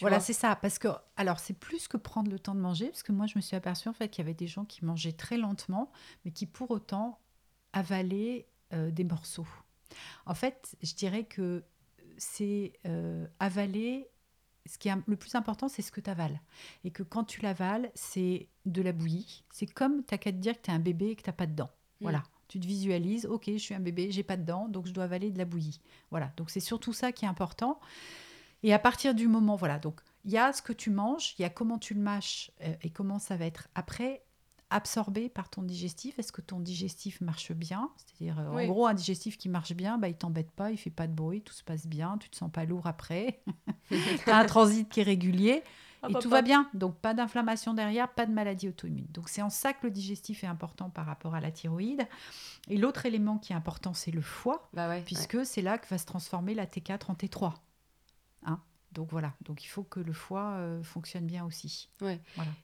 Voilà, 0.02 0.20
c'est 0.20 0.34
ça. 0.34 0.56
Parce 0.56 0.80
que, 0.80 0.88
alors, 1.18 1.40
c'est 1.40 1.54
plus 1.54 1.88
que 1.88 1.98
prendre 1.98 2.32
le 2.32 2.40
temps 2.40 2.56
de 2.56 2.60
manger, 2.60 2.88
parce 2.88 3.04
que 3.04 3.12
moi, 3.12 3.26
je 3.26 3.34
me 3.36 3.42
suis 3.42 3.56
aperçue 3.56 3.90
en 3.90 3.94
fait 3.94 4.10
qu'il 4.10 4.24
y 4.24 4.26
avait 4.26 4.34
des 4.34 4.48
gens 4.48 4.66
qui 4.66 4.86
mangeaient 4.86 5.14
très 5.14 5.38
lentement, 5.38 5.92
mais 6.24 6.32
qui 6.32 6.46
pour 6.46 6.72
autant 6.72 7.20
avaler 7.74 8.48
euh, 8.74 8.92
des 8.92 9.04
morceaux. 9.04 9.48
En 10.26 10.34
fait, 10.34 10.76
je 10.82 10.94
dirais 10.94 11.24
que 11.26 11.64
c'est 12.18 12.74
euh, 12.86 13.28
avaler. 13.40 14.10
Ce 14.66 14.78
qui 14.78 14.90
est 14.90 14.94
le 15.08 15.16
plus 15.16 15.34
important, 15.36 15.68
c'est 15.68 15.82
ce 15.82 15.92
que 15.92 16.02
tu 16.02 16.10
avales. 16.10 16.40
Et 16.84 16.92
que 16.92 17.04
quand 17.04 17.24
tu 17.24 17.42
l'avales, 17.42 17.92
c'est 17.96 18.48
de 18.66 18.82
la 18.82 18.92
bouillie. 18.92 19.44
C'est 19.52 19.66
comme 19.66 20.06
tu 20.06 20.18
qu'à 20.18 20.32
te 20.32 20.38
dire 20.38 20.56
que 20.56 20.62
tu 20.62 20.72
es 20.72 20.74
un 20.74 20.80
bébé 20.80 21.08
et 21.10 21.16
que 21.16 21.24
tu 21.24 21.30
n'as 21.30 21.36
pas 21.36 21.48
de 21.48 21.54
dents. 21.54 21.72
Mm. 22.00 22.04
Voilà. 22.04 22.24
Tu 22.50 22.60
te 22.60 22.68
visualises, 22.68 23.26
ok, 23.26 23.46
je 23.48 23.58
suis 23.58 23.74
un 23.74 23.80
bébé, 23.80 24.12
j'ai 24.12 24.24
pas 24.24 24.36
de 24.36 24.44
dents, 24.44 24.68
donc 24.68 24.88
je 24.88 24.92
dois 24.92 25.06
avaler 25.06 25.32
de 25.32 25.38
la 25.38 25.46
bouillie. 25.46 25.80
Voilà. 26.12 26.34
Donc 26.36 26.50
c'est 26.50 26.60
surtout 26.60 26.92
ça 26.92 27.14
qui 27.14 27.24
est 27.24 27.28
important. 27.30 27.80
Et 28.64 28.74
à 28.74 28.80
partir 28.80 29.16
du 29.16 29.28
moment, 29.28 29.56
voilà, 29.56 29.80
donc 29.80 30.02
il 30.26 30.32
y 30.32 30.38
a 30.38 30.52
ce 30.52 30.62
que 30.62 30.74
tu 30.74 30.90
manges, 30.90 31.36
il 31.40 31.44
y 31.44 31.46
a 31.46 31.50
comment 31.50 31.78
tu 31.78 31.94
le 31.94 32.02
mâches 32.02 32.52
euh, 32.62 32.74
et 32.82 32.90
comment 32.90 33.20
ça 33.20 33.38
va 33.38 33.46
être 33.46 33.70
après 33.76 34.24
absorbé 34.70 35.30
par 35.30 35.50
ton 35.50 35.64
digestif 35.64 36.20
Est-ce 36.20 36.32
que 36.32 36.42
ton 36.42 36.60
digestif 36.60 37.22
marche 37.22 37.52
bien? 37.52 37.90
C'est-à-dire, 37.98 38.40
euh, 38.40 38.50
en 38.50 38.66
gros, 38.68 38.88
un 38.88 38.94
digestif 38.94 39.38
qui 39.38 39.50
marche 39.50 39.74
bien, 39.74 39.98
bah, 39.98 40.10
il 40.10 40.16
t'embête 40.16 40.52
pas, 40.52 40.72
il 40.72 40.78
fait 40.78 40.90
pas 40.90 41.08
de 41.08 41.14
bruit, 41.14 41.42
tout 41.42 41.54
se 41.54 41.64
passe 41.64 41.88
bien, 41.88 42.18
tu 42.18 42.30
te 42.30 42.36
sens 42.36 42.52
pas 42.52 42.66
lourd 42.66 42.86
après, 42.88 43.42
tu 43.90 44.30
as 44.30 44.38
un 44.38 44.46
transit 44.46 44.88
qui 44.90 45.00
est 45.00 45.04
régulier. 45.04 45.64
Et 46.08 46.14
tout 46.14 46.30
va 46.30 46.42
bien. 46.42 46.70
Donc 46.74 46.98
pas 46.98 47.14
d'inflammation 47.14 47.74
derrière, 47.74 48.08
pas 48.10 48.26
de 48.26 48.32
maladie 48.32 48.70
auto-immune. 48.70 49.08
Donc 49.12 49.30
c'est 49.30 49.42
en 49.42 49.50
ça 49.50 49.74
que 49.74 49.88
le 49.88 49.92
digestif 49.92 50.44
est 50.44 50.48
important 50.48 50.90
par 50.90 51.06
rapport 51.06 51.36
à 51.36 51.42
la 51.42 51.52
thyroïde. 51.52 52.08
Et 52.70 52.78
l'autre 52.78 53.06
élément 53.06 53.38
qui 53.38 53.54
est 53.54 53.56
important, 53.56 53.94
c'est 53.94 54.12
le 54.12 54.22
foie, 54.22 54.70
bah 54.74 55.00
puisque 55.06 55.46
c'est 55.46 55.62
là 55.62 55.78
que 55.78 55.88
va 55.88 55.98
se 55.98 56.06
transformer 56.06 56.54
la 56.54 56.66
T4 56.66 57.12
en 57.12 57.14
T3. 57.14 57.54
Hein? 58.46 58.60
Donc 58.92 59.10
voilà, 59.12 59.34
donc 59.42 59.64
il 59.64 59.68
faut 59.68 59.84
que 59.84 60.00
le 60.00 60.14
foie 60.14 60.54
euh, 60.58 60.82
fonctionne 60.82 61.26
bien 61.26 61.46
aussi. 61.46 61.90
Ouais. 62.02 62.20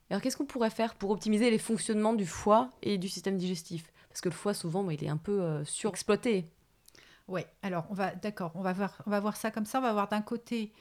Alors 0.10 0.22
qu'est-ce 0.22 0.38
qu'on 0.38 0.46
pourrait 0.46 0.70
faire 0.70 0.96
pour 0.96 1.12
optimiser 1.12 1.52
les 1.52 1.60
fonctionnements 1.60 2.14
du 2.14 2.26
foie 2.26 2.72
et 2.82 2.98
du 2.98 3.10
système 3.10 3.38
digestif? 3.38 3.92
Parce 4.10 4.22
que 4.22 4.30
le 4.30 4.36
foie 4.36 4.54
souvent, 4.54 4.90
il 4.90 5.04
est 5.04 5.10
un 5.10 5.18
peu 5.18 5.42
euh, 5.42 5.66
surexploité. 5.66 6.50
Oui, 7.28 7.42
alors 7.62 7.86
on 7.90 7.94
va 7.94 8.16
d'accord, 8.16 8.52
on 8.56 8.62
va 8.62 8.74
voir, 8.74 9.02
on 9.06 9.10
va 9.10 9.20
voir 9.20 9.36
ça 9.36 9.52
comme 9.52 9.66
ça. 9.66 9.80
On 9.80 9.82
va 9.82 9.94
voir 9.94 10.08
d'un 10.08 10.22
côté 10.22 10.72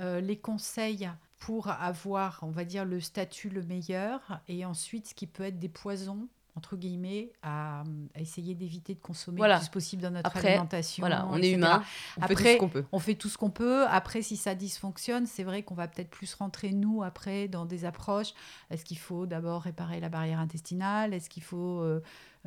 euh, 0.00 0.20
les 0.20 0.38
conseils 0.38 1.10
pour 1.44 1.68
avoir, 1.68 2.38
on 2.40 2.50
va 2.50 2.64
dire, 2.64 2.86
le 2.86 3.00
statut 3.00 3.50
le 3.50 3.62
meilleur, 3.62 4.40
et 4.48 4.64
ensuite 4.64 5.08
ce 5.08 5.14
qui 5.14 5.26
peut 5.26 5.42
être 5.42 5.58
des 5.58 5.68
poisons 5.68 6.26
entre 6.56 6.76
guillemets, 6.76 7.32
à, 7.42 7.82
essayer 8.16 8.54
d'éviter 8.54 8.94
de 8.94 9.00
consommer 9.00 9.40
le 9.42 9.58
plus 9.58 9.68
possible 9.68 10.02
dans 10.02 10.10
notre 10.10 10.36
alimentation. 10.36 11.02
Voilà, 11.02 11.26
on 11.30 11.42
est 11.42 11.50
humain, 11.50 11.82
on 12.16 12.22
après, 12.22 12.34
fait 12.36 12.42
tout 12.42 12.52
ce 12.52 12.58
qu'on 12.58 12.68
peut. 12.68 12.84
On 12.92 12.98
fait 12.98 13.14
tout 13.14 13.28
ce 13.28 13.38
qu'on 13.38 13.50
peut. 13.50 13.86
Après, 13.88 14.22
si 14.22 14.36
ça 14.36 14.54
dysfonctionne, 14.54 15.26
c'est 15.26 15.42
vrai 15.42 15.62
qu'on 15.62 15.74
va 15.74 15.88
peut-être 15.88 16.10
plus 16.10 16.32
rentrer, 16.34 16.72
nous, 16.72 17.02
après, 17.02 17.48
dans 17.48 17.64
des 17.64 17.84
approches. 17.84 18.34
Est-ce 18.70 18.84
qu'il 18.84 18.98
faut 18.98 19.26
d'abord 19.26 19.62
réparer 19.62 19.98
la 19.98 20.08
barrière 20.08 20.38
intestinale? 20.38 21.12
Est-ce 21.12 21.28
qu'il 21.28 21.42
faut... 21.42 21.80
Euh, 21.80 22.00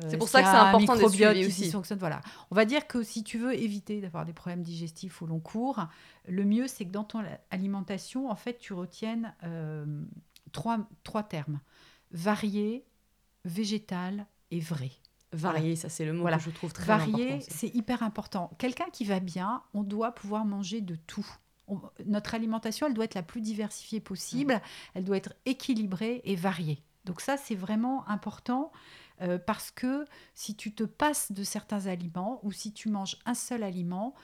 c'est 0.06 0.16
pour 0.16 0.28
ça 0.28 0.42
que 0.42 0.48
c'est 0.48 0.54
important 0.54 0.94
de 0.94 1.08
suivre 1.08 1.46
aussi. 1.46 1.72
Voilà. 1.98 2.20
On 2.50 2.54
va 2.54 2.64
dire 2.64 2.86
que 2.86 3.02
si 3.02 3.24
tu 3.24 3.36
veux 3.36 3.54
éviter 3.54 4.00
d'avoir 4.00 4.24
des 4.24 4.32
problèmes 4.32 4.62
digestifs 4.62 5.22
au 5.22 5.26
long 5.26 5.40
cours, 5.40 5.86
le 6.28 6.44
mieux, 6.44 6.68
c'est 6.68 6.84
que 6.84 6.92
dans 6.92 7.04
ton 7.04 7.22
alimentation, 7.50 8.30
en 8.30 8.36
fait, 8.36 8.58
tu 8.58 8.72
retiennes 8.72 9.34
euh, 9.42 9.84
trois, 10.52 10.78
trois 11.02 11.24
termes. 11.24 11.60
Varié, 12.12 12.86
végétal 13.48 14.26
et 14.50 14.60
vrai. 14.60 14.90
Varié, 15.32 15.76
ça 15.76 15.88
c'est 15.88 16.06
le 16.06 16.12
mot 16.12 16.24
que 16.26 16.38
je 16.38 16.50
trouve 16.50 16.72
très 16.72 16.90
important. 16.90 17.12
Varié, 17.12 17.40
c'est 17.48 17.74
hyper 17.74 18.02
important. 18.02 18.50
Quelqu'un 18.58 18.86
qui 18.92 19.04
va 19.04 19.20
bien, 19.20 19.62
on 19.74 19.82
doit 19.82 20.12
pouvoir 20.12 20.44
manger 20.44 20.80
de 20.80 20.94
tout. 20.94 21.26
notre 22.06 22.34
alimentation, 22.34 22.86
elle 22.86 22.94
doit 22.94 23.04
être 23.04 23.14
la 23.14 23.22
plus 23.22 23.42
diversifiée 23.42 24.00
possible, 24.00 24.60
elle 24.94 25.04
doit 25.04 25.18
être 25.18 25.34
équilibrée 25.44 26.22
et 26.24 26.34
variée. 26.34 26.82
Donc 27.04 27.20
ça, 27.20 27.36
c'est 27.36 27.54
vraiment 27.54 28.08
important. 28.08 28.72
Euh, 29.20 29.38
parce 29.38 29.70
que 29.70 30.04
si 30.34 30.54
tu 30.54 30.72
te 30.72 30.84
passes 30.84 31.32
de 31.32 31.42
certains 31.42 31.86
aliments 31.86 32.40
ou 32.42 32.52
si 32.52 32.72
tu 32.72 32.88
manges 32.88 33.16
un 33.26 33.34
seul 33.34 33.62
aliment, 33.62 34.14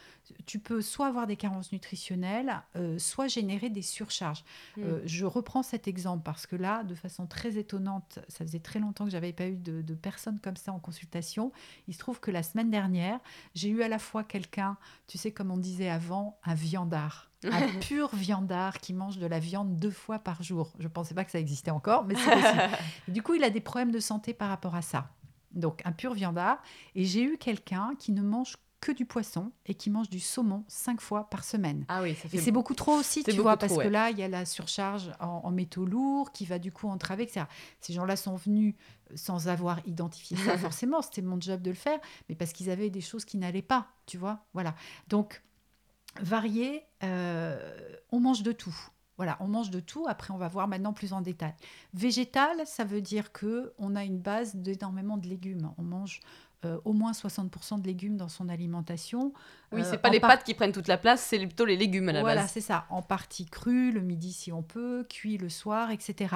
tu 0.46 0.59
peux 0.59 0.80
soit 0.83 1.07
avoir 1.07 1.26
des 1.26 1.37
carences 1.37 1.72
nutritionnelles, 1.72 2.62
euh, 2.76 2.98
soit 2.98 3.28
générer 3.28 3.70
des 3.70 3.83
surcharges. 3.83 4.44
Mm. 4.76 4.83
Euh, 4.83 5.00
je 5.04 5.26
reprends 5.26 5.62
cet 5.62 5.88
exemple 5.88 6.22
parce 6.24 6.46
que 6.46 6.57
là, 6.57 6.85
de 6.85 6.94
façon 6.94 7.26
très 7.26 7.59
étonnante, 7.59 8.20
ça 8.28 8.44
faisait 8.44 8.61
très 8.61 8.78
longtemps 8.78 9.04
que 9.04 9.11
j'avais 9.11 9.33
pas 9.33 9.46
eu 9.46 9.57
de, 9.57 9.83
de, 9.83 9.94
personnes 9.94 10.38
comme 10.40 10.57
ça 10.57 10.72
en 10.72 10.78
consultation. 10.78 11.52
Il 11.88 11.94
se 11.94 11.98
trouve 11.98 12.20
que 12.20 12.30
la 12.30 12.42
semaine 12.42 12.70
dernière, 12.70 13.20
j'ai 13.54 13.68
eu 13.68 13.83
à 13.83 13.88
la 13.88 13.98
fois 13.98 14.24
quelqu'un, 14.24 14.76
tu 15.07 15.18
sais 15.18 15.33
comme 15.33 15.50
on 15.50 15.59
disait 15.59 15.88
avant, 15.88 16.38
un 16.44 16.54
viandard 16.54 17.30
un 17.50 17.78
pur 17.80 18.14
viandard 18.14 18.78
qui 18.78 18.92
mange 18.92 19.18
de 19.18 19.26
la 19.26 19.38
viande 19.38 19.76
deux 19.76 19.90
fois 19.90 20.18
par 20.18 20.42
jour. 20.42 20.72
Je 20.78 20.85
ne 20.85 20.88
pensais 20.88 21.14
pas 21.14 21.24
que 21.24 21.30
ça 21.30 21.38
existait 21.38 21.70
encore, 21.70 22.04
mais 22.04 22.14
c'est 22.14 22.30
possible. 22.30 22.78
du 23.09 23.22
coup, 23.22 23.35
il 23.35 23.44
a 23.44 23.50
des 23.50 23.61
problèmes 23.61 23.90
de 23.90 24.00
santé 24.00 24.35
par 24.35 24.48
rapport 24.48 24.74
à 24.74 24.83
ça. 24.83 25.11
Donc, 25.52 25.83
un 25.85 25.92
pur 25.92 26.14
viandard. 26.14 26.62
Et 26.94 27.04
j'ai 27.04 27.22
eu 27.22 27.38
quelqu'un 27.38 27.92
qui 27.98 28.12
ne 28.12 28.22
mange 28.22 28.57
que 28.85 28.92
du 28.92 29.07
poisson 29.07 29.50
et 29.64 29.74
qui 29.74 29.88
mange 29.88 30.11
du 30.11 30.20
saumon 30.20 30.62
cinq 30.68 31.00
fois 31.00 31.30
par 31.30 31.42
semaine. 31.42 31.87
Ah 31.88 32.02
oui, 32.02 32.14
ça 32.14 32.28
fait... 32.28 32.37
Et 32.37 32.40
c'est 32.40 32.52
beaucoup 32.52 32.74
trop 32.74 32.92
aussi, 32.92 33.24
tu 33.24 33.33
vois, 33.33 33.57
parce 33.57 33.78
que 33.78 33.88
là, 33.88 34.11
il 34.11 34.18
y 34.18 34.22
a 34.22 34.28
la 34.28 34.44
surcharge 34.44 35.11
en, 35.20 35.50
métaux 35.50 35.87
lourds 35.87 36.33
qui 36.33 36.44
va 36.44 36.59
du 36.59 36.70
coup 36.70 36.88
entraver, 36.88 37.22
etc. 37.22 37.46
Ces 37.80 37.94
gens-là 37.94 38.16
sont 38.16 38.37
venus 38.37 38.74
sans 39.14 39.48
avoir 39.48 39.80
identifié 39.87 40.37
ça 40.37 40.59
forcément, 40.59 41.00
c'était 41.00 41.22
mon 41.22 41.40
job 41.40 41.62
de 41.62 41.70
le 41.70 41.76
faire, 41.76 41.98
mais 42.28 42.35
parce 42.35 42.52
qu'ils 42.52 42.68
avaient 42.68 42.90
des 42.90 43.00
choses 43.00 43.24
qui 43.24 43.38
n'allaient 43.38 43.62
pas, 43.62 43.88
tu 44.04 44.18
vois. 44.18 44.40
Voilà. 44.52 44.74
Donc, 45.09 45.42
varié, 46.20 46.83
euh, 47.03 47.57
on 48.11 48.20
mange 48.20 48.42
de 48.42 48.53
tout. 48.53 48.77
Voilà, 49.16 49.37
on 49.40 49.46
mange 49.46 49.70
de 49.70 49.81
tout. 49.81 50.07
Après, 50.09 50.33
on 50.33 50.37
va 50.37 50.48
voir 50.48 50.66
maintenant 50.66 50.92
plus 50.92 51.12
en 51.12 51.20
détail. 51.20 51.55
Végétal, 51.92 52.66
ça 52.66 52.85
veut 52.85 53.00
dire 53.00 53.33
que 53.33 53.72
on 53.79 53.94
a 53.94 54.05
une 54.05 54.18
base 54.18 54.57
d'énormément 54.57 55.16
de 55.16 55.29
légumes. 55.29 55.70
On 55.79 55.83
mange 55.83 56.20
euh, 56.64 56.79
au 56.85 56.92
moins 56.92 57.12
60% 57.12 57.81
de 57.81 57.87
légumes 57.87 58.16
dans 58.16 58.29
son 58.29 58.48
alimentation. 58.48 59.33
Oui, 59.70 59.83
euh, 59.83 59.85
c'est 59.88 59.98
pas 59.98 60.11
les 60.11 60.20
pâtes 60.20 60.44
qui 60.44 60.55
prennent 60.55 60.72
toute 60.72 60.88
la 60.88 60.98
place, 60.98 61.20
c'est 61.22 61.38
plutôt 61.38 61.64
les 61.64 61.77
légumes 61.77 62.09
à 62.09 62.12
la 62.12 62.22
base. 62.22 62.33
Voilà, 62.35 62.48
c'est 62.48 62.61
ça. 62.61 62.87
En 62.90 63.03
partie 63.03 63.46
cru, 63.46 63.92
le 63.92 64.00
midi 64.00 64.33
si 64.33 64.50
on 64.50 64.62
peut, 64.62 65.05
cuit 65.09 65.38
le 65.38 65.48
soir, 65.48 65.90
etc. 65.90 66.35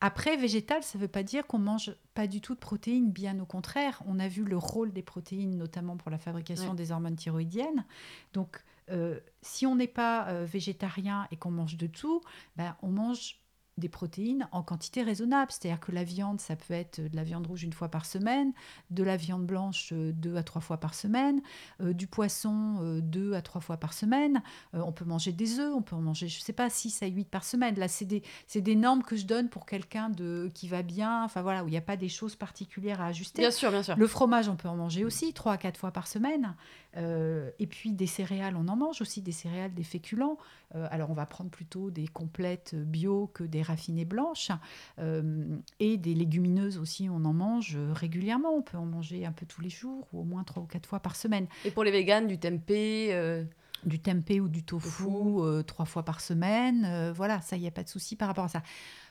Après, 0.00 0.36
végétal, 0.36 0.82
ça 0.82 0.96
ne 0.96 1.02
veut 1.02 1.08
pas 1.08 1.24
dire 1.24 1.46
qu'on 1.46 1.58
mange 1.58 1.92
pas 2.14 2.28
du 2.28 2.40
tout 2.40 2.54
de 2.54 2.60
protéines, 2.60 3.10
bien 3.10 3.38
au 3.40 3.46
contraire. 3.46 4.00
On 4.06 4.20
a 4.20 4.28
vu 4.28 4.44
le 4.44 4.56
rôle 4.56 4.92
des 4.92 5.02
protéines, 5.02 5.56
notamment 5.56 5.96
pour 5.96 6.10
la 6.10 6.18
fabrication 6.18 6.74
des 6.74 6.92
hormones 6.92 7.16
thyroïdiennes. 7.16 7.84
Donc, 8.32 8.62
euh, 8.90 9.18
si 9.42 9.66
on 9.66 9.76
n'est 9.76 9.86
pas 9.86 10.28
euh, 10.28 10.44
végétarien 10.44 11.26
et 11.30 11.36
qu'on 11.36 11.50
mange 11.50 11.76
de 11.76 11.86
tout, 11.86 12.20
ben, 12.56 12.76
on 12.82 12.88
mange 12.88 13.40
des 13.78 13.88
protéines 13.88 14.48
en 14.52 14.62
quantité 14.62 15.02
raisonnable. 15.02 15.50
C'est-à-dire 15.50 15.80
que 15.80 15.92
la 15.92 16.04
viande, 16.04 16.40
ça 16.40 16.56
peut 16.56 16.74
être 16.74 17.00
de 17.00 17.16
la 17.16 17.22
viande 17.22 17.46
rouge 17.46 17.64
une 17.64 17.72
fois 17.72 17.88
par 17.88 18.04
semaine, 18.04 18.52
de 18.90 19.02
la 19.02 19.16
viande 19.16 19.46
blanche 19.46 19.90
euh, 19.92 20.12
deux 20.12 20.36
à 20.36 20.42
trois 20.42 20.60
fois 20.60 20.78
par 20.78 20.94
semaine, 20.94 21.40
euh, 21.80 21.92
du 21.92 22.06
poisson 22.06 22.78
euh, 22.80 23.00
deux 23.00 23.34
à 23.34 23.42
trois 23.42 23.60
fois 23.60 23.76
par 23.76 23.92
semaine. 23.92 24.42
on 24.72 24.92
peut 24.92 25.04
manger 25.04 25.32
des 25.32 25.60
œufs, 25.60 25.72
on 25.74 25.82
peut 25.82 25.96
en 25.96 26.00
manger, 26.00 26.28
je 26.28 26.38
ne 26.38 26.42
sais 26.42 26.52
pas, 26.52 26.68
six 26.68 27.02
à 27.02 27.06
huit 27.06 27.28
par 27.28 27.44
semaine. 27.44 27.78
Là, 27.78 27.88
c'est 27.88 28.04
des, 28.04 28.22
des, 28.54 28.74
normes 28.74 29.02
que 29.02 29.16
je 29.16 29.24
donne 29.24 29.48
pour 29.48 29.66
quelqu'un 29.66 30.10
de, 30.10 30.50
qui 30.54 30.68
va 30.68 30.82
bien, 30.82 31.24
enfin 31.24 31.42
voilà, 31.42 31.64
où 31.64 31.68
il 31.68 31.70
n'y 31.70 31.76
a 31.76 31.82
pas 31.82 31.96
des 31.96 32.08
choses 32.08 32.36
particulières 32.36 33.00
à 33.00 33.06
ajuster. 33.06 33.42
Bien 33.42 33.50
sûr, 33.50 33.70
bien 33.70 33.82
sûr. 33.82 33.96
Le 33.96 34.06
fromage, 34.06 34.48
on 34.48 34.56
peut 34.56 34.68
en 34.68 34.76
manger 34.76 35.04
aussi 35.04 35.32
trois 35.32 35.52
à 35.52 35.56
quatre 35.56 35.78
fois 35.78 35.92
par 35.92 36.06
semaine. 36.06 36.54
Et 36.98 37.66
puis 37.66 37.92
des 37.92 38.06
céréales, 38.06 38.56
on 38.56 38.66
en 38.68 38.76
mange 38.76 39.00
aussi, 39.00 39.22
des 39.22 39.32
céréales, 39.32 39.72
des 39.72 39.84
féculents. 39.84 40.36
alors 40.74 41.10
on 41.10 41.14
va 41.14 41.26
prendre 41.26 41.50
plutôt 41.50 41.90
des 41.90 42.08
complètes 42.08 42.74
bio 42.74 43.30
que 43.32 43.44
des 43.44 43.62
raffinées 43.62 44.04
blanches. 44.04 44.50
Euh, 44.98 45.56
et 45.80 45.96
des 45.96 46.14
légumineuses 46.14 46.78
aussi, 46.78 47.08
on 47.10 47.24
en 47.24 47.32
mange 47.32 47.76
régulièrement. 47.92 48.54
On 48.54 48.62
peut 48.62 48.76
en 48.76 48.86
manger 48.86 49.26
un 49.26 49.32
peu 49.32 49.46
tous 49.46 49.60
les 49.60 49.70
jours 49.70 50.06
ou 50.12 50.20
au 50.20 50.24
moins 50.24 50.44
trois 50.44 50.62
ou 50.62 50.66
quatre 50.66 50.86
fois 50.86 51.00
par 51.00 51.16
semaine. 51.16 51.46
Et 51.64 51.70
pour 51.70 51.84
les 51.84 51.90
véganes, 51.90 52.26
du 52.26 52.38
tempeh 52.38 53.12
euh, 53.12 53.44
Du 53.84 54.00
tempeh 54.00 54.40
ou 54.40 54.48
du 54.48 54.64
tofu, 54.64 55.04
euh, 55.06 55.62
trois 55.62 55.84
fois 55.84 56.04
par 56.04 56.20
semaine. 56.20 57.12
voilà, 57.14 57.40
ça, 57.40 57.56
il 57.56 57.60
n'y 57.60 57.68
a 57.68 57.72
pas 57.72 57.84
de 57.84 57.88
souci 57.88 58.16
par 58.16 58.28
rapport 58.28 58.44
à 58.44 58.48
ça. 58.48 58.62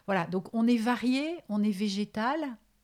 Voilà, 0.06 0.26
donc 0.26 0.54
on 0.54 0.67
est 0.67 0.78
varié, 0.78 1.38
on 1.50 1.63
est 1.63 1.71
végétal, 1.71 2.39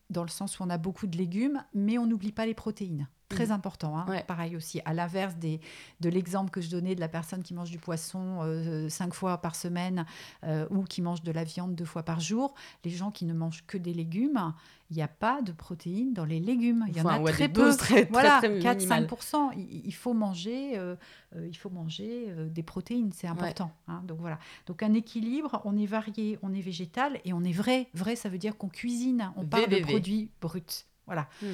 dans 0.09 0.23
le 0.23 0.29
sens 0.29 0.59
où 0.59 0.63
on 0.63 0.69
a 0.69 0.77
beaucoup 0.77 1.07
de 1.07 1.17
légumes, 1.17 1.63
mais 1.73 1.97
on 1.97 2.05
n'oublie 2.05 2.33
pas 2.33 2.45
les 2.45 2.53
protéines. 2.53 3.07
Très 3.29 3.47
mm. 3.47 3.51
important. 3.51 3.97
Hein. 3.97 4.05
Pareil 4.27 4.55
aussi, 4.55 4.81
à 4.85 4.93
l'inverse 4.93 5.35
des, 5.35 5.59
de 5.99 6.09
l'exemple 6.09 6.51
que 6.51 6.61
je 6.61 6.69
donnais 6.69 6.95
de 6.95 6.99
la 6.99 7.07
personne 7.07 7.43
qui 7.43 7.53
mange 7.53 7.71
du 7.71 7.79
poisson 7.79 8.39
euh, 8.41 8.89
cinq 8.89 9.13
fois 9.13 9.37
par 9.39 9.55
semaine 9.55 10.05
euh, 10.43 10.67
ou 10.69 10.83
qui 10.83 11.01
mange 11.01 11.23
de 11.23 11.31
la 11.31 11.43
viande 11.43 11.75
deux 11.75 11.85
fois 11.85 12.03
par 12.03 12.19
jour, 12.19 12.53
les 12.83 12.91
gens 12.91 13.11
qui 13.11 13.25
ne 13.25 13.33
mangent 13.33 13.63
que 13.65 13.77
des 13.77 13.93
légumes, 13.93 14.53
il 14.89 14.97
n'y 14.97 15.01
a 15.01 15.07
pas 15.07 15.41
de 15.41 15.51
protéines 15.51 16.13
dans 16.13 16.25
les 16.25 16.39
légumes. 16.39 16.85
Il 16.89 16.97
y 16.97 17.01
en 17.01 17.07
a 17.07 17.31
très 17.31 17.49
peu. 17.49 17.75
Très, 17.75 18.05
voilà, 18.05 18.41
4-5%. 18.41 19.53
Il, 19.57 19.85
il, 19.85 19.93
faut 19.93 20.13
manger, 20.13 20.77
euh, 20.77 20.95
il 21.35 21.55
faut 21.55 21.69
manger 21.69 22.27
des 22.49 22.63
protéines, 22.63 23.11
c'est 23.13 23.27
important. 23.27 23.71
Hein. 23.87 24.03
donc 24.05 24.19
voilà. 24.19 24.37
Donc 24.67 24.83
un 24.83 24.93
équilibre, 24.93 25.61
on 25.65 25.77
est 25.77 25.85
varié, 25.85 26.37
on 26.43 26.53
est 26.53 26.61
végétal 26.61 27.19
et 27.25 27.33
on 27.33 27.43
est 27.43 27.53
vrai. 27.53 27.87
Vrai, 27.93 28.15
ça 28.15 28.29
veut 28.29 28.37
dire 28.37 28.57
qu'on 28.57 28.69
cuisine, 28.69 29.31
on 29.35 29.45
parle 29.45 29.69
de 29.69 29.79
produits 29.79 30.29
bruts. 30.41 30.85
Voilà. 31.05 31.27
Mm. 31.41 31.47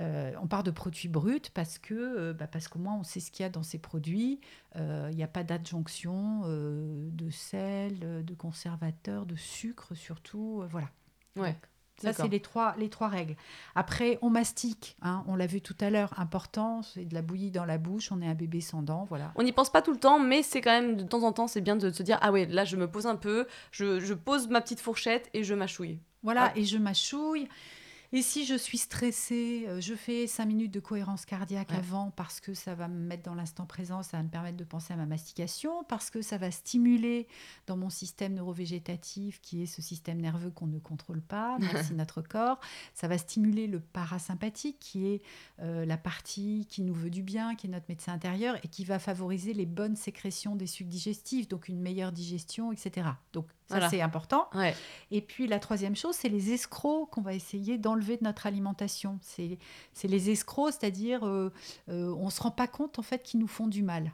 Euh, 0.00 0.32
on 0.42 0.46
part 0.48 0.64
de 0.64 0.72
produits 0.72 1.08
bruts 1.08 1.50
parce 1.52 1.78
que 1.78 1.94
euh, 1.94 2.32
bah 2.32 2.48
parce 2.48 2.66
qu'au 2.66 2.80
moins 2.80 2.96
on 2.96 3.04
sait 3.04 3.20
ce 3.20 3.30
qu'il 3.30 3.44
y 3.44 3.46
a 3.46 3.50
dans 3.50 3.62
ces 3.62 3.78
produits. 3.78 4.40
Euh, 4.76 5.08
il 5.12 5.16
n'y 5.16 5.22
a 5.22 5.28
pas 5.28 5.44
d'adjonction 5.44 6.42
de 6.46 7.30
sel, 7.30 8.24
de 8.24 8.34
conservateur, 8.34 9.26
de 9.26 9.36
sucre 9.36 9.94
surtout. 9.94 10.64
voilà. 10.70 10.88
Ouais. 11.36 11.56
ça, 11.96 12.12
c'est 12.12 12.28
les 12.28 12.40
trois, 12.40 12.74
les 12.76 12.88
trois 12.88 13.08
règles. 13.08 13.36
Après, 13.74 14.18
on 14.22 14.30
mastique. 14.30 14.96
Hein, 15.02 15.24
on 15.26 15.36
l'a 15.36 15.46
vu 15.46 15.60
tout 15.60 15.76
à 15.80 15.90
l'heure. 15.90 16.12
Important, 16.18 16.82
c'est 16.82 17.04
de 17.04 17.14
la 17.14 17.22
bouillie 17.22 17.50
dans 17.50 17.64
la 17.64 17.78
bouche. 17.78 18.10
On 18.12 18.20
est 18.20 18.26
un 18.26 18.34
bébé 18.34 18.60
sans 18.60 18.82
dents. 18.82 19.04
Voilà. 19.08 19.32
On 19.36 19.42
n'y 19.42 19.52
pense 19.52 19.70
pas 19.70 19.82
tout 19.82 19.92
le 19.92 19.98
temps, 19.98 20.18
mais 20.18 20.42
c'est 20.42 20.60
quand 20.60 20.72
même 20.72 20.96
de 20.96 21.04
temps 21.04 21.22
en 21.22 21.32
temps, 21.32 21.46
c'est 21.46 21.60
bien 21.60 21.76
de 21.76 21.90
se 21.90 22.02
dire 22.02 22.18
Ah 22.20 22.32
ouais, 22.32 22.46
là, 22.46 22.64
je 22.64 22.76
me 22.76 22.88
pose 22.90 23.06
un 23.06 23.16
peu. 23.16 23.46
Je, 23.70 24.14
pose 24.14 24.48
ma 24.48 24.60
petite 24.60 24.80
fourchette 24.80 25.28
et 25.34 25.44
je 25.44 25.54
mâchouille. 25.54 26.00
Voilà, 26.22 26.52
et 26.56 26.64
je 26.64 26.78
mâchouille. 26.78 27.48
Et 28.16 28.22
si 28.22 28.46
je 28.46 28.54
suis 28.54 28.78
stressée, 28.78 29.64
euh, 29.66 29.80
je 29.80 29.92
fais 29.92 30.28
5 30.28 30.46
minutes 30.46 30.72
de 30.72 30.78
cohérence 30.78 31.26
cardiaque 31.26 31.72
avant 31.72 32.12
parce 32.12 32.38
que 32.38 32.54
ça 32.54 32.76
va 32.76 32.86
me 32.86 32.94
mettre 32.94 33.24
dans 33.24 33.34
l'instant 33.34 33.66
présent, 33.66 34.04
ça 34.04 34.18
va 34.18 34.22
me 34.22 34.28
permettre 34.28 34.56
de 34.56 34.62
penser 34.62 34.94
à 34.94 34.96
ma 34.96 35.04
mastication, 35.04 35.82
parce 35.88 36.10
que 36.10 36.22
ça 36.22 36.38
va 36.38 36.52
stimuler 36.52 37.26
dans 37.66 37.76
mon 37.76 37.90
système 37.90 38.34
neurovégétatif, 38.34 39.40
qui 39.40 39.64
est 39.64 39.66
ce 39.66 39.82
système 39.82 40.20
nerveux 40.20 40.50
qu'on 40.50 40.68
ne 40.68 40.78
contrôle 40.78 41.22
pas, 41.22 41.58
merci 41.60 41.92
notre 41.92 42.22
corps. 42.22 42.60
Ça 42.94 43.08
va 43.08 43.18
stimuler 43.18 43.66
le 43.66 43.80
parasympathique, 43.80 44.78
qui 44.78 45.08
est 45.08 45.22
euh, 45.58 45.84
la 45.84 45.96
partie 45.96 46.68
qui 46.68 46.82
nous 46.82 46.94
veut 46.94 47.10
du 47.10 47.24
bien, 47.24 47.56
qui 47.56 47.66
est 47.66 47.70
notre 47.70 47.86
médecin 47.88 48.12
intérieur, 48.12 48.64
et 48.64 48.68
qui 48.68 48.84
va 48.84 49.00
favoriser 49.00 49.54
les 49.54 49.66
bonnes 49.66 49.96
sécrétions 49.96 50.54
des 50.54 50.68
sucs 50.68 50.88
digestifs, 50.88 51.48
donc 51.48 51.66
une 51.66 51.80
meilleure 51.80 52.12
digestion, 52.12 52.70
etc. 52.70 53.08
Donc 53.32 53.48
Ça, 53.68 53.88
c'est 53.88 54.00
important. 54.00 54.48
Et 55.10 55.20
puis, 55.20 55.46
la 55.46 55.58
troisième 55.58 55.96
chose, 55.96 56.14
c'est 56.14 56.28
les 56.28 56.52
escrocs 56.52 57.10
qu'on 57.10 57.22
va 57.22 57.34
essayer 57.34 57.78
d'enlever 57.78 58.16
de 58.16 58.24
notre 58.24 58.46
alimentation. 58.46 59.18
C'est 59.22 60.08
les 60.08 60.30
escrocs, 60.30 60.72
c'est-à-dire, 60.72 61.26
euh, 61.26 61.52
euh, 61.88 62.14
on 62.18 62.26
ne 62.26 62.30
se 62.30 62.40
rend 62.42 62.50
pas 62.50 62.66
compte, 62.66 62.98
en 62.98 63.02
fait, 63.02 63.22
qu'ils 63.22 63.40
nous 63.40 63.48
font 63.48 63.66
du 63.66 63.82
mal. 63.82 64.12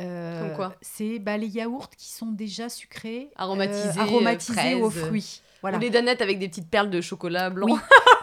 Euh, 0.00 0.54
quoi 0.54 0.74
C'est 0.82 1.18
bah, 1.18 1.38
les 1.38 1.48
yaourts 1.48 1.88
qui 1.90 2.10
sont 2.10 2.30
déjà 2.30 2.68
sucrés, 2.68 3.30
aromatisés, 3.36 3.98
aromatisés 3.98 4.74
aux 4.74 4.90
fruits. 4.90 5.40
Ou 5.62 5.78
les 5.78 5.90
danettes 5.90 6.22
avec 6.22 6.38
des 6.38 6.48
petites 6.48 6.70
perles 6.70 6.90
de 6.90 7.00
chocolat 7.00 7.50
blanc. 7.50 7.66
Oui. 7.68 7.78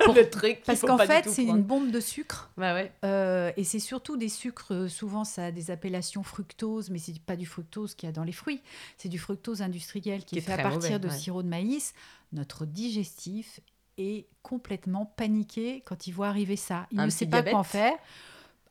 le 0.16 0.30
truc. 0.30 0.62
Parce 0.66 0.82
qu'en 0.82 0.98
fait, 0.98 1.30
c'est 1.30 1.44
une 1.44 1.64
bombe 1.64 1.92
de 1.92 2.00
sucre. 2.00 2.52
Bah 2.58 2.74
ouais. 2.74 2.92
Euh, 3.04 3.52
et 3.58 3.64
c'est 3.64 3.80
surtout 3.80 4.18
des 4.18 4.30
sucres, 4.30 4.74
euh, 4.74 4.88
souvent 4.88 5.24
ça 5.24 5.46
a 5.46 5.52
des 5.52 5.72
appellations 5.72 6.24
fructose, 6.24 6.90
mais 6.90 7.00
c'est 7.00 7.20
pas 7.20 7.36
du 7.36 7.46
fructose 7.46 7.96
qu'il 7.96 8.08
y 8.08 8.10
a 8.10 8.14
dans 8.14 8.24
les 8.24 8.32
fruits. 8.32 8.62
C'est 8.98 9.10
du 9.10 9.20
fructose 9.20 9.62
industriel 9.62 10.24
qui, 10.24 10.38
est 10.38 10.42
fait 10.42 10.54
à 10.54 10.58
partir 10.58 11.00
de 11.00 11.10
sirop 11.10 11.44
de 11.44 11.48
maïs. 11.48 11.94
Notre 12.32 12.66
digestif 12.66 13.60
est 13.98 14.28
complètement 14.42 15.06
paniqué 15.06 15.84
quand 15.86 16.08
il 16.08 16.12
voit 16.12 16.28
arriver 16.28 16.56
ça. 16.56 16.88
Il 16.92 17.00
ne 17.00 17.10
sait 17.10 17.28
pas 17.28 17.44
quoi 17.44 17.60
en 17.60 17.64
faire. 17.64 17.94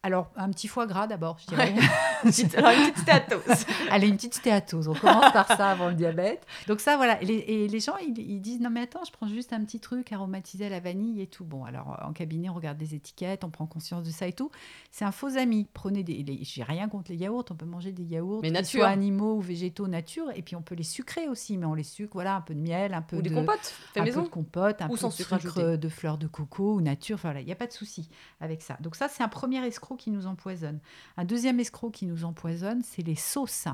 Alors, 0.05 0.33
un 0.35 0.51
petit 0.51 0.67
foie 0.67 0.89
gras 0.89 1.07
d'abord, 1.07 1.39
je 1.39 1.47
dirais. 1.47 1.73
Alors, 2.57 2.73
une 2.73 2.91
petite 2.91 2.99
stéatose. 2.99 3.67
Allez, 3.91 4.09
une 4.09 4.17
petite 4.17 4.35
stéatose. 4.35 4.89
On 4.89 4.95
commence 4.95 5.33
par 5.33 5.47
ça 5.47 5.71
avant 5.71 5.91
le 5.91 5.95
diabète. 5.95 6.45
Donc, 6.67 6.81
ça, 6.81 6.97
voilà. 6.97 7.23
Et 7.23 7.69
les, 7.69 7.81
gens, 7.81 7.97
ils, 7.99 8.41
disent 8.41 8.61
Non, 8.61 8.71
mais 8.71 8.81
attends, 8.81 9.05
je 9.07 9.13
prends 9.13 9.29
juste 9.29 9.53
un 9.53 9.65
petit 9.65 9.79
truc 9.79 10.13
aromatisé 10.13 10.67
à 10.67 10.71
la 10.71 10.81
vanille 10.81 11.21
et 11.21 11.29
tout. 11.29 11.45
Bon, 11.45 11.65
alors, 11.65 12.01
en 12.05 12.13
cabinet, 12.13 12.49
on 12.49 12.55
regarde 12.55 12.79
des 12.79 12.97
étiquettes, 12.97 13.45
on 13.45 13.51
prend 13.51 13.67
conscience 13.67 14.03
de 14.03 14.11
ça 14.11 14.27
et 14.27 14.33
tout. 14.33 14.51
C'est 14.91 15.05
un 15.05 15.13
faux 15.13 15.37
ami. 15.37 15.69
Prenez 15.73 16.03
des. 16.03 16.41
J'ai 16.43 16.65
rien 16.65 16.89
contre 16.89 17.13
les 17.13 17.19
yaourts. 17.19 17.45
On 17.51 17.55
peut 17.55 17.65
manger 17.65 17.93
des 17.93 18.03
yaourts, 18.03 18.41
mais 18.43 18.51
nature. 18.51 18.81
soit 18.81 18.89
animaux 18.89 19.37
ou 19.37 19.41
végétaux 19.41 19.87
nature. 19.87 20.33
Et 20.35 20.43
puis, 20.43 20.57
on 20.57 20.63
peut 20.63 20.75
les 20.75 20.83
sucrer 20.83 21.29
aussi. 21.29 21.57
Mais 21.59 21.67
on 21.67 21.75
les 21.75 21.85
sucre, 21.85 22.15
voilà, 22.15 22.35
un 22.35 22.41
peu 22.41 22.55
de 22.55 22.61
miel, 22.61 22.93
un 22.95 23.03
peu 23.03 23.19
ou 23.19 23.23
de. 23.23 23.29
des 23.29 23.35
compotes, 23.37 23.73
fait 23.95 24.01
un 24.01 24.05
maison. 24.05 24.23
peu 24.23 24.27
de 24.27 24.33
compote, 24.33 24.83
un 24.83 24.87
ou 24.87 24.93
peu 24.93 24.97
sans 24.97 25.11
de 25.11 25.13
sucre 25.13 25.77
de 25.77 25.89
fleurs 25.89 26.19
de 26.19 26.27
coco 26.27 26.75
ou 26.75 26.81
nature. 26.81 27.15
Enfin, 27.15 27.29
voilà, 27.29 27.41
il 27.41 27.47
n'y 27.47 27.53
a 27.53 27.57
pas 27.57 27.69
de 27.69 27.73
souci 27.73 28.09
avec 28.41 28.63
ça. 28.63 28.77
Donc, 28.81 28.97
ça, 28.97 29.07
c'est 29.09 29.23
un 29.23 29.29
premier 29.29 29.65
escroc 29.65 29.92
qui 29.97 30.11
nous 30.11 30.27
empoisonne. 30.27 30.81
Un 31.17 31.25
deuxième 31.25 31.61
escroc 31.61 31.91
qui 31.91 32.07
nous 32.07 32.25
empoisonne, 32.25 32.83
c'est 32.83 33.03
les 33.03 33.17
sauces. 33.17 33.69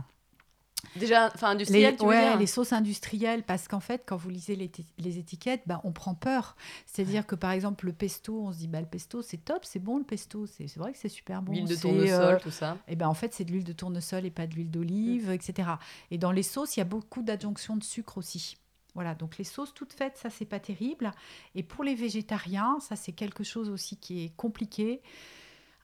Déjà, 0.96 1.30
enfin 1.34 1.48
industrielles, 1.48 1.96
les, 1.98 2.06
ouais, 2.06 2.36
les 2.36 2.46
sauces 2.46 2.72
industrielles, 2.72 3.42
parce 3.42 3.66
qu'en 3.66 3.80
fait, 3.80 4.04
quand 4.06 4.16
vous 4.16 4.30
lisez 4.30 4.54
les, 4.54 5.18
étiquettes, 5.18 5.62
bah, 5.66 5.80
on 5.84 5.92
prend 5.92 6.14
peur. 6.14 6.56
C'est-à-dire 6.86 7.26
que 7.26 7.34
par 7.34 7.50
exemple, 7.50 7.86
le 7.86 7.92
pesto, 7.92 8.42
on 8.46 8.52
se 8.52 8.58
dit, 8.58 8.68
bah, 8.68 8.80
le 8.80 8.86
pesto, 8.86 9.20
c'est 9.22 9.38
top, 9.38 9.64
c'est 9.64 9.80
bon 9.80 9.98
le 9.98 10.04
pesto, 10.04 10.46
c'est 10.46 10.72
vrai 10.76 10.92
que 10.92 10.98
c'est 10.98 11.08
super 11.08 11.42
bon. 11.42 11.52
L'huile 11.52 11.66
de 11.66 11.74
tournesol, 11.74 12.34
euh, 12.34 12.38
tout 12.38 12.50
ça. 12.50 12.78
Et 12.86 12.96
ben 12.96 13.08
en 13.08 13.14
fait, 13.14 13.34
c'est 13.34 13.44
de 13.44 13.50
l'huile 13.50 13.64
de 13.64 13.72
tournesol 13.72 14.24
et 14.24 14.30
pas 14.30 14.46
de 14.46 14.54
l'huile 14.54 14.70
d'olive, 14.70 15.28
mm. 15.28 15.32
etc. 15.32 15.68
Et 16.10 16.18
dans 16.18 16.32
les 16.32 16.44
sauces, 16.44 16.76
il 16.76 16.80
y 16.80 16.82
a 16.82 16.86
beaucoup 16.86 17.22
d'adjonctions 17.22 17.76
de 17.76 17.84
sucre 17.84 18.18
aussi. 18.18 18.56
Voilà, 18.94 19.14
donc 19.14 19.38
les 19.38 19.44
sauces 19.44 19.74
toutes 19.74 19.92
faites, 19.92 20.16
ça, 20.16 20.30
c'est 20.30 20.44
pas 20.44 20.60
terrible. 20.60 21.12
Et 21.54 21.62
pour 21.62 21.84
les 21.84 21.94
végétariens, 21.94 22.78
ça, 22.80 22.96
c'est 22.96 23.12
quelque 23.12 23.44
chose 23.44 23.68
aussi 23.68 23.96
qui 23.96 24.24
est 24.24 24.32
compliqué 24.36 25.02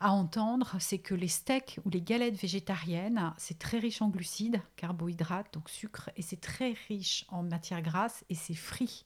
à 0.00 0.12
entendre, 0.12 0.76
c'est 0.80 0.98
que 0.98 1.14
les 1.14 1.28
steaks 1.28 1.80
ou 1.84 1.90
les 1.90 2.02
galettes 2.02 2.36
végétariennes, 2.36 3.32
c'est 3.38 3.58
très 3.58 3.78
riche 3.78 4.02
en 4.02 4.08
glucides, 4.08 4.60
carbohydrates, 4.76 5.52
donc 5.54 5.70
sucre, 5.70 6.10
et 6.16 6.22
c'est 6.22 6.40
très 6.40 6.74
riche 6.88 7.24
en 7.28 7.42
matières 7.42 7.82
grasses 7.82 8.24
et 8.28 8.34
c'est 8.34 8.54
frit. 8.54 9.04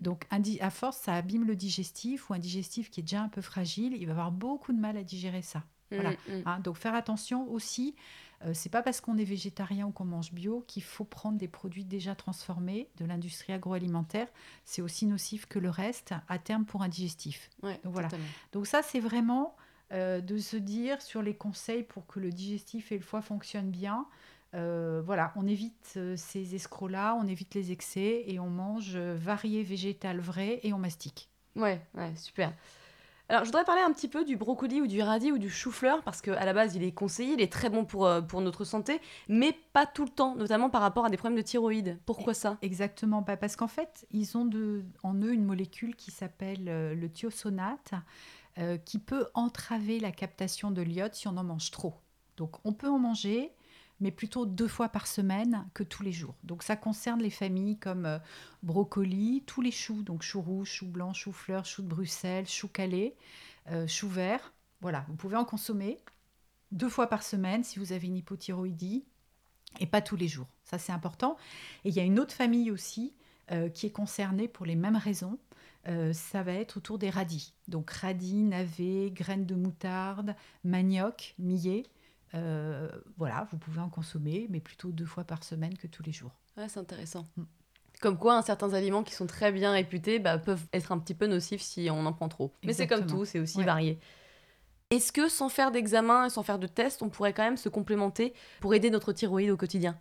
Donc 0.00 0.26
à 0.30 0.70
force, 0.70 0.98
ça 0.98 1.14
abîme 1.14 1.44
le 1.44 1.56
digestif 1.56 2.30
ou 2.30 2.34
un 2.34 2.38
digestif 2.38 2.90
qui 2.90 3.00
est 3.00 3.02
déjà 3.02 3.22
un 3.22 3.28
peu 3.28 3.40
fragile, 3.40 3.96
il 3.98 4.06
va 4.06 4.12
avoir 4.12 4.30
beaucoup 4.30 4.72
de 4.72 4.78
mal 4.78 4.96
à 4.96 5.02
digérer 5.02 5.42
ça. 5.42 5.64
Voilà. 5.90 6.10
Mm, 6.10 6.14
mm. 6.28 6.42
Hein, 6.46 6.60
donc 6.60 6.76
faire 6.76 6.94
attention 6.94 7.48
aussi, 7.50 7.94
euh, 8.44 8.52
c'est 8.54 8.68
pas 8.68 8.82
parce 8.82 9.00
qu'on 9.00 9.16
est 9.16 9.24
végétarien 9.24 9.86
ou 9.86 9.92
qu'on 9.92 10.04
mange 10.04 10.32
bio 10.32 10.64
qu'il 10.66 10.82
faut 10.82 11.04
prendre 11.04 11.38
des 11.38 11.48
produits 11.48 11.84
déjà 11.84 12.14
transformés 12.14 12.90
de 12.98 13.04
l'industrie 13.04 13.52
agroalimentaire. 13.52 14.28
C'est 14.64 14.82
aussi 14.82 15.06
nocif 15.06 15.46
que 15.46 15.58
le 15.58 15.70
reste 15.70 16.14
à 16.28 16.38
terme 16.38 16.64
pour 16.64 16.82
un 16.82 16.88
digestif. 16.88 17.50
donc 17.62 17.78
voilà. 17.84 18.08
Donc 18.52 18.66
ça 18.66 18.82
c'est 18.82 19.00
vraiment 19.00 19.56
euh, 19.92 20.20
de 20.20 20.36
se 20.38 20.56
dire 20.56 21.00
sur 21.00 21.22
les 21.22 21.34
conseils 21.34 21.84
pour 21.84 22.06
que 22.06 22.18
le 22.18 22.30
digestif 22.30 22.90
et 22.90 22.96
le 22.96 23.04
foie 23.04 23.22
fonctionnent 23.22 23.70
bien. 23.70 24.06
Euh, 24.54 25.00
voilà, 25.04 25.32
on 25.36 25.46
évite 25.46 25.94
euh, 25.96 26.14
ces 26.16 26.54
escrocs-là, 26.54 27.16
on 27.20 27.26
évite 27.28 27.54
les 27.54 27.70
excès 27.70 28.24
et 28.26 28.40
on 28.40 28.48
mange 28.48 28.96
varié 28.96 29.62
végétal 29.62 30.18
vrai 30.18 30.60
et 30.64 30.72
on 30.72 30.78
mastique. 30.78 31.28
Ouais, 31.54 31.80
ouais, 31.94 32.12
super. 32.16 32.52
Alors, 33.28 33.42
je 33.42 33.48
voudrais 33.48 33.64
parler 33.64 33.82
un 33.82 33.92
petit 33.92 34.08
peu 34.08 34.24
du 34.24 34.36
brocoli 34.36 34.80
ou 34.80 34.86
du 34.86 35.02
radis 35.02 35.32
ou 35.32 35.38
du 35.38 35.50
chou-fleur 35.50 36.02
parce 36.02 36.20
qu'à 36.20 36.44
la 36.44 36.52
base, 36.52 36.76
il 36.76 36.82
est 36.84 36.92
conseillé, 36.92 37.34
il 37.34 37.40
est 37.40 37.52
très 37.52 37.70
bon 37.70 37.84
pour, 37.84 38.08
pour 38.28 38.40
notre 38.40 38.64
santé, 38.64 39.00
mais 39.28 39.52
pas 39.72 39.84
tout 39.84 40.04
le 40.04 40.10
temps, 40.10 40.36
notamment 40.36 40.70
par 40.70 40.80
rapport 40.80 41.04
à 41.04 41.10
des 41.10 41.16
problèmes 41.16 41.36
de 41.36 41.42
thyroïde. 41.42 41.98
Pourquoi 42.06 42.34
ça? 42.34 42.56
Exactement, 42.62 43.22
bah, 43.22 43.36
parce 43.36 43.56
qu'en 43.56 43.66
fait, 43.66 44.06
ils 44.12 44.36
ont 44.36 44.44
de, 44.44 44.84
en 45.02 45.14
eux 45.14 45.32
une 45.32 45.44
molécule 45.44 45.96
qui 45.96 46.12
s'appelle 46.12 46.64
le 46.64 47.08
thiosonate. 47.08 47.94
Euh, 48.58 48.78
qui 48.78 48.98
peut 48.98 49.26
entraver 49.34 50.00
la 50.00 50.10
captation 50.10 50.70
de 50.70 50.80
l'iode 50.80 51.14
si 51.14 51.28
on 51.28 51.36
en 51.36 51.44
mange 51.44 51.70
trop. 51.70 51.94
Donc 52.38 52.56
on 52.64 52.72
peut 52.72 52.88
en 52.88 52.98
manger, 52.98 53.52
mais 54.00 54.10
plutôt 54.10 54.46
deux 54.46 54.66
fois 54.66 54.88
par 54.88 55.06
semaine 55.06 55.68
que 55.74 55.82
tous 55.82 56.02
les 56.02 56.12
jours. 56.12 56.34
Donc 56.42 56.62
ça 56.62 56.74
concerne 56.74 57.20
les 57.20 57.28
familles 57.28 57.78
comme 57.78 58.06
euh, 58.06 58.18
brocoli, 58.62 59.42
tous 59.44 59.60
les 59.60 59.70
choux, 59.70 60.02
donc 60.02 60.22
choux 60.22 60.40
rouges, 60.40 60.70
choux 60.70 60.86
blancs, 60.86 61.14
choux 61.14 61.32
fleurs, 61.32 61.66
choux 61.66 61.82
de 61.82 61.88
Bruxelles, 61.88 62.48
choux 62.48 62.68
calais, 62.68 63.14
euh, 63.70 63.86
choux 63.86 64.08
verts. 64.08 64.54
Voilà, 64.80 65.04
vous 65.08 65.16
pouvez 65.16 65.36
en 65.36 65.44
consommer 65.44 65.98
deux 66.72 66.88
fois 66.88 67.08
par 67.08 67.22
semaine 67.22 67.62
si 67.62 67.78
vous 67.78 67.92
avez 67.92 68.06
une 68.06 68.16
hypothyroïdie 68.16 69.04
et 69.80 69.86
pas 69.86 70.00
tous 70.00 70.16
les 70.16 70.28
jours. 70.28 70.48
Ça 70.64 70.78
c'est 70.78 70.92
important. 70.92 71.36
Et 71.84 71.90
il 71.90 71.94
y 71.94 72.00
a 72.00 72.04
une 72.04 72.18
autre 72.18 72.32
famille 72.34 72.70
aussi 72.70 73.12
qui 73.74 73.86
est 73.86 73.92
concernée 73.92 74.48
pour 74.48 74.66
les 74.66 74.74
mêmes 74.74 74.96
raisons. 74.96 75.38
Euh, 75.88 76.12
ça 76.12 76.42
va 76.42 76.52
être 76.52 76.78
autour 76.78 76.98
des 76.98 77.10
radis. 77.10 77.54
Donc 77.68 77.90
radis, 77.90 78.42
navets, 78.42 79.10
graines 79.10 79.46
de 79.46 79.54
moutarde, 79.54 80.34
manioc, 80.64 81.34
millet. 81.38 81.84
Euh, 82.34 82.88
voilà, 83.16 83.46
vous 83.50 83.58
pouvez 83.58 83.80
en 83.80 83.88
consommer, 83.88 84.46
mais 84.50 84.60
plutôt 84.60 84.90
deux 84.90 85.04
fois 85.04 85.24
par 85.24 85.44
semaine 85.44 85.76
que 85.76 85.86
tous 85.86 86.02
les 86.02 86.12
jours. 86.12 86.32
Ouais, 86.56 86.68
c'est 86.68 86.80
intéressant. 86.80 87.26
Mm. 87.36 87.44
Comme 88.00 88.18
quoi, 88.18 88.42
certains 88.42 88.74
aliments 88.74 89.02
qui 89.02 89.14
sont 89.14 89.26
très 89.26 89.52
bien 89.52 89.72
réputés 89.72 90.18
bah, 90.18 90.38
peuvent 90.38 90.66
être 90.72 90.92
un 90.92 90.98
petit 90.98 91.14
peu 91.14 91.26
nocifs 91.26 91.62
si 91.62 91.88
on 91.90 92.04
en 92.04 92.12
prend 92.12 92.28
trop. 92.28 92.52
Mais 92.64 92.72
c'est 92.72 92.86
comme 92.86 93.06
tout, 93.06 93.24
c'est 93.24 93.40
aussi 93.40 93.62
varié. 93.62 93.98
Est-ce 94.90 95.12
que 95.12 95.28
sans 95.28 95.48
faire 95.48 95.72
d'examen 95.72 96.26
et 96.26 96.30
sans 96.30 96.42
faire 96.42 96.58
de 96.58 96.66
test, 96.66 97.02
on 97.02 97.08
pourrait 97.08 97.32
quand 97.32 97.42
même 97.42 97.56
se 97.56 97.68
complémenter 97.68 98.34
pour 98.60 98.74
aider 98.74 98.90
notre 98.90 99.12
thyroïde 99.12 99.50
au 99.50 99.56
quotidien? 99.56 99.98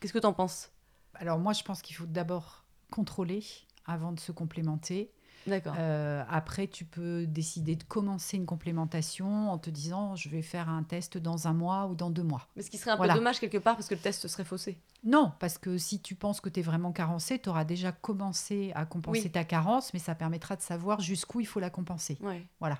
Qu'est-ce 0.00 0.12
que 0.12 0.18
tu 0.18 0.26
en 0.26 0.32
penses? 0.32 0.70
Alors 1.14 1.38
moi, 1.38 1.52
je 1.52 1.62
pense 1.62 1.80
qu'il 1.82 1.96
faut 1.96 2.04
d'abord 2.04 2.64
contrôler 2.90 3.42
avant 3.86 4.12
de 4.12 4.20
se 4.20 4.32
complémenter. 4.32 5.10
D'accord. 5.46 5.74
Euh, 5.78 6.24
après, 6.28 6.66
tu 6.66 6.84
peux 6.84 7.26
décider 7.26 7.76
de 7.76 7.84
commencer 7.84 8.36
une 8.36 8.46
complémentation 8.46 9.50
en 9.50 9.58
te 9.58 9.70
disant 9.70 10.16
je 10.16 10.28
vais 10.28 10.42
faire 10.42 10.68
un 10.68 10.82
test 10.82 11.18
dans 11.18 11.48
un 11.48 11.52
mois 11.52 11.86
ou 11.86 11.94
dans 11.94 12.10
deux 12.10 12.22
mois. 12.22 12.48
Mais 12.56 12.62
ce 12.62 12.70
qui 12.70 12.78
serait 12.78 12.92
un 12.92 12.96
peu 12.96 13.08
dommage 13.08 13.40
quelque 13.40 13.58
part 13.58 13.76
parce 13.76 13.88
que 13.88 13.94
le 13.94 14.00
test 14.00 14.26
serait 14.26 14.44
faussé. 14.44 14.78
Non, 15.04 15.32
parce 15.38 15.58
que 15.58 15.78
si 15.78 16.00
tu 16.00 16.14
penses 16.14 16.40
que 16.40 16.48
tu 16.48 16.60
es 16.60 16.62
vraiment 16.62 16.92
carencé, 16.92 17.38
tu 17.38 17.48
auras 17.48 17.64
déjà 17.64 17.92
commencé 17.92 18.72
à 18.74 18.86
compenser 18.86 19.30
ta 19.30 19.44
carence, 19.44 19.92
mais 19.94 20.00
ça 20.00 20.14
permettra 20.14 20.56
de 20.56 20.62
savoir 20.62 21.00
jusqu'où 21.00 21.40
il 21.40 21.46
faut 21.46 21.60
la 21.60 21.70
compenser. 21.70 22.18
Voilà. 22.60 22.78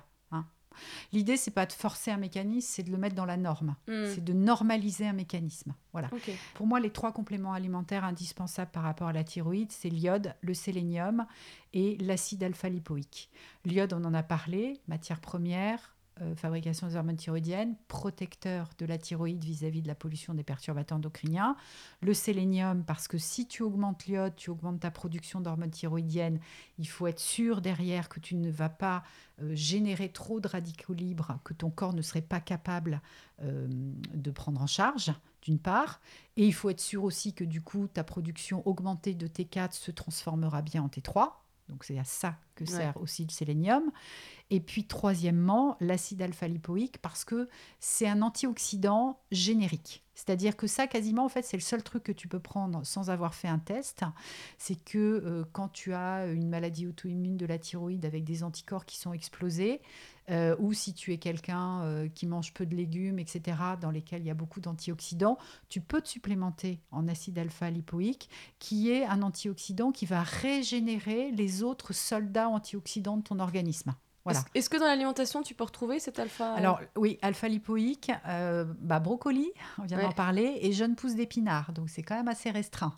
L'idée, 1.13 1.37
c'est 1.37 1.51
pas 1.51 1.65
de 1.65 1.73
forcer 1.73 2.11
un 2.11 2.17
mécanisme, 2.17 2.67
c'est 2.69 2.83
de 2.83 2.91
le 2.91 2.97
mettre 2.97 3.15
dans 3.15 3.25
la 3.25 3.37
norme. 3.37 3.75
Hmm. 3.87 4.05
C'est 4.13 4.23
de 4.23 4.33
normaliser 4.33 5.07
un 5.07 5.13
mécanisme. 5.13 5.73
Voilà. 5.91 6.09
Pour 6.53 6.67
moi, 6.67 6.79
les 6.79 6.91
trois 6.91 7.11
compléments 7.11 7.53
alimentaires 7.53 8.03
indispensables 8.03 8.71
par 8.71 8.83
rapport 8.83 9.07
à 9.07 9.13
la 9.13 9.23
thyroïde, 9.23 9.71
c'est 9.71 9.89
l'iode, 9.89 10.35
le 10.41 10.53
sélénium 10.53 11.25
et 11.73 11.97
l'acide 11.97 12.43
alpha-lipoïque. 12.43 13.29
L'iode, 13.65 13.93
on 13.93 14.03
en 14.05 14.13
a 14.13 14.23
parlé, 14.23 14.79
matière 14.87 15.19
première, 15.19 15.96
euh, 16.21 16.35
fabrication 16.35 16.87
des 16.87 16.95
hormones 16.95 17.17
thyroïdiennes, 17.17 17.75
protecteur 17.87 18.69
de 18.77 18.85
la 18.85 18.97
thyroïde 18.97 19.43
vis-à-vis 19.43 19.81
de 19.81 19.87
la 19.87 19.95
pollution 19.95 20.33
des 20.33 20.43
perturbateurs 20.43 20.97
endocriniens. 20.97 21.55
Le 22.01 22.13
sélénium, 22.13 22.83
parce 22.83 23.07
que 23.07 23.17
si 23.17 23.47
tu 23.47 23.63
augmentes 23.63 24.05
l'iode, 24.05 24.35
tu 24.35 24.49
augmentes 24.49 24.79
ta 24.79 24.91
production 24.91 25.41
d'hormones 25.41 25.71
thyroïdiennes. 25.71 26.39
Il 26.79 26.87
faut 26.87 27.07
être 27.07 27.19
sûr 27.19 27.61
derrière 27.61 28.09
que 28.09 28.19
tu 28.19 28.35
ne 28.35 28.49
vas 28.49 28.69
pas 28.69 29.03
euh, 29.41 29.53
générer 29.53 30.09
trop 30.09 30.39
de 30.39 30.47
radicaux 30.47 30.93
libres 30.93 31.39
que 31.43 31.53
ton 31.53 31.69
corps 31.69 31.93
ne 31.93 32.01
serait 32.01 32.21
pas 32.21 32.39
capable 32.39 33.01
euh, 33.43 33.67
de 33.69 34.31
prendre 34.31 34.61
en 34.61 34.67
charge, 34.67 35.13
d'une 35.43 35.59
part. 35.59 36.01
Et 36.35 36.47
il 36.47 36.53
faut 36.53 36.69
être 36.69 36.81
sûr 36.81 37.03
aussi 37.03 37.33
que 37.33 37.43
du 37.43 37.61
coup, 37.61 37.87
ta 37.87 38.03
production 38.03 38.67
augmentée 38.67 39.13
de 39.13 39.27
T4 39.27 39.73
se 39.73 39.91
transformera 39.91 40.61
bien 40.61 40.81
en 40.81 40.87
T3. 40.87 41.33
Donc 41.69 41.83
c'est 41.83 41.99
à 41.99 42.03
ça 42.03 42.37
que 42.55 42.65
sert 42.65 42.95
aussi 42.97 43.23
le 43.23 43.31
sélénium. 43.31 43.91
Et 44.49 44.59
puis 44.59 44.85
troisièmement, 44.85 45.77
l'acide 45.79 46.21
alpha-lipoïque 46.21 46.99
parce 47.01 47.25
que 47.25 47.49
c'est 47.79 48.07
un 48.07 48.21
antioxydant 48.21 49.19
générique. 49.31 50.03
C'est-à-dire 50.15 50.57
que 50.57 50.65
ça, 50.65 50.87
quasiment, 50.87 51.25
en 51.25 51.29
fait, 51.29 51.43
c'est 51.43 51.57
le 51.57 51.61
seul 51.61 51.83
truc 51.83 52.03
que 52.03 52.11
tu 52.11 52.27
peux 52.27 52.39
prendre 52.39 52.83
sans 52.83 53.11
avoir 53.11 53.35
fait 53.35 53.47
un 53.47 53.59
test. 53.59 54.03
C'est 54.57 54.83
que 54.83 54.97
euh, 54.97 55.45
quand 55.51 55.69
tu 55.69 55.93
as 55.93 56.25
une 56.25 56.49
maladie 56.49 56.87
auto-immune 56.87 57.37
de 57.37 57.45
la 57.45 57.59
thyroïde 57.59 58.03
avec 58.03 58.23
des 58.23 58.43
anticorps 58.43 58.85
qui 58.85 58.97
sont 58.97 59.13
explosés, 59.13 59.79
euh, 60.29 60.55
ou 60.59 60.73
si 60.73 60.93
tu 60.93 61.13
es 61.13 61.17
quelqu'un 61.17 61.81
euh, 61.83 62.07
qui 62.09 62.25
mange 62.27 62.53
peu 62.53 62.65
de 62.65 62.75
légumes, 62.75 63.19
etc., 63.19 63.57
dans 63.79 63.91
lesquels 63.91 64.21
il 64.21 64.27
y 64.27 64.31
a 64.31 64.35
beaucoup 64.35 64.59
d'antioxydants, 64.59 65.37
tu 65.69 65.81
peux 65.81 66.01
te 66.01 66.09
supplémenter 66.09 66.79
en 66.91 67.07
acide 67.07 67.39
alpha-lipoïque, 67.39 68.29
qui 68.59 68.91
est 68.91 69.05
un 69.05 69.21
antioxydant 69.21 69.91
qui 69.91 70.05
va 70.05 70.23
régénérer 70.23 71.31
les 71.31 71.63
autres 71.63 71.93
soldats 71.93 72.49
antioxydants 72.49 73.17
de 73.17 73.23
ton 73.23 73.39
organisme. 73.39 73.93
Est-ce 74.53 74.69
que 74.69 74.77
dans 74.77 74.85
l'alimentation, 74.85 75.41
tu 75.41 75.53
peux 75.53 75.63
retrouver 75.63 75.99
cet 75.99 76.19
alpha 76.19 76.53
Alors 76.53 76.79
oui, 76.95 77.17
alpha 77.21 77.47
lipoïque, 77.47 78.11
euh, 78.27 78.65
bah, 78.79 78.99
brocoli, 78.99 79.51
on 79.77 79.83
vient 79.83 79.99
d'en 79.99 80.11
parler, 80.11 80.59
et 80.61 80.71
jeune 80.73 80.95
pousse 80.95 81.15
d'épinards. 81.15 81.71
Donc 81.73 81.89
c'est 81.89 82.03
quand 82.03 82.15
même 82.15 82.27
assez 82.27 82.51
restreint. 82.51 82.97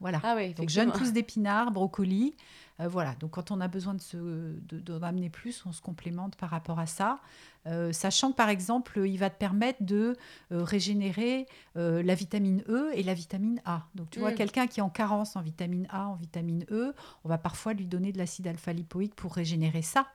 Voilà. 0.00 0.20
Ah 0.22 0.34
oui, 0.36 0.54
donc 0.54 0.68
jeune 0.68 0.92
pousse 0.92 1.12
d'épinards, 1.12 1.70
brocoli. 1.70 2.36
Euh, 2.80 2.88
voilà. 2.88 3.14
Donc 3.20 3.32
quand 3.32 3.50
on 3.50 3.60
a 3.60 3.68
besoin 3.68 3.94
de 3.94 4.00
se 4.00 4.16
de, 4.16 5.28
plus, 5.28 5.64
on 5.66 5.72
se 5.72 5.80
complémente 5.80 6.36
par 6.36 6.50
rapport 6.50 6.78
à 6.78 6.86
ça. 6.86 7.20
Euh, 7.66 7.92
sachant 7.92 8.32
que 8.32 8.36
par 8.36 8.48
exemple, 8.48 9.00
il 9.06 9.16
va 9.16 9.30
te 9.30 9.38
permettre 9.38 9.82
de 9.82 10.16
régénérer 10.50 11.46
la 11.74 12.14
vitamine 12.14 12.62
E 12.68 12.90
et 12.94 13.02
la 13.02 13.14
vitamine 13.14 13.60
A. 13.64 13.82
Donc 13.94 14.10
tu 14.10 14.18
vois, 14.18 14.32
mm. 14.32 14.36
quelqu'un 14.36 14.66
qui 14.66 14.80
est 14.80 14.82
en 14.82 14.90
carence 14.90 15.36
en 15.36 15.42
vitamine 15.42 15.86
A, 15.90 16.08
en 16.08 16.14
vitamine 16.14 16.64
E, 16.70 16.94
on 17.24 17.28
va 17.28 17.38
parfois 17.38 17.72
lui 17.72 17.86
donner 17.86 18.12
de 18.12 18.18
l'acide 18.18 18.46
alpha-lipoïque 18.46 19.14
pour 19.14 19.34
régénérer 19.34 19.82
ça. 19.82 20.06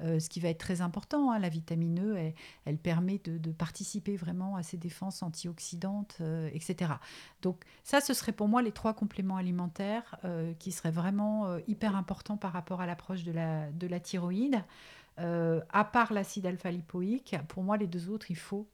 Euh, 0.00 0.20
ce 0.20 0.28
qui 0.28 0.38
va 0.38 0.48
être 0.48 0.58
très 0.58 0.80
important. 0.80 1.32
Hein, 1.32 1.40
la 1.40 1.48
vitamine 1.48 2.00
E, 2.00 2.32
elle, 2.64 2.78
permet 2.78 3.18
de, 3.18 3.50
participer 3.50 4.16
vraiment 4.16 4.56
à 4.56 4.62
ces 4.62 4.76
défenses 4.76 5.22
antioxydantes, 5.22 6.18
euh, 6.20 6.48
etc. 6.52 6.92
Donc 7.42 7.64
ça, 7.82 8.00
ce 8.00 8.14
serait 8.14 8.32
pour 8.32 8.46
moi 8.46 8.62
les 8.62 8.70
trois 8.70 8.94
compléments 8.94 9.36
alimentaires 9.36 10.16
euh, 10.24 10.54
qui 10.58 10.70
seraient 10.70 10.92
vraiment 10.92 11.58
hyper 11.66 11.96
importants 11.96 12.36
par 12.36 12.52
rapport 12.52 12.80
à 12.80 12.86
l'approche 12.86 13.24
de 13.24 13.32
la, 13.32 13.70
de 13.72 13.86
la 13.86 13.98
thyroïde. 13.98 14.62
à 15.16 15.84
part 15.84 16.12
l'acide 16.12 16.46
alpha-lipoïque, 16.46 17.36
pour 17.48 17.64
moi, 17.64 17.76
les 17.76 17.88
deux 17.88 18.08
autres, 18.08 18.30
il 18.30 18.36
faut 18.36 18.68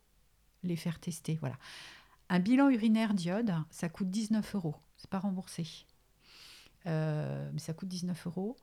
les 0.62 0.76
faire 0.76 1.00
tester. 1.00 1.38
Voilà. 1.40 1.56
Un 2.28 2.38
bilan 2.38 2.68
urinaire 2.68 3.14
d'iode, 3.14 3.54
ça 3.70 3.88
coûte 3.88 4.10
19 4.10 4.54
euros. 4.56 4.74
C'est 4.98 5.10
pas 5.10 5.20
remboursé. 5.20 5.86
Euh, 6.86 7.50
ça 7.56 7.72
coûte 7.72 7.88
19 7.88 8.26
euros. 8.26 8.56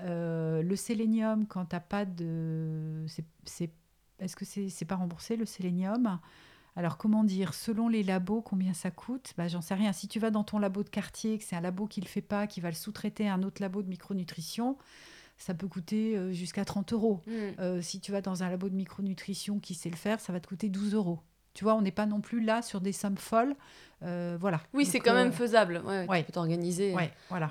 Euh, 0.00 0.62
le 0.62 0.76
sélénium, 0.76 1.46
quand 1.46 1.66
tu 1.66 1.76
n'as 1.76 1.80
pas 1.80 2.04
de. 2.04 3.04
Est-ce 4.18 4.36
que 4.36 4.44
c'est 4.44 4.60
n'est 4.62 4.86
pas 4.86 4.96
remboursé 4.96 5.36
le 5.36 5.46
sélénium? 5.46 6.18
Alors, 6.76 6.96
comment 6.96 7.24
dire, 7.24 7.54
selon 7.54 7.88
les 7.88 8.02
labos, 8.02 8.40
combien 8.40 8.72
ça 8.72 8.90
coûte? 8.90 9.34
Bah, 9.36 9.48
J'en 9.48 9.60
sais 9.60 9.74
rien. 9.74 9.92
Si 9.92 10.06
tu 10.06 10.20
vas 10.20 10.30
dans 10.30 10.44
ton 10.44 10.58
labo 10.58 10.84
de 10.84 10.88
quartier, 10.88 11.38
que 11.38 11.44
c'est 11.44 11.56
un 11.56 11.60
labo 11.60 11.86
qui 11.86 12.00
ne 12.00 12.04
le 12.04 12.10
fait 12.10 12.22
pas, 12.22 12.46
qui 12.46 12.60
va 12.60 12.68
le 12.68 12.76
sous-traiter 12.76 13.28
à 13.28 13.34
un 13.34 13.42
autre 13.42 13.60
labo 13.60 13.82
de 13.82 13.88
micronutrition, 13.88 14.78
ça 15.36 15.54
peut 15.54 15.68
coûter 15.68 16.16
euh, 16.16 16.32
jusqu'à 16.32 16.64
30 16.64 16.92
euros. 16.92 17.20
Mm. 17.26 17.80
si 17.82 18.00
tu 18.00 18.12
vas 18.12 18.20
dans 18.20 18.42
un 18.42 18.50
labo 18.50 18.68
de 18.68 18.74
micronutrition 18.74 19.58
qui 19.58 19.74
sait 19.74 19.90
le 19.90 19.96
faire, 19.96 20.20
ça 20.20 20.32
va 20.32 20.40
te 20.40 20.48
coûter 20.48 20.68
12 20.68 20.94
euros. 20.94 21.20
Tu 21.58 21.64
vois, 21.64 21.74
on 21.74 21.82
n'est 21.82 21.90
pas 21.90 22.06
non 22.06 22.20
plus 22.20 22.40
là 22.40 22.62
sur 22.62 22.80
des 22.80 22.92
sommes 22.92 23.16
folles. 23.16 23.56
Euh, 24.04 24.36
voilà. 24.40 24.60
Oui, 24.74 24.86
c'est 24.86 25.00
quand 25.00 25.12
même 25.12 25.30
euh, 25.30 25.32
faisable. 25.32 25.82
Ouais, 25.84 26.20
Tu 26.20 26.26
peux 26.26 26.32
t'organiser. 26.32 26.94
Ouais, 26.94 27.12
voilà. 27.30 27.50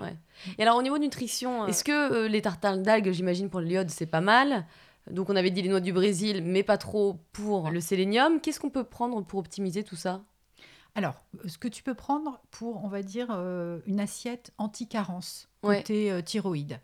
Et 0.57 0.61
alors, 0.61 0.77
au 0.77 0.81
niveau 0.81 0.97
nutrition, 0.97 1.63
euh, 1.63 1.67
est-ce 1.67 1.83
que 1.83 2.25
les 2.25 2.41
tartales 2.41 2.83
d'algues, 2.83 3.11
j'imagine, 3.11 3.49
pour 3.49 3.59
le 3.59 3.65
l'iode, 3.65 3.89
c'est 3.89 4.05
pas 4.05 4.21
mal? 4.21 4.65
Donc, 5.11 5.29
on 5.29 5.35
avait 5.35 5.51
dit 5.51 5.61
les 5.61 5.67
noix 5.67 5.81
du 5.81 5.91
Brésil, 5.91 6.41
mais 6.41 6.63
pas 6.63 6.77
trop 6.77 7.19
pour 7.33 7.69
le 7.69 7.81
sélénium. 7.81 8.39
Qu'est-ce 8.39 8.61
qu'on 8.61 8.69
peut 8.69 8.85
prendre 8.85 9.21
pour 9.25 9.39
optimiser 9.39 9.83
tout 9.83 9.97
ça? 9.97 10.21
Alors, 10.95 11.25
ce 11.45 11.57
que 11.57 11.67
tu 11.67 11.83
peux 11.83 11.93
prendre 11.93 12.39
pour, 12.49 12.85
on 12.85 12.87
va 12.87 13.03
dire, 13.03 13.29
une 13.87 13.99
assiette 13.99 14.53
anti-carence 14.57 15.49
côté 15.61 16.17
thyroïde. 16.23 16.79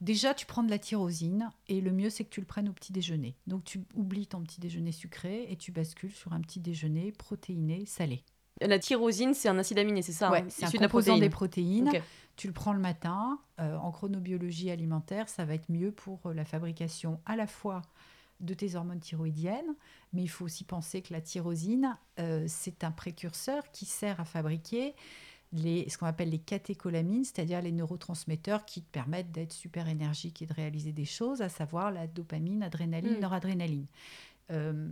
Déjà, 0.00 0.34
tu 0.34 0.46
prends 0.46 0.62
de 0.62 0.70
la 0.70 0.78
tyrosine 0.78 1.50
et 1.68 1.80
le 1.80 1.90
mieux, 1.90 2.10
c'est 2.10 2.24
que 2.24 2.30
tu 2.30 2.40
le 2.40 2.46
prennes 2.46 2.68
au 2.68 2.72
petit 2.72 2.92
déjeuner. 2.92 3.34
Donc, 3.46 3.64
tu 3.64 3.82
oublies 3.94 4.26
ton 4.26 4.42
petit 4.42 4.60
déjeuner 4.60 4.92
sucré 4.92 5.46
et 5.50 5.56
tu 5.56 5.72
bascules 5.72 6.12
sur 6.12 6.32
un 6.32 6.40
petit 6.40 6.60
déjeuner 6.60 7.12
protéiné, 7.12 7.86
salé. 7.86 8.22
La 8.60 8.78
tyrosine, 8.78 9.34
c'est 9.34 9.48
un 9.48 9.58
acide 9.58 9.78
aminé, 9.78 10.02
c'est 10.02 10.12
ça 10.12 10.30
Oui, 10.30 10.38
hein, 10.38 10.46
c'est 10.48 10.64
un 10.64 10.70
composant 10.70 11.18
des 11.18 11.28
protéines. 11.28 11.90
Tu 12.36 12.46
le 12.46 12.52
prends 12.52 12.72
le 12.72 12.80
matin. 12.80 13.38
Euh, 13.60 13.76
en 13.76 13.90
chronobiologie 13.90 14.70
alimentaire, 14.70 15.28
ça 15.28 15.44
va 15.46 15.54
être 15.54 15.70
mieux 15.70 15.90
pour 15.90 16.20
euh, 16.26 16.34
la 16.34 16.44
fabrication 16.44 17.20
à 17.24 17.36
la 17.36 17.46
fois 17.46 17.80
de 18.40 18.52
tes 18.52 18.74
hormones 18.74 19.00
thyroïdiennes, 19.00 19.74
mais 20.12 20.22
il 20.22 20.28
faut 20.28 20.44
aussi 20.44 20.64
penser 20.64 21.00
que 21.00 21.14
la 21.14 21.22
tyrosine, 21.22 21.96
euh, 22.18 22.44
c'est 22.48 22.84
un 22.84 22.90
précurseur 22.90 23.70
qui 23.72 23.86
sert 23.86 24.20
à 24.20 24.26
fabriquer 24.26 24.94
les, 25.52 25.88
ce 25.88 25.98
qu'on 25.98 26.06
appelle 26.06 26.30
les 26.30 26.38
catécholamines, 26.38 27.24
c'est-à-dire 27.24 27.62
les 27.62 27.72
neurotransmetteurs 27.72 28.64
qui 28.64 28.82
te 28.82 28.90
permettent 28.90 29.32
d'être 29.32 29.52
super 29.52 29.88
énergique 29.88 30.42
et 30.42 30.46
de 30.46 30.52
réaliser 30.52 30.92
des 30.92 31.04
choses, 31.04 31.42
à 31.42 31.48
savoir 31.48 31.90
la 31.90 32.06
dopamine, 32.06 32.62
adrénaline, 32.62 33.16
mm. 33.16 33.20
noradrénaline. 33.20 33.86
Euh, 34.50 34.88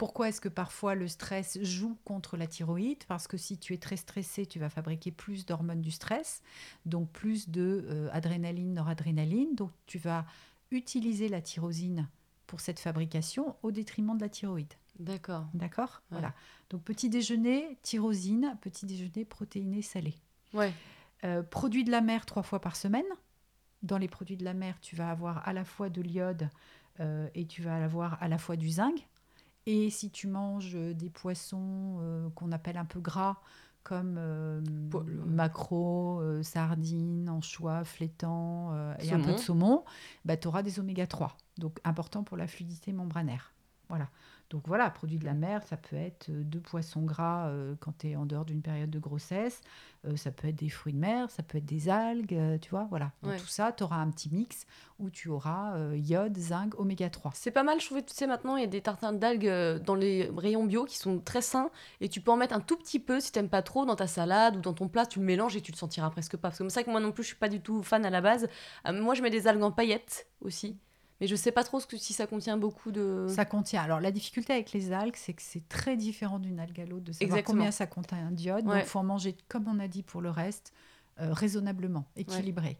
pourquoi 0.00 0.30
est-ce 0.30 0.40
que 0.40 0.48
parfois 0.48 0.94
le 0.94 1.08
stress 1.08 1.62
joue 1.62 1.94
contre 2.04 2.38
la 2.38 2.46
thyroïde? 2.46 3.04
Parce 3.06 3.28
que 3.28 3.36
si 3.36 3.58
tu 3.58 3.74
es 3.74 3.76
très 3.76 3.98
stressé, 3.98 4.46
tu 4.46 4.58
vas 4.58 4.70
fabriquer 4.70 5.10
plus 5.10 5.44
d'hormones 5.44 5.82
du 5.82 5.90
stress, 5.90 6.42
donc 6.86 7.10
plus 7.10 7.50
de 7.50 7.84
euh, 7.86 8.08
adrénaline, 8.12 8.72
noradrénaline. 8.72 9.54
Donc 9.54 9.70
tu 9.84 9.98
vas 9.98 10.24
utiliser 10.70 11.28
la 11.28 11.42
tyrosine 11.42 12.08
pour 12.46 12.60
cette 12.60 12.80
fabrication 12.80 13.56
au 13.62 13.72
détriment 13.72 14.16
de 14.16 14.22
la 14.22 14.30
thyroïde. 14.30 14.72
D'accord. 14.98 15.46
D'accord? 15.54 16.02
Voilà. 16.10 16.34
Donc 16.68 16.82
petit 16.82 17.08
déjeuner, 17.08 17.78
tyrosine, 17.82 18.56
petit 18.60 18.86
déjeuner 18.86 19.24
protéiné 19.24 19.82
salé. 19.82 20.14
Ouais. 20.52 20.72
Euh, 21.24 21.42
produits 21.42 21.84
de 21.84 21.90
la 21.90 22.00
mer 22.00 22.26
trois 22.26 22.42
fois 22.42 22.60
par 22.60 22.76
semaine. 22.76 23.04
Dans 23.82 23.98
les 23.98 24.08
produits 24.08 24.36
de 24.36 24.44
la 24.44 24.54
mer, 24.54 24.78
tu 24.80 24.96
vas 24.96 25.10
avoir 25.10 25.46
à 25.48 25.52
la 25.52 25.64
fois 25.64 25.88
de 25.88 26.02
l'iode 26.02 26.48
euh, 27.00 27.28
et 27.34 27.46
tu 27.46 27.62
vas 27.62 27.82
avoir 27.82 28.22
à 28.22 28.28
la 28.28 28.38
fois 28.38 28.56
du 28.56 28.68
zinc. 28.68 29.06
Et 29.66 29.90
si 29.90 30.10
tu 30.10 30.26
manges 30.26 30.74
des 30.74 31.10
poissons 31.10 31.98
euh, 32.00 32.28
qu'on 32.30 32.52
appelle 32.52 32.76
un 32.76 32.84
peu 32.84 33.00
gras, 33.00 33.36
comme 33.82 34.20
maquereau, 35.26 36.22
sardines, 36.42 37.30
anchois, 37.30 37.82
flétan 37.84 38.94
et 38.98 39.10
un 39.10 39.20
peu 39.20 39.32
de 39.32 39.38
saumon, 39.38 39.84
bah, 40.26 40.36
tu 40.36 40.48
auras 40.48 40.62
des 40.62 40.78
oméga 40.78 41.06
3. 41.06 41.34
Donc 41.56 41.78
important 41.84 42.22
pour 42.22 42.36
la 42.36 42.46
fluidité 42.46 42.92
membranaire. 42.92 43.54
Voilà. 43.88 44.10
Donc 44.50 44.66
voilà, 44.66 44.90
produit 44.90 45.18
de 45.18 45.24
la 45.24 45.32
mer, 45.32 45.62
ça 45.62 45.76
peut 45.76 45.94
être 45.94 46.28
euh, 46.28 46.42
deux 46.42 46.58
poissons 46.58 47.02
gras 47.02 47.48
euh, 47.48 47.76
quand 47.78 47.96
tu 47.98 48.08
es 48.08 48.16
en 48.16 48.26
dehors 48.26 48.44
d'une 48.44 48.62
période 48.62 48.90
de 48.90 48.98
grossesse, 48.98 49.60
euh, 50.04 50.16
ça 50.16 50.32
peut 50.32 50.48
être 50.48 50.56
des 50.56 50.68
fruits 50.68 50.92
de 50.92 50.98
mer, 50.98 51.30
ça 51.30 51.44
peut 51.44 51.58
être 51.58 51.66
des 51.66 51.88
algues, 51.88 52.36
tu 52.60 52.70
vois, 52.70 52.88
voilà. 52.90 53.12
Dans 53.22 53.36
tout 53.36 53.46
ça, 53.46 53.70
tu 53.70 53.84
auras 53.84 53.98
un 53.98 54.10
petit 54.10 54.28
mix 54.28 54.66
où 54.98 55.08
tu 55.08 55.28
auras 55.28 55.78
iode, 55.94 56.36
zinc, 56.36 56.78
oméga 56.78 57.08
3. 57.08 57.30
C'est 57.34 57.52
pas 57.52 57.62
mal, 57.62 57.80
je 57.80 57.86
trouvais, 57.86 58.02
tu 58.02 58.12
sais, 58.12 58.26
maintenant, 58.26 58.56
il 58.56 58.62
y 58.62 58.64
a 58.64 58.66
des 58.66 58.80
tartins 58.80 59.12
d'algues 59.12 59.80
dans 59.84 59.94
les 59.94 60.28
rayons 60.36 60.64
bio 60.64 60.84
qui 60.84 60.98
sont 60.98 61.20
très 61.20 61.42
sains 61.42 61.70
et 62.00 62.08
tu 62.08 62.20
peux 62.20 62.32
en 62.32 62.36
mettre 62.36 62.54
un 62.54 62.60
tout 62.60 62.76
petit 62.76 62.98
peu 62.98 63.20
si 63.20 63.30
t'aimes 63.30 63.48
pas 63.48 63.62
trop 63.62 63.86
dans 63.86 63.96
ta 63.96 64.06
salade 64.06 64.56
ou 64.56 64.60
dans 64.60 64.74
ton 64.74 64.88
plat, 64.88 65.06
tu 65.06 65.20
le 65.20 65.24
mélanges 65.24 65.56
et 65.56 65.60
tu 65.60 65.70
le 65.70 65.76
sentiras 65.76 66.10
presque 66.10 66.36
pas. 66.36 66.48
Parce 66.48 66.58
que 66.58 66.68
c'est 66.68 66.74
ça 66.74 66.82
que 66.82 66.90
moi 66.90 67.00
non 67.00 67.12
plus, 67.12 67.22
je 67.22 67.28
suis 67.28 67.36
pas 67.36 67.48
du 67.48 67.60
tout 67.60 67.82
fan 67.82 68.04
à 68.04 68.10
la 68.10 68.20
base. 68.20 68.48
moi, 68.92 69.14
je 69.14 69.22
mets 69.22 69.30
des 69.30 69.46
algues 69.46 69.62
en 69.62 69.70
paillettes 69.70 70.26
aussi. 70.40 70.76
Mais 71.20 71.26
je 71.26 71.34
ne 71.34 71.38
sais 71.38 71.52
pas 71.52 71.64
trop 71.64 71.80
ce 71.80 71.86
que, 71.86 71.96
si 71.96 72.12
ça 72.12 72.26
contient 72.26 72.56
beaucoup 72.56 72.90
de. 72.90 73.26
Ça 73.28 73.44
contient. 73.44 73.82
Alors 73.82 74.00
la 74.00 74.10
difficulté 74.10 74.52
avec 74.52 74.72
les 74.72 74.92
algues, 74.92 75.16
c'est 75.16 75.34
que 75.34 75.42
c'est 75.42 75.68
très 75.68 75.96
différent 75.96 76.38
d'une 76.38 76.58
algue 76.58 76.80
à 76.80 76.86
l'autre 76.86 77.04
de 77.04 77.12
savoir 77.12 77.42
combien 77.44 77.70
ça 77.70 77.86
contient 77.86 78.30
d'iode. 78.30 78.64
Donc 78.64 78.74
il 78.76 78.84
faut 78.84 78.98
en 78.98 79.04
manger, 79.04 79.36
comme 79.48 79.68
on 79.68 79.78
a 79.78 79.88
dit 79.88 80.02
pour 80.02 80.20
le 80.20 80.30
reste, 80.30 80.72
euh, 81.20 81.32
raisonnablement, 81.32 82.06
équilibré. 82.16 82.78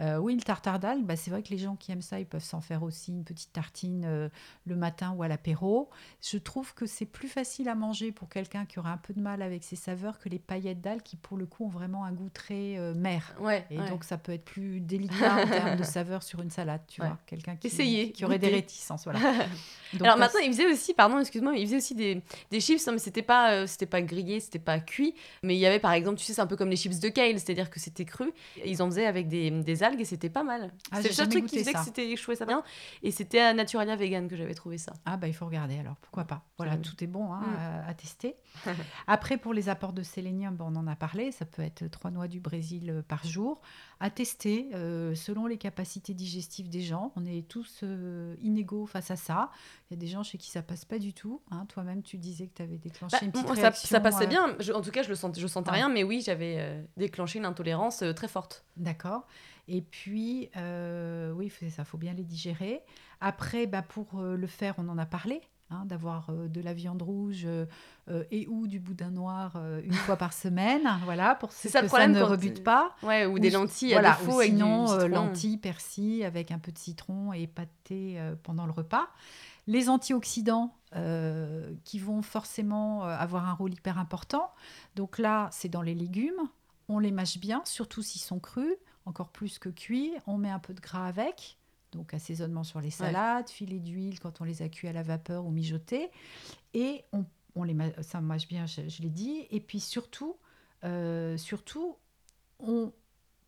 Euh, 0.00 0.16
oui, 0.16 0.34
le 0.36 0.42
tartare 0.42 0.78
d'algues, 0.78 1.04
bah, 1.04 1.16
c'est 1.16 1.30
vrai 1.30 1.42
que 1.42 1.48
les 1.48 1.58
gens 1.58 1.74
qui 1.74 1.90
aiment 1.90 2.02
ça, 2.02 2.20
ils 2.20 2.26
peuvent 2.26 2.44
s'en 2.44 2.60
faire 2.60 2.82
aussi 2.82 3.10
une 3.10 3.24
petite 3.24 3.52
tartine 3.52 4.04
euh, 4.04 4.28
le 4.66 4.76
matin 4.76 5.14
ou 5.16 5.22
à 5.22 5.28
l'apéro. 5.28 5.90
Je 6.22 6.38
trouve 6.38 6.74
que 6.74 6.86
c'est 6.86 7.06
plus 7.06 7.28
facile 7.28 7.68
à 7.68 7.74
manger 7.74 8.12
pour 8.12 8.28
quelqu'un 8.28 8.66
qui 8.66 8.78
aurait 8.78 8.90
un 8.90 8.98
peu 8.98 9.12
de 9.14 9.20
mal 9.20 9.42
avec 9.42 9.64
ses 9.64 9.76
saveurs 9.76 10.18
que 10.18 10.28
les 10.28 10.38
paillettes 10.38 10.80
d'algues 10.80 11.02
qui, 11.02 11.16
pour 11.16 11.36
le 11.36 11.44
coup, 11.44 11.64
ont 11.64 11.68
vraiment 11.68 12.04
un 12.04 12.12
goût 12.12 12.30
très 12.30 12.78
mer. 12.94 13.34
Et 13.70 13.78
donc, 13.90 14.04
ça 14.04 14.16
peut 14.16 14.32
être 14.32 14.44
plus 14.44 14.80
délicat 14.80 15.42
en 15.42 15.46
termes 15.48 15.76
de 15.76 15.84
saveur 15.84 16.22
sur 16.22 16.40
une 16.40 16.50
salade, 16.50 16.82
tu 16.86 17.00
vois. 17.00 17.18
Quelqu'un 17.26 17.56
qui, 17.56 18.12
qui 18.12 18.24
aurait 18.24 18.38
des 18.38 18.48
réticences. 18.48 19.04
Voilà. 19.04 19.20
Alors 20.00 20.16
maintenant, 20.16 20.40
il 20.40 20.52
faisait 20.52 20.70
aussi, 20.70 20.94
pardon, 20.94 21.18
excuse-moi, 21.18 21.56
il 21.56 21.66
faisait 21.66 21.76
aussi 21.76 21.94
des, 21.94 22.22
des 22.50 22.60
chips, 22.60 22.86
hein, 22.86 22.92
mais 22.92 22.98
c'était 22.98 23.22
pas, 23.22 23.66
c'était 23.66 23.86
pas 23.86 24.00
grillé, 24.00 24.40
c'était 24.40 24.58
pas 24.58 24.78
cuit. 24.78 25.14
Mais 25.42 25.56
il 25.56 25.58
y 25.58 25.66
avait 25.66 25.80
par 25.80 25.92
exemple, 25.92 26.18
tu 26.18 26.24
sais, 26.24 26.32
c'est 26.32 26.40
un 26.40 26.46
peu 26.46 26.56
comme 26.56 26.70
les 26.70 26.76
chips 26.76 27.00
de 27.00 27.08
kale, 27.08 27.38
c'est-à-dire 27.38 27.70
que 27.72 27.80
c'était 27.80 28.04
cru. 28.04 28.30
ils 28.64 28.80
en 28.82 28.86
faisaient 28.86 29.06
avec 29.06 29.26
des, 29.28 29.50
des 29.50 29.82
algues 29.82 30.00
et 30.00 30.04
c'était 30.04 30.30
pas 30.30 30.44
mal. 30.44 30.72
Ah, 30.92 31.02
c'est 31.02 31.08
le 31.08 31.14
seul 31.14 31.28
truc 31.28 31.46
qui 31.46 31.58
faisait 31.58 31.72
que 31.72 31.80
c'était, 31.84 32.14
je 32.16 32.22
trouvais 32.22 32.36
ça 32.36 32.46
bien. 32.46 32.62
Et 33.02 33.10
c'était 33.10 33.40
à 33.40 33.52
Naturalia 33.54 33.96
Vegan 33.96 34.28
que 34.28 34.36
j'avais 34.36 34.54
trouvé 34.54 34.78
ça. 34.78 34.92
Ah 35.04 35.16
bah 35.16 35.26
il 35.28 35.34
faut 35.34 35.46
regarder 35.46 35.78
alors, 35.78 35.96
pourquoi 35.96 36.24
pas? 36.24 36.44
Voilà, 36.58 36.76
tout 36.76 37.02
est 37.02 37.06
bon 37.08 37.32
hein, 37.32 37.40
Mm. 37.42 37.56
à, 37.58 37.86
à 37.88 37.94
tester. 37.94 38.36
Après, 39.06 39.36
pour 39.36 39.52
les 39.54 39.68
apports 39.68 39.92
de 39.92 40.02
sélénium, 40.02 40.54
ben, 40.56 40.66
on 40.68 40.76
en 40.76 40.86
a 40.86 40.96
parlé, 40.96 41.32
ça 41.32 41.44
peut 41.44 41.62
être 41.62 41.86
trois 41.88 42.10
noix 42.10 42.28
du 42.28 42.40
Brésil 42.40 42.90
euh, 42.90 43.02
par 43.02 43.24
jour. 43.26 43.60
À 44.00 44.10
tester 44.10 44.68
euh, 44.74 45.14
selon 45.14 45.46
les 45.46 45.56
capacités 45.58 46.12
digestives 46.14 46.68
des 46.68 46.80
gens. 46.82 47.12
On 47.16 47.24
est 47.24 47.46
tous 47.48 47.80
euh, 47.84 48.34
inégaux 48.42 48.86
face 48.86 49.10
à 49.12 49.16
ça. 49.16 49.50
Il 49.90 49.94
y 49.94 49.96
a 49.96 50.00
des 50.00 50.08
gens 50.08 50.22
chez 50.24 50.38
qui 50.38 50.50
ça 50.50 50.60
passe 50.62 50.84
pas 50.84 50.98
du 50.98 51.12
tout. 51.14 51.40
hein. 51.52 51.66
Toi-même, 51.68 52.02
tu 52.02 52.18
disais 52.18 52.48
que 52.48 52.54
tu 52.56 52.62
avais 52.62 52.78
déclenché 52.78 53.16
Bah, 53.16 53.24
une 53.24 53.30
petite 53.32 53.46
moi, 53.46 53.54
ça, 53.54 53.62
réaction. 53.62 53.88
ça 53.88 54.00
passait 54.00 54.24
euh, 54.24 54.28
bien. 54.28 54.56
Je- 54.58 54.72
en 54.72 54.80
tout 54.80 54.90
cas, 54.90 55.02
je 55.04 55.08
le 55.08 55.14
sentais, 55.14 55.40
je 55.40 55.46
sentais 55.46 55.70
Ouais. 55.70 55.76
rien, 55.76 55.88
mais 55.88 56.02
oui, 56.02 56.20
j'avais 56.24 56.56
euh, 56.58 56.82
déclenché 56.96 57.38
une 57.38 57.44
intolérance 57.52 58.02
euh, 58.02 58.12
très 58.12 58.28
forte. 58.28 58.64
D'accord. 58.76 59.26
Et 59.68 59.80
puis, 59.80 60.50
euh, 60.56 61.32
oui, 61.32 61.52
c'est 61.58 61.70
ça, 61.70 61.84
faut 61.84 61.98
bien 61.98 62.12
les 62.14 62.24
digérer. 62.24 62.82
Après, 63.20 63.66
bah, 63.66 63.82
pour 63.82 64.18
euh, 64.18 64.36
le 64.36 64.46
faire, 64.46 64.74
on 64.78 64.88
en 64.88 64.98
a 64.98 65.06
parlé, 65.06 65.40
hein, 65.72 65.84
d'avoir 65.86 66.30
euh, 66.30 66.48
de 66.48 66.60
la 66.60 66.74
viande 66.74 67.02
rouge 67.02 67.44
euh, 67.44 67.66
et 68.30 68.46
ou 68.48 68.66
du 68.66 68.80
boudin 68.80 69.10
noir 69.10 69.54
euh, 69.56 69.80
une 69.84 69.92
fois 69.92 70.16
par 70.16 70.32
semaine, 70.32 70.82
voilà, 71.04 71.34
pour 71.34 71.52
C'est 71.52 71.68
que 71.68 71.72
ça 71.72 71.88
ça 71.88 72.08
ne 72.08 72.20
rebute 72.20 72.62
pas. 72.62 72.94
Ouais, 73.02 73.26
ou, 73.26 73.38
des 73.38 73.50
lentilles 73.50 73.92
voilà, 73.92 74.14
à 74.14 74.18
défaut 74.18 74.40
ou 74.40 74.42
sinon 74.42 75.08
lentilles, 75.08 75.58
persil 75.58 76.24
avec 76.24 76.50
un 76.50 76.58
peu 76.58 76.72
de 76.72 76.78
citron 76.78 77.32
et 77.32 77.46
pâté 77.46 78.18
pendant 78.42 78.66
le 78.66 78.72
repas. 78.72 79.08
Les 79.66 79.88
antioxydants 79.88 80.74
qui 81.84 81.98
vont 81.98 82.22
forcément 82.22 83.04
avoir 83.04 83.48
un 83.48 83.54
rôle 83.54 83.72
hyper 83.72 83.98
important. 83.98 84.50
Donc 84.96 85.18
là, 85.18 85.48
c'est 85.52 85.68
dans 85.68 85.82
les 85.82 85.94
légumes. 85.94 86.48
On 86.88 86.98
les 86.98 87.10
mâche 87.12 87.38
bien, 87.38 87.62
surtout 87.64 88.02
s'ils 88.02 88.20
sont 88.20 88.38
crus, 88.40 88.74
encore 89.06 89.30
plus 89.30 89.58
que 89.58 89.68
cuits. 89.68 90.12
On 90.26 90.36
met 90.38 90.50
un 90.50 90.58
peu 90.58 90.74
de 90.74 90.80
gras 90.80 91.06
avec. 91.06 91.58
Donc 91.92 92.14
assaisonnement 92.14 92.64
sur 92.64 92.80
les 92.80 92.90
salades, 92.90 93.48
filet 93.50 93.78
d'huile 93.78 94.18
quand 94.18 94.40
on 94.40 94.44
les 94.44 94.62
a 94.62 94.68
cuits 94.68 94.88
à 94.88 94.92
la 94.92 95.02
vapeur 95.02 95.44
ou 95.44 95.50
mijotés. 95.50 96.10
Et 96.74 97.04
on, 97.12 97.24
on 97.54 97.64
les 97.64 97.74
ma- 97.74 98.02
ça 98.02 98.20
mâche 98.20 98.48
bien, 98.48 98.66
je, 98.66 98.88
je 98.88 99.02
l'ai 99.02 99.10
dit. 99.10 99.46
Et 99.50 99.60
puis 99.60 99.78
surtout, 99.80 100.36
euh, 100.84 101.36
surtout, 101.36 101.96
on 102.58 102.92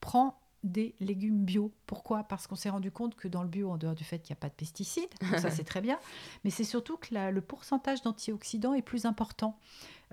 prend 0.00 0.38
des 0.62 0.94
légumes 1.00 1.44
bio. 1.44 1.72
Pourquoi? 1.86 2.24
Parce 2.24 2.46
qu'on 2.46 2.56
s'est 2.56 2.70
rendu 2.70 2.90
compte 2.90 3.14
que 3.16 3.28
dans 3.28 3.42
le 3.42 3.48
bio, 3.48 3.70
en 3.70 3.76
dehors 3.76 3.94
du 3.94 4.04
fait 4.04 4.18
qu'il 4.18 4.32
n'y 4.34 4.38
a 4.38 4.40
pas 4.40 4.48
de 4.48 4.54
pesticides, 4.54 5.10
donc 5.20 5.38
ça 5.38 5.50
c'est 5.50 5.64
très 5.64 5.80
bien, 5.82 5.98
mais 6.42 6.50
c'est 6.50 6.64
surtout 6.64 6.96
que 6.96 7.12
la- 7.12 7.30
le 7.30 7.40
pourcentage 7.42 8.02
d'antioxydants 8.02 8.72
est 8.74 8.82
plus 8.82 9.04
important. 9.06 9.58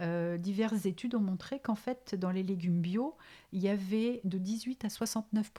Euh, 0.01 0.37
diverses 0.37 0.85
études 0.85 1.15
ont 1.15 1.19
montré 1.21 1.59
qu'en 1.59 1.75
fait, 1.75 2.15
dans 2.15 2.31
les 2.31 2.43
légumes 2.43 2.81
bio, 2.81 3.15
il 3.51 3.61
y 3.61 3.69
avait 3.69 4.21
de 4.23 4.37
18 4.37 4.85
à 4.85 4.89
69 4.89 5.51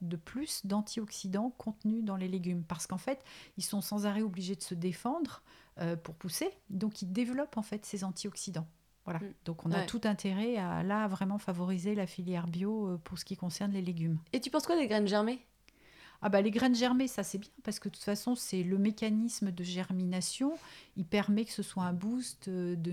de 0.00 0.16
plus 0.16 0.64
d'antioxydants 0.64 1.50
contenus 1.58 2.04
dans 2.04 2.16
les 2.16 2.28
légumes. 2.28 2.62
Parce 2.62 2.86
qu'en 2.86 2.98
fait, 2.98 3.22
ils 3.56 3.64
sont 3.64 3.80
sans 3.80 4.06
arrêt 4.06 4.22
obligés 4.22 4.54
de 4.54 4.62
se 4.62 4.74
défendre 4.74 5.42
euh, 5.78 5.96
pour 5.96 6.14
pousser. 6.14 6.50
Donc, 6.68 7.02
ils 7.02 7.12
développent 7.12 7.56
en 7.56 7.62
fait 7.62 7.84
ces 7.84 8.04
antioxydants. 8.04 8.66
Voilà. 9.04 9.20
Mm. 9.20 9.34
Donc, 9.44 9.66
on 9.66 9.72
a 9.72 9.78
Ouais. 9.78 9.86
tout 9.86 10.02
intérêt 10.04 10.56
à 10.56 10.82
là 10.82 11.08
vraiment 11.08 11.38
favoriser 11.38 11.94
la 11.94 12.06
filière 12.06 12.46
bio 12.46 12.88
euh, 12.88 12.96
pour 13.02 13.18
ce 13.18 13.24
qui 13.24 13.36
concerne 13.36 13.72
les 13.72 13.82
légumes. 13.82 14.18
Et 14.32 14.40
tu 14.40 14.50
penses 14.50 14.66
quoi 14.66 14.76
des 14.76 14.86
graines 14.86 15.08
germées? 15.08 15.44
Ah 16.22 16.28
bah 16.28 16.42
les 16.42 16.50
graines 16.50 16.74
germées, 16.74 17.08
ça 17.08 17.22
c'est 17.22 17.38
bien 17.38 17.50
parce 17.64 17.78
que 17.78 17.88
de 17.88 17.94
toute 17.94 18.04
façon 18.04 18.34
c'est 18.34 18.62
le 18.62 18.76
mécanisme 18.76 19.50
de 19.50 19.64
germination. 19.64 20.52
Il 20.96 21.06
permet 21.06 21.44
que 21.44 21.52
ce 21.52 21.62
soit 21.62 21.84
un 21.84 21.92
boost 21.94 22.48
euh, 22.48 22.76
de, 22.76 22.90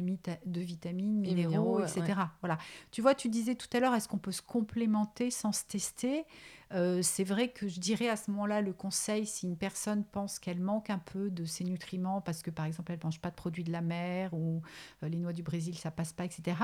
vitamines, 0.61 1.25
Et 1.25 1.33
minéraux, 1.33 1.79
minéraux, 1.79 1.79
etc. 1.81 2.01
ouais. 2.07 2.23
Voilà. 2.41 2.57
Tu 2.91 3.01
vois, 3.01 3.15
tu 3.15 3.27
disais 3.27 3.55
tout 3.55 3.67
à 3.73 3.79
l'heure, 3.79 3.93
est-ce 3.95 4.07
qu'on 4.07 4.17
peut 4.17 4.31
se 4.31 4.41
complémenter 4.41 5.29
sans 5.29 5.51
se 5.51 5.65
tester? 5.65 6.25
Euh, 6.73 7.01
C'est 7.01 7.23
vrai 7.23 7.47
que 7.49 7.67
je 7.67 7.79
dirais 7.79 8.09
à 8.09 8.15
ce 8.17 8.29
moment-là 8.31 8.61
le 8.61 8.73
conseil 8.73 9.25
si 9.25 9.45
une 9.47 9.55
personne 9.57 10.03
pense 10.03 10.37
qu'elle 10.37 10.59
manque 10.59 10.89
un 10.89 10.99
peu 10.99 11.29
de 11.29 11.45
ses 11.45 11.63
nutriments 11.63 12.19
parce 12.21 12.41
que 12.41 12.51
par 12.51 12.65
exemple 12.65 12.91
elle 12.91 12.99
mange 13.03 13.21
pas 13.21 13.29
de 13.29 13.35
produits 13.35 13.63
de 13.63 13.71
la 13.71 13.81
mer 13.81 14.33
ou 14.33 14.61
euh, 15.03 15.07
les 15.07 15.17
noix 15.17 15.33
du 15.33 15.43
Brésil 15.43 15.77
ça 15.77 15.91
passe 15.91 16.11
pas, 16.13 16.25
etc. 16.25 16.57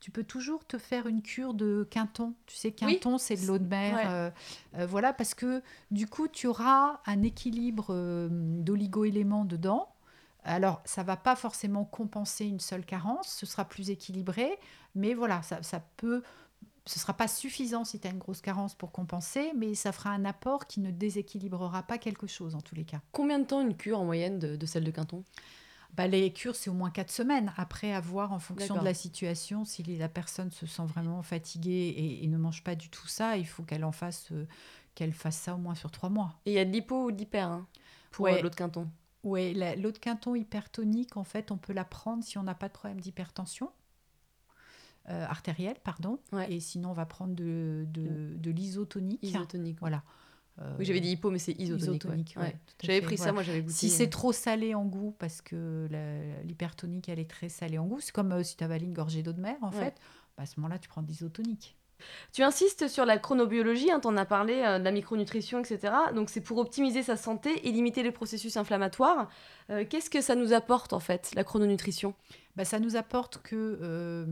Tu 0.00 0.10
peux 0.10 0.24
toujours 0.24 0.66
te 0.66 0.76
faire 0.78 1.06
une 1.06 1.22
cure 1.22 1.54
de 1.54 1.86
quinton. 1.90 2.34
Tu 2.46 2.56
sais, 2.56 2.68
Oui. 2.68 2.74
quinton 2.98 3.16
c'est 3.18 3.36
de 3.36 3.46
l'eau 3.46 3.58
de 3.58 3.66
mer. 3.66 3.94
Ouais. 3.94 4.04
euh, 4.80 4.86
voilà, 4.86 5.12
parce 5.12 5.34
que 5.34 5.62
du 5.90 6.06
coup, 6.06 6.28
tu 6.28 6.46
auras 6.46 7.00
un 7.06 7.22
équilibre 7.22 8.28
d'oligo-éléments 8.30 9.44
dedans. 9.44 9.88
Alors, 10.44 10.80
ça 10.84 11.02
va 11.02 11.16
pas 11.16 11.34
forcément 11.34 11.84
compenser 11.84 12.44
une 12.46 12.60
seule 12.60 12.84
carence, 12.84 13.28
ce 13.28 13.46
sera 13.46 13.64
plus 13.64 13.90
équilibré, 13.90 14.58
mais 14.94 15.14
voilà, 15.14 15.42
ça, 15.42 15.62
ça 15.62 15.80
peut... 15.96 16.22
Ce 16.86 17.00
sera 17.00 17.14
pas 17.14 17.28
suffisant 17.28 17.84
si 17.84 17.98
tu 17.98 18.06
as 18.06 18.10
une 18.10 18.18
grosse 18.18 18.40
carence 18.40 18.74
pour 18.74 18.92
compenser, 18.92 19.52
mais 19.56 19.74
ça 19.74 19.90
fera 19.92 20.10
un 20.10 20.24
apport 20.24 20.66
qui 20.66 20.80
ne 20.80 20.90
déséquilibrera 20.92 21.82
pas 21.82 21.98
quelque 21.98 22.26
chose 22.28 22.54
en 22.54 22.60
tous 22.60 22.76
les 22.76 22.84
cas. 22.84 23.00
Combien 23.12 23.40
de 23.40 23.44
temps 23.44 23.60
une 23.60 23.76
cure 23.76 23.98
en 23.98 24.04
moyenne 24.04 24.38
de, 24.38 24.54
de 24.54 24.66
celle 24.66 24.84
de 24.84 24.92
Quinton? 24.92 25.24
Bah, 25.94 26.06
les 26.06 26.32
cures, 26.32 26.54
c'est 26.54 26.70
au 26.70 26.74
moins 26.74 26.90
quatre 26.90 27.10
semaines. 27.10 27.52
Après, 27.56 27.92
à 27.92 28.00
voir 28.00 28.32
en 28.32 28.38
fonction 28.38 28.76
de 28.78 28.84
la 28.84 28.94
situation, 28.94 29.64
si 29.64 29.82
la 29.82 30.08
personne 30.08 30.50
se 30.52 30.66
sent 30.66 30.84
vraiment 30.84 31.22
fatiguée 31.22 31.94
et, 31.96 32.22
et 32.24 32.26
ne 32.28 32.36
mange 32.36 32.62
pas 32.62 32.74
du 32.74 32.88
tout 32.90 33.08
ça, 33.08 33.36
il 33.36 33.46
faut 33.46 33.62
qu'elle 33.62 33.84
en 33.84 33.92
fasse, 33.92 34.30
euh, 34.32 34.46
qu'elle 34.94 35.12
fasse 35.12 35.38
ça 35.38 35.54
au 35.54 35.58
moins 35.58 35.74
sur 35.74 35.90
trois 35.90 36.10
mois. 36.10 36.34
Et 36.44 36.52
il 36.52 36.54
y 36.54 36.58
a 36.58 36.64
de 36.64 36.70
l'hypo 36.70 37.06
ou 37.06 37.12
de 37.12 37.18
l'hyper 37.18 37.48
hein, 37.48 37.66
pour 38.10 38.26
Ouais. 38.26 38.38
euh, 38.38 38.42
l'eau 38.42 38.50
de 38.50 38.54
Quinton? 38.54 38.88
Oui, 39.24 39.54
l'eau 39.54 39.90
de 39.90 39.98
quinton 39.98 40.36
hypertonique, 40.36 41.16
en 41.16 41.24
fait, 41.24 41.50
on 41.50 41.56
peut 41.56 41.72
la 41.72 41.84
prendre 41.84 42.22
si 42.22 42.38
on 42.38 42.44
n'a 42.44 42.54
pas 42.54 42.68
de 42.68 42.74
problème 42.74 43.00
d'hypertension 43.00 43.72
euh, 45.08 45.24
artérielle, 45.26 45.76
pardon. 45.84 46.18
Ouais. 46.32 46.52
Et 46.52 46.60
sinon, 46.60 46.90
on 46.90 46.94
va 46.94 47.06
prendre 47.06 47.34
de, 47.34 47.84
de, 47.88 48.34
de 48.36 48.50
l'isotonique. 48.50 49.22
Isotonique. 49.22 49.78
Voilà. 49.80 50.02
Euh, 50.60 50.74
Oui, 50.78 50.84
j'avais 50.86 51.00
dit 51.00 51.10
hypo, 51.10 51.30
mais 51.30 51.38
c'est 51.38 51.52
isotonique. 51.52 52.34
ouais. 52.36 52.42
ouais, 52.42 52.56
J'avais 52.82 53.02
pris 53.02 53.18
ça, 53.18 53.30
moi 53.32 53.42
j'avais 53.42 53.60
goûté. 53.60 53.74
Si 53.74 53.86
euh, 53.86 53.90
c'est 53.90 54.08
trop 54.08 54.32
salé 54.32 54.74
en 54.74 54.84
goût, 54.84 55.14
parce 55.18 55.42
que 55.42 55.86
l'hypertonique, 56.44 57.08
elle 57.08 57.18
est 57.18 57.30
très 57.30 57.48
salée 57.48 57.78
en 57.78 57.86
goût, 57.86 58.00
c'est 58.00 58.12
comme 58.12 58.32
euh, 58.32 58.42
si 58.42 58.56
tu 58.56 58.64
avales 58.64 58.82
une 58.82 58.94
gorgée 58.94 59.22
d'eau 59.22 59.32
de 59.32 59.40
mer, 59.40 59.56
en 59.62 59.70
fait. 59.70 59.94
Bah, 60.36 60.42
à 60.42 60.46
ce 60.46 60.58
moment-là, 60.60 60.78
tu 60.78 60.88
prends 60.88 61.02
de 61.02 61.08
l'isotonique. 61.08 61.76
Tu 62.32 62.42
insistes 62.42 62.88
sur 62.88 63.06
la 63.06 63.16
chronobiologie, 63.16 63.90
hein, 63.90 64.00
tu 64.00 64.06
en 64.06 64.18
as 64.18 64.26
parlé, 64.26 64.62
euh, 64.62 64.78
de 64.78 64.84
la 64.84 64.92
micronutrition, 64.92 65.60
etc. 65.60 65.94
Donc 66.14 66.28
c'est 66.28 66.42
pour 66.42 66.58
optimiser 66.58 67.02
sa 67.02 67.16
santé 67.16 67.66
et 67.66 67.72
limiter 67.72 68.02
les 68.02 68.10
processus 68.12 68.58
inflammatoires. 68.58 69.30
Euh, 69.70 69.84
Qu'est-ce 69.88 70.10
que 70.10 70.20
ça 70.20 70.34
nous 70.34 70.52
apporte 70.52 70.92
en 70.92 71.00
fait, 71.00 71.30
la 71.34 71.42
chrononutrition? 71.42 72.14
Bah, 72.54 72.66
ça 72.66 72.80
nous 72.80 72.96
apporte 72.96 73.40
que 73.42 73.78
euh, 73.80 74.26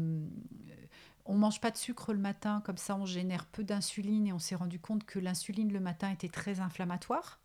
on 1.26 1.34
mange 1.34 1.60
pas 1.60 1.70
de 1.70 1.76
sucre 1.76 2.12
le 2.12 2.18
matin, 2.18 2.62
comme 2.64 2.76
ça 2.76 2.96
on 2.96 3.06
génère 3.06 3.46
peu 3.46 3.64
d'insuline 3.64 4.26
et 4.26 4.32
on 4.32 4.38
s'est 4.38 4.54
rendu 4.54 4.78
compte 4.78 5.04
que 5.04 5.18
l'insuline 5.18 5.72
le 5.72 5.80
matin 5.80 6.10
était 6.10 6.28
très 6.28 6.60
inflammatoire. 6.60 7.40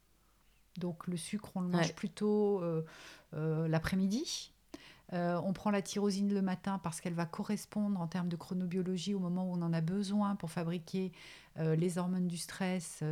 Donc 0.78 1.08
le 1.08 1.18
sucre 1.18 1.52
on 1.56 1.62
le 1.62 1.70
mange 1.70 1.88
Ouais. 1.88 1.94
plutôt 1.94 2.62
euh, 2.62 2.86
euh, 3.34 3.68
l'après-midi. 3.68 4.54
Euh, 5.12 5.42
on 5.44 5.54
prend 5.54 5.72
la 5.72 5.82
tyrosine 5.82 6.32
le 6.32 6.42
matin 6.42 6.78
parce 6.78 7.02
qu'elle 7.02 7.16
va 7.16 7.26
correspondre 7.26 8.00
en 8.00 8.08
termes 8.08 8.30
de 8.30 8.36
chronobiologie 8.36 9.16
au 9.16 9.20
moment 9.20 9.50
où 9.50 9.54
on 9.54 9.62
en 9.64 9.74
a 9.74 9.82
besoin 9.82 10.36
pour 10.36 10.52
fabriquer 10.52 11.12
les 11.58 11.98
hormones 11.98 12.28
du 12.28 12.38
stress, 12.38 13.04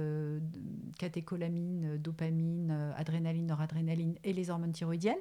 catécholamine, 0.97 1.97
dopamine, 1.97 2.93
adrénaline, 2.95 3.47
noradrénaline 3.47 4.15
et 4.23 4.31
les 4.31 4.49
hormones 4.49 4.71
thyroïdiennes. 4.71 5.17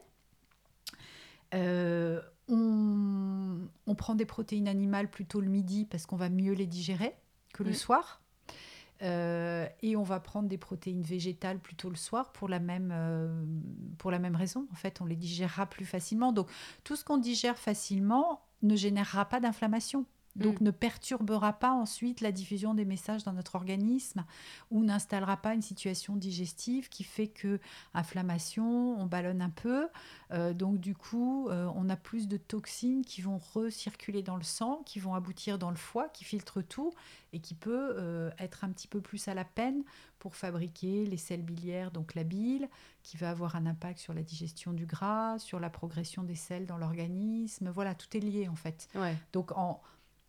On, 2.49 3.59
on 3.87 3.95
prend 3.95 4.15
des 4.15 4.27
protéines 4.27 4.69
animales 4.69 5.11
plutôt 5.11 5.41
le 5.41 5.49
midi 5.49 5.85
parce 5.85 6.07
qu'on 6.07 6.17
va 6.17 6.29
mieux 6.29 6.53
les 6.53 6.67
digérer 6.67 7.15
que 7.53 7.63
le 7.63 7.73
soir. 7.73 8.21
Euh, 9.03 9.67
et 9.83 9.97
on 9.97 10.03
va 10.03 10.21
prendre 10.21 10.49
des 10.49 10.57
protéines 10.57 11.03
végétales 11.03 11.59
plutôt 11.59 11.91
le 11.91 11.97
soir 11.97 12.33
pour 12.33 12.49
la 12.49 12.61
même, 12.61 12.91
euh, 12.95 13.45
pour 13.99 14.11
la 14.11 14.19
même 14.19 14.37
raison. 14.37 14.67
En 14.73 14.75
fait, 14.75 15.01
on 15.01 15.05
les 15.05 15.17
digérera 15.17 15.67
plus 15.67 15.85
facilement. 15.85 16.33
Donc, 16.33 16.49
tout 16.85 16.97
ce 16.97 17.05
qu'on 17.05 17.19
digère 17.19 17.59
facilement 17.59 18.43
ne 18.63 18.75
générera 18.75 19.27
pas 19.27 19.41
d'inflammation. 19.41 20.07
Donc, 20.37 20.61
Mm. 20.61 20.65
ne 20.65 20.71
perturbera 20.71 21.53
pas 21.55 21.73
ensuite 21.73 22.21
la 22.21 22.31
diffusion 22.31 22.75
des 22.75 22.85
messages 22.85 23.25
dans 23.25 23.33
notre 23.33 23.55
organisme 23.55 24.25
ou 24.71 24.85
n'installera 24.85 25.37
pas 25.37 25.55
une 25.55 25.63
situation 25.63 26.15
digestive 26.17 26.89
qui 26.89 27.05
fait 27.05 27.29
que 27.29 27.59
inflammation, 27.95 29.01
on 29.01 29.07
ballonne 29.07 29.43
un 29.43 29.51
peu. 29.51 29.89
Euh, 30.33 30.53
donc, 30.53 30.79
du 30.79 30.95
coup, 30.95 31.49
euh, 31.49 31.71
on 31.75 31.89
a 31.89 31.97
plus 31.97 32.29
de 32.29 32.37
toxines 32.37 33.05
qui 33.05 33.23
vont 33.23 33.39
recirculer 33.39 34.23
dans 34.23 34.37
le 34.37 34.43
sang, 34.43 34.83
qui 34.85 34.99
vont 34.99 35.15
aboutir 35.15 35.59
dans 35.59 35.71
le 35.71 35.77
foie, 35.77 36.09
qui 36.09 36.25
filtre 36.25 36.63
tout 36.63 36.93
et 37.33 37.41
qui 37.41 37.55
peut 37.55 37.95
euh, 37.97 38.31
être 38.39 38.65
un 38.65 38.71
petit 38.71 38.89
peu 38.89 39.01
plus 39.01 39.29
à 39.29 39.35
la 39.35 39.45
peine 39.45 39.83
pour 40.19 40.35
fabriquer 40.35 41.05
les 41.07 41.19
sels 41.19 41.43
biliaires, 41.43 41.91
donc 41.91 42.15
la 42.15 42.25
bile, 42.25 42.69
qui 43.03 43.17
va 43.17 43.31
avoir 43.31 43.57
un 43.57 43.67
impact 43.67 43.99
sur 43.99 44.15
la 44.15 44.23
digestion 44.23 44.73
du 44.73 44.87
gras, 44.87 45.39
sur 45.39 45.61
la 45.61 45.71
progression 45.71 46.23
des 46.23 46.35
sels 46.35 46.67
dans 46.67 46.79
l'organisme. 46.79 47.71
Voilà, 47.71 47.95
tout 47.95 48.17
est 48.17 48.21
lié 48.21 48.49
en 48.49 48.57
fait. 48.57 48.89
Ouais. 48.95 49.17
Donc 49.33 49.53
en, 49.53 49.81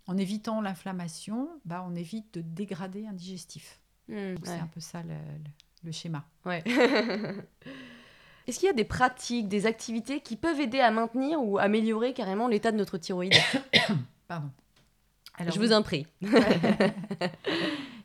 en 0.07 0.17
évitant 0.17 0.61
l'inflammation, 0.61 1.49
bah, 1.65 1.85
on 1.87 1.95
évite 1.95 2.33
de 2.35 2.41
dégrader 2.41 3.05
un 3.07 3.13
digestif. 3.13 3.79
Hmm, 4.07 4.35
C'est 4.43 4.51
un 4.59 4.67
peu 4.67 4.79
ça 4.79 5.01
le, 5.03 5.09
le- 5.09 5.51
le 5.83 5.91
schéma. 5.91 6.25
Ouais. 6.45 6.63
Est-ce 8.47 8.59
qu'il 8.59 8.67
y 8.67 8.69
a 8.69 8.73
des 8.73 8.85
pratiques, 8.85 9.49
des 9.49 9.65
activités 9.65 10.21
qui 10.21 10.37
peuvent 10.37 10.59
aider 10.61 10.79
à 10.79 10.89
maintenir 10.89 11.41
ou 11.43 11.57
améliorer 11.57 12.13
carrément 12.13 12.47
l'état 12.47 12.71
de 12.71 12.77
notre 12.77 12.97
thyroïde 12.97 13.33
Pardon. 14.29 14.49
Alors, 15.37 15.53
Je 15.53 15.59
vous 15.59 15.73
en 15.73 15.83
prie. 15.83 16.07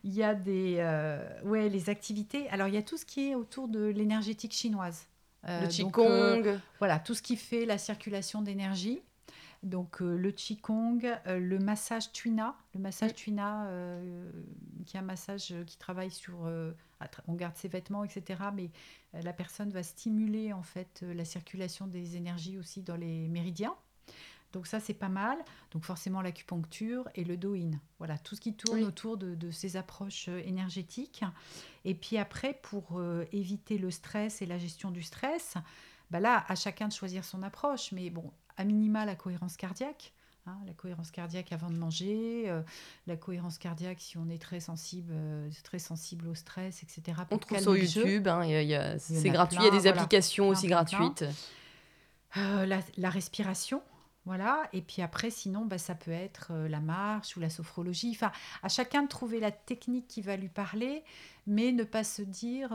il 0.05 0.13
y 0.13 0.23
a 0.23 0.35
des, 0.35 0.77
ouais, 1.45 1.69
les 1.69 1.89
activités. 1.91 2.49
Alors, 2.51 2.67
il 2.69 2.75
y 2.75 2.79
a 2.79 2.83
tout 2.83 2.97
ce 2.97 3.05
qui 3.07 3.31
est 3.31 3.35
autour 3.35 3.69
de 3.69 3.85
l'énergétique 3.87 4.53
chinoise. 4.53 5.07
le 5.45 5.69
Qigong. 5.69 6.59
voilà, 6.79 6.99
tout 6.99 7.15
ce 7.15 7.23
qui 7.23 7.37
fait 7.37 7.65
la 7.65 7.79
circulation 7.79 8.43
d'énergie. 8.43 9.01
Donc 9.63 10.03
euh, 10.03 10.17
le 10.17 10.33
Qigong, 10.33 11.01
euh, 11.05 11.39
le 11.39 11.59
massage 11.61 12.11
Tuina, 12.13 12.57
le 12.75 12.81
massage 12.81 13.15
Tuina, 13.15 13.67
euh, 13.67 14.31
qui 14.87 14.97
est 14.97 15.01
un 15.01 15.05
massage 15.05 15.55
qui 15.67 15.79
travaille 15.79 16.11
sur, 16.11 16.51
on 17.29 17.35
garde 17.35 17.57
ses 17.57 17.69
vêtements, 17.69 18.03
etc. 18.03 18.41
Mais 18.55 18.71
la 19.13 19.33
personne 19.33 19.71
va 19.71 19.83
stimuler 19.83 20.53
en 20.53 20.63
fait 20.63 21.05
la 21.15 21.25
circulation 21.25 21.87
des 21.87 22.17
énergies 22.17 22.59
aussi 22.59 22.83
dans 22.83 22.97
les 22.97 23.29
méridiens. 23.29 23.75
Donc 24.53 24.67
ça 24.67 24.81
c'est 24.81 24.95
pas 24.95 25.09
mal. 25.09 25.39
Donc 25.71 25.85
forcément 25.85 26.23
l'acupuncture 26.23 27.09
et 27.15 27.25
le 27.25 27.37
do-in. 27.37 27.71
Voilà 27.99 28.19
tout 28.19 28.35
ce 28.35 28.41
qui 28.41 28.55
tourne 28.55 28.83
autour 28.83 29.17
de, 29.17 29.51
ces 29.53 29.77
approches 29.77 30.27
énergétiques. 30.29 31.23
Et 31.85 31.95
puis 31.95 32.19
après 32.19 32.59
pour 32.63 33.01
éviter 33.31 33.79
le 33.79 33.93
stress 33.93 34.43
et 34.43 34.47
la 34.47 34.59
gestion 34.59 34.91
du 34.91 35.03
stress, 35.03 35.55
bah 36.11 36.19
là 36.19 36.45
à 36.49 36.57
chacun 36.57 36.89
de 36.89 36.93
choisir 36.93 37.25
son 37.25 37.45
approche. 37.45 37.93
Mais 37.93 38.11
bon 38.11 38.31
à 38.57 38.65
minima 38.65 39.05
la 39.05 39.15
cohérence 39.15 39.57
cardiaque. 39.57 40.13
Hein, 40.45 40.57
la 40.67 40.73
cohérence 40.73 41.13
cardiaque 41.13 41.53
avant 41.53 41.71
de 41.71 41.77
manger, 41.77 42.47
euh, 42.49 42.63
la 43.07 43.17
cohérence 43.17 43.59
cardiaque 43.59 44.01
si 44.01 44.19
on 44.19 44.29
est 44.29 44.43
très 44.43 44.59
sensible, 44.59 45.13
euh, 45.15 45.49
très 45.63 45.79
sensible 45.79 46.27
au 46.27 46.35
stress, 46.35 46.83
etc. 46.83 47.17
On 47.31 47.39
trouve 47.39 47.61
sur 47.61 47.77
YouTube, 47.77 48.27
hein, 48.27 48.43
c'est 48.99 49.31
gratuit, 49.31 49.59
il 49.61 49.65
y 49.67 49.69
a 49.69 49.71
des 49.71 49.87
applications 49.87 50.49
aussi 50.49 50.67
gratuites. 50.67 51.25
Euh, 52.37 52.67
la, 52.67 53.11
respiration, 53.11 53.83
voilà. 54.25 54.65
Et 54.73 54.83
puis 54.83 55.01
après, 55.01 55.31
sinon, 55.31 55.65
bah, 55.65 55.79
ça 55.79 55.95
peut 55.95 56.11
être 56.11 56.53
la 56.69 56.81
marche 56.81 57.37
ou 57.37 57.41
la 57.41 57.51
sophrologie. 57.51 58.11
Enfin, 58.13 58.33
à 58.65 58.69
chacun 58.69 59.05
de 59.05 59.09
trouver 59.09 59.39
la 59.39 59.53
technique 59.53 60.09
qui 60.09 60.23
va 60.23 60.37
lui 60.37 60.49
parler, 60.49 61.05
mais 61.47 61.72
ne 61.72 61.84
pas 61.84 62.05
se 62.05 62.22
dire 62.22 62.72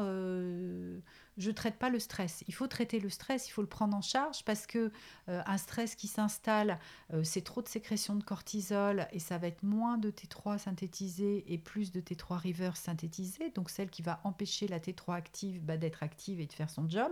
je 1.38 1.51
traite 1.51 1.76
pas 1.76 1.89
le 1.89 1.99
stress. 1.99 2.43
Il 2.47 2.53
faut 2.53 2.68
traiter 2.68 2.99
le 2.99 3.09
stress, 3.09 3.47
il 3.47 3.51
faut 3.51 3.61
le 3.61 3.68
prendre 3.68 3.95
en 3.95 4.01
charge 4.01 4.43
parce 4.43 4.65
que 4.65 4.91
euh, 5.30 5.41
un 5.45 5.57
stress 5.57 5.95
qui 5.95 6.07
s'installe, 6.07 6.80
euh, 7.13 7.24
c'est 7.24 7.41
trop 7.41 7.61
de 7.61 7.68
sécrétion 7.68 8.15
de 8.15 8.24
cortisol 8.24 9.07
et 9.11 9.20
ça 9.20 9.38
va 9.38 9.47
être 9.47 9.63
moins 9.63 9.97
de 9.97 10.09
T3 10.09 10.57
synthétisé 10.57 11.45
et 11.47 11.57
plus 11.57 11.91
de 11.91 12.01
T3 12.01 12.47
reverse 12.47 12.80
synthétisé, 12.80 13.51
donc 13.51 13.70
celle 13.70 13.89
qui 13.89 14.01
va 14.01 14.20
empêcher 14.24 14.68
la 14.68 14.80
T3 14.80 15.13
active 15.13 15.63
bah, 15.63 15.78
d'être 15.78 16.01
active 16.01 16.39
et 16.39 16.47
de 16.47 16.53
faire 16.53 16.70
son 16.70 16.89
job. 16.89 17.11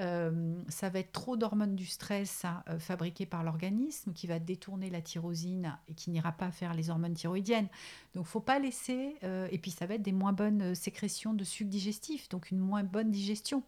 Euh, 0.00 0.54
ça 0.68 0.88
va 0.88 0.98
être 0.98 1.12
trop 1.12 1.36
d'hormones 1.36 1.76
du 1.76 1.86
stress 1.86 2.44
hein, 2.44 2.62
fabriquées 2.78 3.26
par 3.26 3.44
l'organisme 3.44 4.12
qui 4.12 4.26
va 4.26 4.38
détourner 4.38 4.90
la 4.90 5.00
tyrosine 5.00 5.78
et 5.88 5.94
qui 5.94 6.10
n'ira 6.10 6.32
pas 6.32 6.50
faire 6.50 6.74
les 6.74 6.90
hormones 6.90 7.14
thyroïdiennes. 7.14 7.68
Donc 8.14 8.26
faut 8.26 8.40
pas 8.40 8.58
laisser, 8.58 9.16
et 9.22 9.58
puis 9.58 9.70
ça 9.70 9.86
va 9.86 9.94
être 9.94 10.02
des 10.02 10.12
moins 10.12 10.32
bonnes 10.32 10.65
sécrétions 10.74 11.34
de 11.34 11.44
sucre 11.44 11.70
digestif, 11.70 12.28
donc 12.28 12.50
une 12.50 12.58
moins 12.58 12.82
bonne 12.82 13.10
digestion 13.10 13.62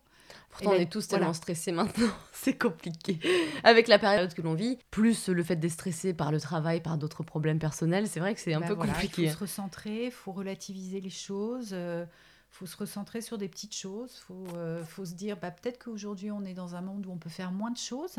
Pourtant, 0.51 0.71
on 0.71 0.75
est 0.75 0.91
tous 0.91 1.07
tellement 1.07 1.33
stressés 1.33 1.73
maintenant, 1.73 2.11
c'est 2.33 2.57
compliqué. 2.57 3.19
Avec 3.65 3.89
la 3.89 3.99
période 3.99 4.33
que 4.35 4.43
l'on 4.43 4.55
vit, 4.55 4.79
plus 4.91 5.29
le 5.29 5.43
fait 5.43 5.57
d'être 5.57 5.73
stressé 5.73 6.15
par 6.15 6.33
le 6.33 6.41
travail, 6.41 6.81
par 6.81 6.99
d'autres 6.99 7.23
problèmes 7.23 7.59
personnels, 7.59 8.09
c'est 8.09 8.21
vrai 8.21 8.35
que 8.35 8.41
c'est 8.41 8.55
un 8.55 8.61
bah 8.61 8.69
peu 8.69 8.77
compliqué. 8.77 9.23
Il 9.23 9.29
faut 9.29 9.35
se 9.35 9.41
recentrer, 9.41 10.07
il 10.07 10.11
faut 10.11 10.33
relativiser 10.33 11.01
les 11.01 11.11
choses. 11.11 11.71
il 11.71 11.77
euh, 11.77 12.05
faut 12.51 12.67
se 12.67 12.77
recentrer 12.77 13.21
sur 13.21 13.39
des 13.39 13.49
petites 13.49 13.75
choses. 13.75 14.17
Il 14.17 14.25
faut, 14.25 14.47
euh, 14.57 14.85
faut, 14.85 15.05
se 15.05 15.15
dire, 15.15 15.39
bah, 15.39 15.51
peut-être 15.51 15.83
qu'aujourd'hui, 15.85 16.31
on 16.31 16.45
est 16.45 16.55
dans 16.55 16.75
un 16.75 16.81
monde 16.81 17.07
où 17.07 17.13
on 17.13 17.19
peut 17.19 17.31
faire 17.31 17.53
moins 17.53 17.71
de 17.71 17.79
choses. 17.79 18.19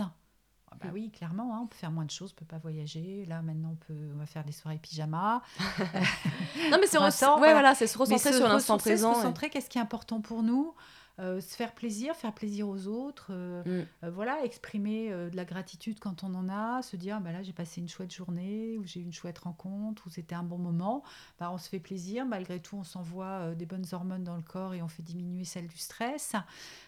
Ah 0.72 0.76
bah 0.82 0.90
oui, 0.94 1.10
clairement, 1.10 1.56
hein, 1.56 1.62
on 1.64 1.68
peut 1.68 1.76
faire 1.76 1.92
moins 1.92 2.06
de 2.06 2.12
choses, 2.12 2.34
on 2.36 2.40
peut 2.40 2.46
pas 2.46 2.60
voyager. 2.60 3.26
Là, 3.28 3.42
maintenant, 3.42 3.72
on, 3.72 3.76
peut, 3.76 4.12
on 4.14 4.20
va 4.20 4.26
faire 4.26 4.44
des 4.44 4.52
soirées 4.52 4.78
pyjama. 4.78 5.42
non, 5.60 6.78
mais 6.80 6.88
c'est 6.88 7.00
ouais, 7.00 7.52
voilà, 7.52 7.74
se 7.88 7.98
recentrer 7.98 8.34
sur 8.34 8.48
l'instant 8.48 8.78
présent. 8.78 9.14
Se 9.14 9.20
recentrer, 9.20 9.50
qu'est-ce 9.50 9.70
qui 9.70 9.78
est 9.78 9.82
important 9.82 10.22
pour 10.22 10.44
nous? 10.44 10.74
Euh, 11.20 11.42
se 11.42 11.56
faire 11.56 11.74
plaisir, 11.74 12.16
faire 12.16 12.34
plaisir 12.34 12.70
aux 12.70 12.88
autres, 12.88 13.28
euh, 13.32 13.62
mm. 13.66 13.88
euh, 14.06 14.12
voilà, 14.12 14.44
exprimer 14.46 15.10
de 15.10 15.36
la 15.36 15.44
gratitude 15.44 16.00
quand 16.00 16.24
on 16.24 16.34
en 16.34 16.48
a, 16.50 16.82
se 16.82 16.96
dire 16.96 17.20
bah 17.20 17.32
là 17.32 17.44
j'ai 17.44 17.52
passé 17.52 17.82
une 17.82 17.90
chouette 17.90 18.14
journée, 18.14 18.78
ou 18.78 18.86
j'ai 18.86 19.02
eu 19.02 19.04
une 19.04 19.14
chouette 19.14 19.40
rencontre, 19.40 20.08
ou 20.08 20.10
c'était 20.10 20.36
un 20.36 20.44
bon 20.44 20.58
moment, 20.58 21.04
bah, 21.40 21.52
on 21.52 21.58
se 21.58 21.68
fait 21.68 21.80
plaisir, 21.80 22.26
malgré 22.26 22.60
tout 22.60 22.78
on 22.78 22.84
s'envoie 22.84 23.54
des 23.56 23.66
bonnes 23.66 23.86
hormones 23.92 24.24
dans 24.24 24.38
le 24.38 24.44
corps 24.44 24.74
et 24.74 24.82
on 24.82 24.88
fait 24.88 25.04
diminuer 25.04 25.44
celle 25.44 25.68
du 25.68 25.78
stress. 25.78 26.36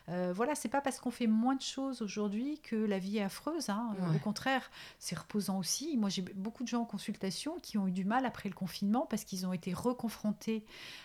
voilà, 0.08 0.56
c'est 0.56 0.70
pas 0.70 0.82
parce 0.82 1.00
qu'on 1.00 1.12
fait 1.12 1.28
moins 1.28 1.56
de 1.56 1.62
choses 1.62 2.02
aujourd'hui 2.02 2.60
que 2.60 2.76
la 2.76 3.00
vie 3.00 3.18
est 3.18 3.24
affreuse, 3.24 3.70
hein. 3.70 3.96
au 4.16 4.20
contraire, 4.20 4.70
c'est 5.00 5.18
reposant 5.18 5.58
aussi. 5.58 5.98
Moi 5.98 6.10
j'ai 6.10 6.22
beaucoup 6.22 6.64
de 6.64 6.70
gens 6.70 6.82
en 6.82 6.86
consultation 6.86 7.58
qui 7.62 7.78
ont 7.78 7.88
eu 7.88 7.92
du 7.92 8.06
mal 8.06 8.26
après 8.26 8.50
le 8.50 8.56
confinement 8.56 9.06
parce 9.10 9.26
qu'ils 9.26 9.46
ont 9.46 9.54
été 9.54 9.74
reconfrontés 9.74 10.64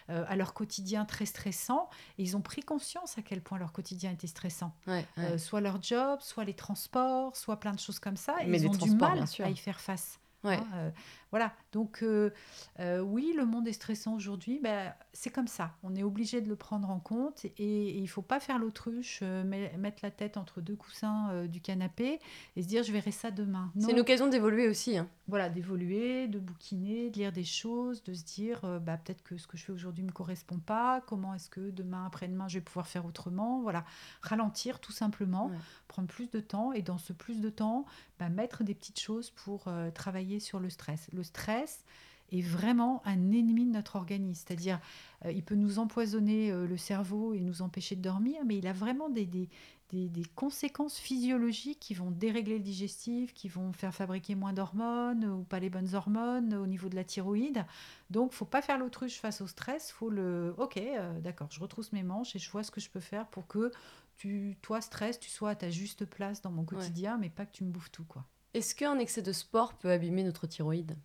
à 0.09 0.37
leur 0.37 0.55
quotidien 0.55 1.05
très 1.05 1.27
stressant 1.27 1.89
et 2.19 2.23
ils 2.23 2.37
ont 2.37 2.41
pris 2.41 2.63
conscience 2.63 3.16
à 3.19 3.23
quel 3.23 3.41
point 3.41 3.59
leur 3.59 3.73
quotidien 3.73 4.11
était 4.13 4.27
stressant. 4.27 4.75
Euh, 5.19 5.39
soit 5.39 5.61
leur 5.61 5.83
job, 5.83 6.21
soit 6.21 6.45
les 6.45 6.55
transports, 6.55 7.37
soit 7.37 7.59
plein 7.59 7.73
de 7.73 7.79
choses 7.79 7.99
comme 7.99 8.17
ça. 8.17 8.35
Et 8.43 8.51
ils 8.51 8.67
ont 8.67 8.71
du 8.73 8.91
mal 8.93 9.25
à 9.43 9.51
y 9.51 9.57
faire 9.57 9.81
face. 9.81 10.19
Hein, 10.45 10.65
euh, 10.75 10.91
voilà, 11.33 11.53
donc 11.73 12.03
euh, 12.03 12.31
euh, 12.79 13.01
oui, 13.01 13.35
le 13.37 13.45
monde 13.45 13.67
est 13.67 13.73
stressant 13.73 14.15
aujourd'hui, 14.15 14.61
ben, 14.63 14.95
c'est 15.13 15.31
comme 15.31 15.49
ça. 15.49 15.73
On 15.83 15.95
est 15.97 16.03
obligé 16.03 16.41
de 16.41 16.49
le 16.49 16.57
prendre 16.57 16.89
en 16.89 17.01
compte 17.01 17.45
et, 17.59 17.97
il 17.97 18.03
ne 18.03 18.07
faut 18.07 18.23
pas 18.23 18.39
faire 18.39 18.59
l'autruche, 18.59 19.23
mettre 19.23 19.99
la 20.03 20.11
tête 20.11 20.37
entre 20.37 20.61
deux 20.61 20.77
coussins 20.77 21.47
du 21.47 21.61
canapé 21.61 22.21
et 22.55 22.63
se 22.63 22.69
dire 22.69 22.83
je 22.83 22.93
verrai 22.93 23.11
ça 23.11 23.31
demain. 23.31 23.73
C'est 23.79 23.91
une 23.91 24.01
occasion 24.01 24.29
d'évoluer 24.29 24.69
aussi. 24.69 24.97
Hein. 24.97 25.09
Voilà, 25.29 25.49
d'évoluer, 25.49 26.29
de 26.29 26.39
bouquiner, 26.39 27.11
de 27.11 27.19
lire 27.19 27.33
des 27.33 27.45
choses, 27.45 28.05
de 28.05 28.15
se 28.15 28.25
dire 28.25 28.61
bah, 28.81 28.97
peut-être 28.97 29.23
que 29.23 29.37
ce 29.37 29.47
que 29.47 29.57
je 29.57 29.65
fais 29.65 29.73
aujourd'hui 29.73 30.05
ne 30.05 30.09
me 30.09 30.13
correspond 30.13 30.59
pas, 30.59 31.01
comment 31.07 31.35
est-ce 31.35 31.51
que 31.51 31.71
demain, 31.71 32.07
après-demain, 32.07 32.47
je 32.49 32.59
vais 32.59 32.65
pouvoir 32.65 32.87
faire 32.87 33.05
autrement? 33.05 33.61
Voilà, 33.63 33.85
ralentir 34.23 34.79
tout 34.79 34.93
simplement, 34.93 35.51
prendre 35.89 36.09
plus 36.09 36.31
de 36.31 36.41
temps 36.41 36.73
et 36.73 36.83
dans 36.83 36.99
ce 36.99 37.13
plus 37.13 37.41
de 37.41 37.51
temps, 37.51 37.85
bah, 38.21 38.29
mettre 38.29 38.63
des 38.63 38.75
petites 38.75 39.01
choses 39.01 39.31
pour 39.31 39.69
travailler 39.95 40.39
sur 40.39 40.61
le 40.61 40.71
stress. 40.71 41.09
Le 41.17 41.23
stress 41.23 41.85
est 42.33 42.43
vraiment 42.43 43.03
un 43.05 43.33
ennemi 43.33 43.67
de 43.67 43.73
notre 43.73 43.97
organisme. 43.97 44.45
C'est-à-dire, 44.47 44.81
euh, 45.25 45.33
il 45.33 45.43
peut 45.43 45.55
nous 45.55 45.79
empoisonner 45.79 46.51
euh, 46.51 46.67
le 46.67 46.77
cerveau 46.77 47.35
et 47.35 47.41
nous 47.41 47.63
empêcher 47.63 47.97
de 47.97 48.03
dormir, 48.03 48.43
mais 48.45 48.59
il 48.59 48.67
a 48.67 48.73
vraiment 48.73 49.09
des, 49.09 49.27
des, 49.27 49.49
des, 49.93 50.25
conséquences 50.35 50.99
physiologiques 50.99 51.79
qui 51.79 51.95
vont 51.95 52.11
dérégler 52.11 52.59
le 52.59 52.65
digestif, 52.65 53.33
qui 53.33 53.49
vont 53.49 53.73
faire 53.73 53.95
fabriquer 53.95 54.35
moins 54.35 54.53
d'hormones 54.53 55.25
ou 55.25 55.45
pas 55.45 55.61
les 55.61 55.71
bonnes 55.71 55.95
hormones 55.95 56.55
au 56.55 56.67
niveau 56.67 56.89
de 56.89 56.97
la 56.97 57.05
thyroïde. 57.05 57.65
Donc, 58.11 58.33
faut 58.33 58.45
pas 58.45 58.63
faire 58.63 58.79
l'autruche 58.79 59.21
face 59.21 59.41
au 59.41 59.47
stress. 59.47 59.93
faut 59.93 60.11
le... 60.11 60.55
Ok, 60.59 60.77
euh, 60.79 61.21
d'accord, 61.21 61.49
je 61.51 61.61
retrousse 61.61 61.93
mes 61.93 62.03
manches 62.03 62.35
et 62.35 62.39
je 62.39 62.51
vois 62.51 62.65
ce 62.65 62.71
que 62.71 62.81
je 62.81 62.91
peux 62.91 63.01
faire 63.01 63.27
pour 63.29 63.47
que 63.47 63.71
tu, 64.17 64.57
toi, 64.63 64.81
stress, 64.81 65.21
tu 65.21 65.31
sois 65.31 65.51
à 65.51 65.55
ta 65.55 65.71
juste 65.71 66.07
place 66.07 66.41
dans 66.41 66.51
mon 66.51 66.65
quotidien, 66.65 67.19
mais 67.19 67.29
pas 67.29 67.47
que 67.47 67.53
tu 67.53 67.65
me 67.65 67.71
bouffes 67.71 67.91
tout, 67.93 68.05
quoi. 68.05 68.25
Est-ce 68.57 68.75
qu'un 68.75 68.99
excès 68.99 69.21
de 69.21 69.33
sport 69.33 69.75
peut 69.75 69.91
abîmer 69.91 70.23
notre 70.23 70.47
thyroïde? 70.47 70.97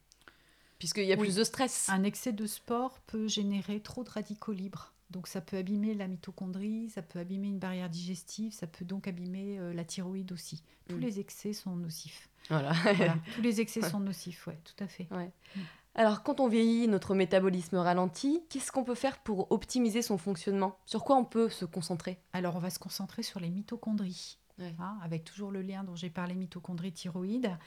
Puisqu'il 0.80 1.04
y 1.04 1.12
a 1.12 1.18
plus 1.18 1.36
de 1.36 1.44
stress. 1.44 1.90
Un 1.90 2.04
excès 2.04 2.32
de 2.32 2.48
sport 2.48 3.02
peut 3.02 3.28
générer 3.28 3.82
trop 3.82 4.06
de 4.06 4.10
radicaux 4.10 4.54
libres. 4.54 4.94
Donc 5.10 5.28
ça 5.28 5.42
peut 5.42 5.58
abîmer 5.58 5.94
la 5.94 6.08
mitochondrie, 6.08 6.90
ça 6.90 7.02
peut 7.02 7.20
abîmer 7.20 7.48
une 7.48 7.60
barrière 7.60 7.90
digestive, 7.90 8.54
ça 8.54 8.68
peut 8.68 8.86
donc 8.86 9.06
abîmer 9.06 9.60
euh, 9.60 9.74
la 9.74 9.84
thyroïde 9.84 10.32
aussi. 10.32 10.64
Tous 10.88 10.96
mm. 10.96 11.02
les 11.02 11.20
excès 11.20 11.52
sont 11.52 11.76
nocifs. 11.76 12.30
Voilà. 12.50 12.72
Tous 13.36 13.42
les 13.42 13.60
excès 13.60 13.82
sont 13.82 14.00
nocifs, 14.00 14.48
oui, 14.48 14.54
tout 14.64 14.82
à 14.82 14.88
fait. 14.88 15.10
Mm. 15.12 15.60
Alors 15.96 16.24
quand 16.24 16.40
on 16.40 16.48
vieillit, 16.48 16.88
notre 16.88 17.16
métabolisme 17.16 17.76
ralentit. 17.76 18.42
Qu'est-ce 18.50 18.72
qu'on 18.72 18.86
peut 18.86 18.96
faire 18.96 19.20
pour 19.20 19.52
optimiser 19.52 20.02
son 20.02 20.18
fonctionnement? 20.18 20.80
Sur 20.86 21.04
quoi 21.04 21.18
on 21.18 21.26
peut 21.26 21.50
se 21.50 21.66
concentrer? 21.66 22.18
Alors 22.32 22.56
on 22.56 22.60
va 22.60 22.70
se 22.70 22.80
concentrer 22.80 23.24
sur 23.24 23.42
les 23.42 23.50
mitochondries. 23.50 24.38
Hein, 24.80 24.98
avec 25.04 25.24
toujours 25.24 25.52
le 25.52 25.62
lien 25.62 25.84
dont 25.84 25.96
j'ai 25.96 26.10
parlé, 26.10 26.36
mitochondrie, 26.36 26.92
thyroïde. 26.92 27.58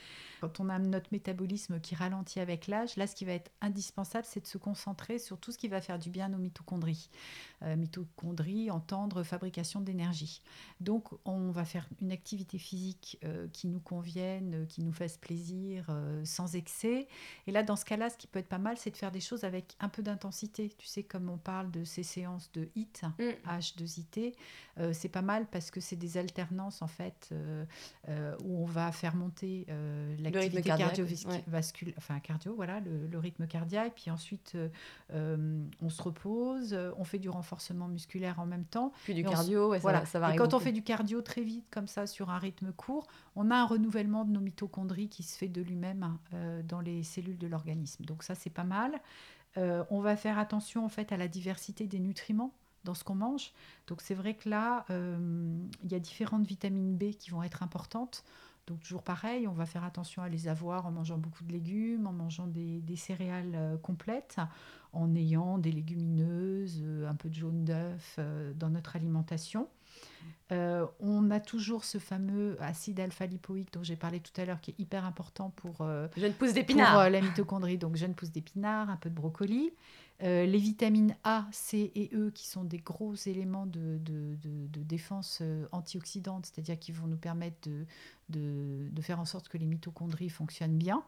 Quand 0.41 0.61
on 0.61 0.69
a 0.69 0.79
notre 0.79 1.09
métabolisme 1.13 1.81
qui 1.81 1.95
ralentit 1.95 2.41
avec 2.41 2.67
l'âge, 2.67 2.97
là, 2.97 3.07
ce 3.07 3.15
qui 3.15 3.25
va 3.25 3.33
être 3.33 3.51
indispensable, 3.61 4.27
c'est 4.29 4.41
de 4.41 4.47
se 4.47 4.59
concentrer 4.59 5.19
sur 5.19 5.39
tout 5.39 5.53
ce 5.53 5.59
qui 5.59 5.69
va 5.69 5.81
faire 5.81 5.99
du 5.99 6.11
bien 6.11 6.27
à 6.27 6.29
nos 6.29 6.39
mitochondries. 6.39 7.09
Euh, 7.63 7.77
mitochondries, 7.77 8.71
entendre 8.71 9.23
fabrication 9.23 9.81
d'énergie. 9.81 10.43
Donc, 10.81 11.09
on 11.25 11.51
va 11.51 11.65
faire 11.65 11.89
une 12.01 12.13
activité 12.13 12.59
physique 12.59 13.19
euh, 13.25 13.49
qui 13.53 13.69
nous 13.69 13.81
convienne, 13.81 14.55
euh, 14.55 14.67
qui 14.67 14.83
nous 14.83 14.93
fasse 14.93 15.17
plaisir, 15.17 15.87
sans 16.25 16.55
excès. 16.57 17.09
Et 17.47 17.53
là, 17.53 17.63
dans 17.63 17.77
ce 17.77 17.85
cas-là, 17.85 18.11
ce 18.11 18.17
qui 18.17 18.27
peut 18.27 18.39
être 18.39 18.49
pas 18.49 18.59
mal, 18.59 18.77
c'est 18.77 18.91
de 18.91 18.97
faire 18.97 19.13
des 19.13 19.21
choses 19.21 19.45
avec 19.45 19.77
un 19.81 19.89
peu 19.89 20.03
d'intensité. 20.03 20.71
Tu 20.79 20.87
sais, 20.87 21.03
comme 21.03 21.29
on 21.29 21.39
parle 21.39 21.71
de 21.71 21.85
ces 21.85 22.03
séances 22.03 22.51
de 22.53 22.69
HIT, 22.75 23.03
H2IT, 23.47 24.35
mm. 24.77 24.93
c'est 24.93 25.09
pas 25.09 25.23
mal 25.23 25.47
parce 25.51 25.71
que 25.71 25.81
c'est 25.81 25.97
des 25.97 26.17
alternances 26.17 26.83
en 26.85 26.87
fait, 26.87 27.31
euh, 27.33 27.65
euh, 28.09 28.37
où 28.45 28.63
on 28.63 28.67
va 28.67 28.93
faire 28.93 29.17
monter 29.17 29.67
euh, 29.71 30.15
l'activité 30.21 30.63
cardiovasculaire, 30.63 31.95
enfin 31.97 32.21
cardio, 32.21 32.55
voilà, 32.55 32.81
le, 32.81 33.19
rythme 33.19 33.47
cardiaque. 33.47 33.95
Puis 33.97 34.11
ensuite, 34.11 34.57
on 35.11 35.89
se 35.89 36.03
repose, 36.03 36.77
on 36.99 37.05
fait 37.05 37.19
du 37.19 37.31
renforcement 37.31 37.89
musculaire 37.89 38.39
en 38.39 38.47
même 38.47 38.67
temps. 38.67 38.93
Puis 39.05 39.15
du 39.15 39.25
cardio, 39.25 39.73
ça, 39.73 39.79
voilà. 39.79 40.05
ça 40.05 40.21
va. 40.21 40.35
Et 40.35 40.37
quand 40.37 40.53
on 40.53 40.61
fait 40.61 40.73
du 40.73 40.83
cardio 40.83 41.23
très 41.23 41.43
vite, 41.43 41.65
comme 41.71 41.89
ça, 41.89 42.07
sur 42.07 42.31
un 42.31 42.39
rythme 42.39 42.73
court, 42.73 43.07
on 43.35 43.51
a 43.51 43.57
un 43.57 43.67
renouvellement 43.67 44.27
de 44.27 44.31
nos 44.31 44.41
mitochondries 44.41 45.09
qui 45.09 45.23
se 45.23 45.39
fait 45.39 45.49
de 45.49 45.63
lui-même 45.63 46.19
dans 46.69 46.81
les 46.81 47.03
cellules 47.03 47.39
de 47.39 47.47
l'organisme. 47.47 48.05
Donc 48.05 48.23
ça, 48.23 48.35
c'est 48.35 48.51
pas 48.51 48.65
mal. 48.65 48.93
on 49.57 50.01
va 50.01 50.17
faire 50.17 50.39
attention 50.39 50.85
en 50.85 50.91
fait 50.91 51.13
à 51.13 51.17
la 51.17 51.29
diversité 51.29 51.87
des 51.87 51.99
nutriments 51.99 52.53
dans 52.85 52.95
ce 52.95 53.05
qu'on 53.05 53.15
mange. 53.15 53.53
Donc 53.87 54.01
c'est 54.01 54.15
vrai 54.15 54.35
que 54.35 54.49
là, 54.49 54.85
euh, 54.91 55.59
il 55.83 55.93
y 55.93 55.95
a 55.95 55.99
différentes 55.99 56.47
vitamines 56.47 56.97
B 56.97 57.11
qui 57.11 57.31
vont 57.31 57.43
être 57.43 57.63
importantes. 57.63 58.25
Donc 58.67 58.81
toujours 58.81 59.03
pareil, 59.03 59.47
on 59.47 59.53
va 59.53 59.67
faire 59.67 59.85
attention 59.85 60.23
à 60.23 60.29
les 60.29 60.49
avoir 60.49 60.87
en 60.87 60.91
mangeant 60.91 61.19
beaucoup 61.19 61.45
de 61.45 61.53
légumes, 61.53 62.07
en 62.07 62.13
mangeant 62.13 62.47
des, 62.47 62.97
céréales 62.97 63.53
euh, 63.55 63.77
complètes, 63.77 64.39
en 64.95 65.15
ayant 65.15 65.59
des 65.59 65.71
légumineuses, 65.71 66.81
euh, 66.83 67.07
un 67.07 67.15
peu 67.15 67.29
de 67.29 67.35
jaune 67.35 67.65
d'œuf 67.65 68.19
dans 68.57 68.71
notre 68.71 68.97
alimentation. 68.97 69.69
on 70.51 71.31
a 71.31 71.41
toujours 71.41 71.85
ce 71.85 71.99
fameux 71.99 72.57
acide 72.63 73.01
alpha-lipoïque 73.01 73.73
dont 73.73 73.83
j'ai 73.83 73.97
parlé 73.97 74.21
tout 74.21 74.41
à 74.41 74.47
l'heure 74.47 74.63
qui 74.63 74.71
est 74.71 74.79
hyper 74.79 75.05
important 75.05 75.51
pour, 75.51 75.87
jeune 76.17 76.33
pousse 76.33 76.55
d'épinards. 76.55 77.11
la 77.11 77.21
mitochondrie, 77.21 77.77
donc 77.77 77.97
jeune 77.97 78.15
pousse 78.15 78.31
d'épinards, 78.31 78.89
un 78.89 78.97
peu 78.97 79.11
de 79.11 79.15
brocoli. 79.15 79.73
Euh, 80.23 80.47
les 80.47 80.59
vitamines 80.59 81.17
A, 81.25 81.47
C 81.51 81.91
et 81.95 82.11
E, 82.15 82.31
qui 82.31 82.47
sont 82.47 82.65
des 82.65 82.79
gros 82.79 83.15
éléments 83.15 83.67
de, 83.67 83.99
défense 84.85 85.41
euh, 85.43 85.67
antioxydante, 85.73 86.47
c'est-à-dire 86.47 86.79
qui 86.79 86.93
vont 86.93 87.09
nous 87.09 87.17
permettre 87.17 87.69
de, 88.29 89.01
faire 89.01 89.19
en 89.19 89.25
sorte 89.25 89.49
que 89.49 89.59
les 89.59 89.67
mitochondries 89.67 90.31
fonctionnent 90.31 90.79
bien. 90.79 91.03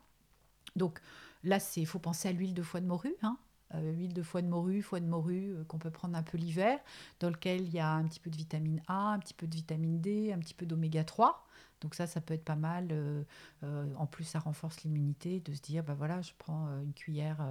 Donc 0.74 1.00
là, 1.44 1.58
il 1.76 1.86
faut 1.86 2.00
penser 2.00 2.28
à 2.28 2.32
l'huile 2.32 2.52
de 2.52 2.62
foie 2.62 2.80
de 2.80 2.86
morue. 2.86 3.14
Hein. 3.22 3.38
Euh, 3.74 3.92
huile 3.92 4.12
de 4.12 4.22
foie 4.22 4.42
de 4.42 4.48
morue, 4.48 4.82
foie 4.82 5.00
de 5.00 5.06
morue 5.06 5.54
qu'on 5.68 5.78
peut 5.78 5.90
prendre 5.90 6.16
un 6.16 6.22
peu 6.22 6.36
l'hiver, 6.36 6.80
dans 7.20 7.30
lequel 7.30 7.62
il 7.62 7.72
y 7.72 7.78
a 7.78 7.92
un 7.92 8.04
petit 8.04 8.20
peu 8.20 8.30
de 8.30 8.36
vitamine 8.36 8.82
A, 8.88 9.12
un 9.12 9.18
petit 9.20 9.34
peu 9.34 9.46
de 9.46 9.54
vitamine 9.54 10.00
D, 10.00 10.32
un 10.32 10.38
petit 10.38 10.54
peu 10.54 10.66
d'oméga 10.66 11.04
3. 11.04 11.45
Donc 11.80 11.94
ça, 11.94 12.06
ça 12.06 12.20
peut 12.20 12.34
être 12.34 12.44
pas 12.44 12.56
mal. 12.56 12.88
Euh, 12.90 13.22
euh, 13.62 13.86
en 13.96 14.06
plus, 14.06 14.24
ça 14.24 14.38
renforce 14.38 14.82
l'immunité 14.82 15.40
de 15.40 15.52
se 15.52 15.60
dire, 15.60 15.84
bah 15.84 15.94
voilà, 15.94 16.22
je 16.22 16.32
prends 16.38 16.68
euh, 16.68 16.82
une 16.82 16.92
cuillère, 16.92 17.46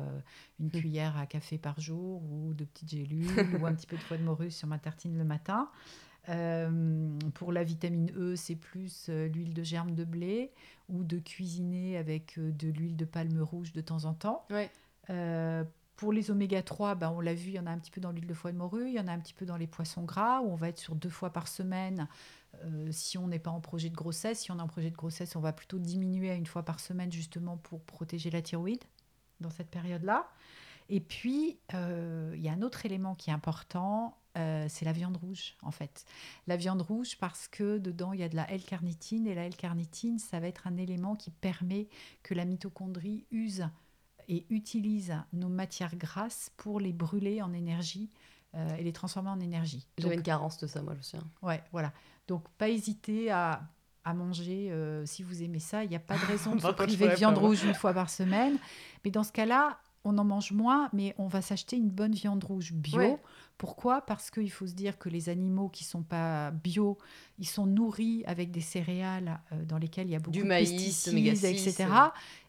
une 0.59 0.67
mmh. 0.67 0.71
cuillère 0.71 1.17
à 1.17 1.25
café 1.25 1.57
par 1.57 1.79
jour 1.79 2.21
ou 2.31 2.53
de 2.53 2.65
petites 2.65 2.89
gélules 2.89 3.27
ou 3.59 3.65
un 3.65 3.73
petit 3.73 3.87
peu 3.87 3.97
de 3.97 4.01
foie 4.01 4.17
de 4.17 4.23
morue 4.23 4.51
sur 4.51 4.67
ma 4.67 4.79
tartine 4.79 5.17
le 5.17 5.25
matin. 5.25 5.69
pour 7.35 7.51
la 7.51 7.63
vitamine 7.63 8.11
E, 8.15 8.35
c'est 8.35 8.55
plus 8.55 9.09
l'huile 9.09 9.53
de 9.53 9.63
germe 9.63 9.93
de 9.93 10.03
blé 10.03 10.51
ou 10.89 11.03
de 11.03 11.19
cuisiner 11.19 11.97
avec 11.97 12.39
de 12.39 12.69
l'huile 12.69 12.95
de 12.95 13.05
palme 13.05 13.41
rouge 13.41 13.73
de 13.73 13.81
temps 13.81 14.05
en 14.05 14.13
temps. 14.13 14.47
pour 15.97 16.11
les 16.11 16.31
oméga 16.31 16.61
3, 16.61 16.95
ben, 16.95 17.09
on 17.11 17.21
l'a 17.21 17.33
vu, 17.33 17.51
il 17.51 17.55
y 17.55 17.59
en 17.59 17.67
a 17.67 17.71
un 17.71 17.77
petit 17.77 17.91
peu 17.91 18.01
dans 18.01 18.11
l'huile 18.11 18.27
de 18.27 18.33
foie 18.33 18.51
de 18.51 18.57
morue, 18.57 18.87
il 18.87 18.95
y 18.95 18.99
en 18.99 19.07
a 19.07 19.13
un 19.13 19.19
petit 19.19 19.33
peu 19.33 19.45
dans 19.45 19.55
les 19.55 19.67
poissons 19.67 20.03
gras, 20.03 20.41
où 20.41 20.51
on 20.51 20.55
va 20.55 20.69
être 20.69 20.79
sur 20.79 20.95
deux 20.95 21.09
fois 21.09 21.31
par 21.31 21.47
semaine 21.47 22.07
euh, 22.63 22.89
si 22.91 23.17
on 23.17 23.27
n'est 23.27 23.39
pas 23.39 23.51
en 23.51 23.61
projet 23.61 23.89
de 23.89 23.95
grossesse, 23.95 24.41
si 24.41 24.51
on 24.51 24.59
est 24.59 24.61
en 24.61 24.67
projet 24.67 24.89
de 24.89 24.95
grossesse, 24.95 25.35
on 25.35 25.41
va 25.41 25.53
plutôt 25.53 25.79
diminuer 25.79 26.31
à 26.31 26.35
une 26.35 26.45
fois 26.45 26.63
par 26.63 26.79
semaine 26.79 27.11
justement 27.11 27.57
pour 27.57 27.83
protéger 27.83 28.29
la 28.29 28.41
thyroïde 28.41 28.83
dans 29.39 29.49
cette 29.49 29.69
période-là. 29.69 30.27
Et 30.89 30.99
puis, 30.99 31.57
euh, 31.73 32.33
il 32.35 32.41
y 32.41 32.49
a 32.49 32.53
un 32.53 32.61
autre 32.61 32.85
élément 32.85 33.15
qui 33.15 33.31
est 33.31 33.33
important, 33.33 34.17
euh, 34.37 34.65
c'est 34.69 34.85
la 34.85 34.91
viande 34.91 35.17
rouge 35.17 35.55
en 35.61 35.71
fait. 35.71 36.05
La 36.47 36.57
viande 36.57 36.81
rouge 36.81 37.17
parce 37.17 37.47
que 37.47 37.77
dedans 37.77 38.13
il 38.13 38.19
y 38.19 38.23
a 38.23 38.29
de 38.29 38.35
la 38.35 38.49
L-carnitine 38.51 39.27
et 39.27 39.33
la 39.33 39.45
L-carnitine, 39.45 40.19
ça 40.19 40.39
va 40.39 40.47
être 40.47 40.67
un 40.67 40.77
élément 40.77 41.15
qui 41.15 41.31
permet 41.31 41.87
que 42.21 42.33
la 42.33 42.45
mitochondrie 42.45 43.25
use 43.31 43.67
et 44.27 44.45
utilise 44.49 45.15
nos 45.33 45.49
matières 45.49 45.95
grasses 45.95 46.51
pour 46.57 46.79
les 46.79 46.93
brûler 46.93 47.41
en 47.41 47.53
énergie 47.53 48.09
et 48.77 48.83
les 48.83 48.93
transformer 48.93 49.29
en 49.29 49.39
énergie. 49.39 49.87
J'avais 49.97 50.15
une 50.15 50.23
carence 50.23 50.57
de 50.59 50.67
ça, 50.67 50.81
moi, 50.81 50.93
je 50.97 51.03
sais. 51.03 51.17
Ouais, 51.41 51.61
voilà. 51.71 51.91
Donc, 52.27 52.47
pas 52.57 52.69
hésiter 52.69 53.31
à, 53.31 53.61
manger, 54.05 54.71
euh, 54.71 55.05
si 55.05 55.23
vous 55.23 55.43
aimez 55.43 55.59
ça, 55.59 55.83
il 55.83 55.89
n'y 55.89 55.95
a 55.95 55.99
pas 55.99 56.17
de 56.17 56.25
raison 56.25 56.55
de 56.55 56.61
se 56.61 56.67
priver 56.67 57.09
de 57.09 57.15
viande 57.15 57.37
rouge 57.37 57.63
une 57.63 57.73
fois 57.73 57.93
par 57.93 58.09
semaine. 58.09 58.57
Mais 59.03 59.11
dans 59.11 59.23
ce 59.23 59.31
cas-là, 59.31 59.79
on 60.03 60.17
en 60.19 60.23
mange 60.23 60.51
moins, 60.51 60.89
mais 60.93 61.15
on 61.17 61.27
va 61.27 61.41
s'acheter 61.41 61.77
une 61.77 61.89
bonne 61.89 62.13
viande 62.13 62.43
rouge 62.43 62.73
bio. 62.73 63.19
Pourquoi? 63.57 64.01
Parce 64.01 64.29
qu'il 64.29 64.51
faut 64.51 64.67
se 64.67 64.73
dire 64.73 64.97
que 64.99 65.09
les 65.09 65.29
animaux 65.29 65.69
qui 65.69 65.83
sont 65.83 66.03
pas 66.03 66.51
bio, 66.51 66.97
ils 67.39 67.47
sont 67.47 67.65
nourris 67.65 68.23
avec 68.27 68.51
des 68.51 68.61
céréales 68.61 69.39
euh, 69.51 69.63
dans 69.63 69.77
lesquelles 69.77 70.07
il 70.07 70.11
y 70.11 70.15
a 70.15 70.19
beaucoup 70.19 70.33
du 70.33 70.43
de 70.43 70.47
maïs, 70.47 70.69
pesticides, 70.71 71.45
etc. 71.45 71.87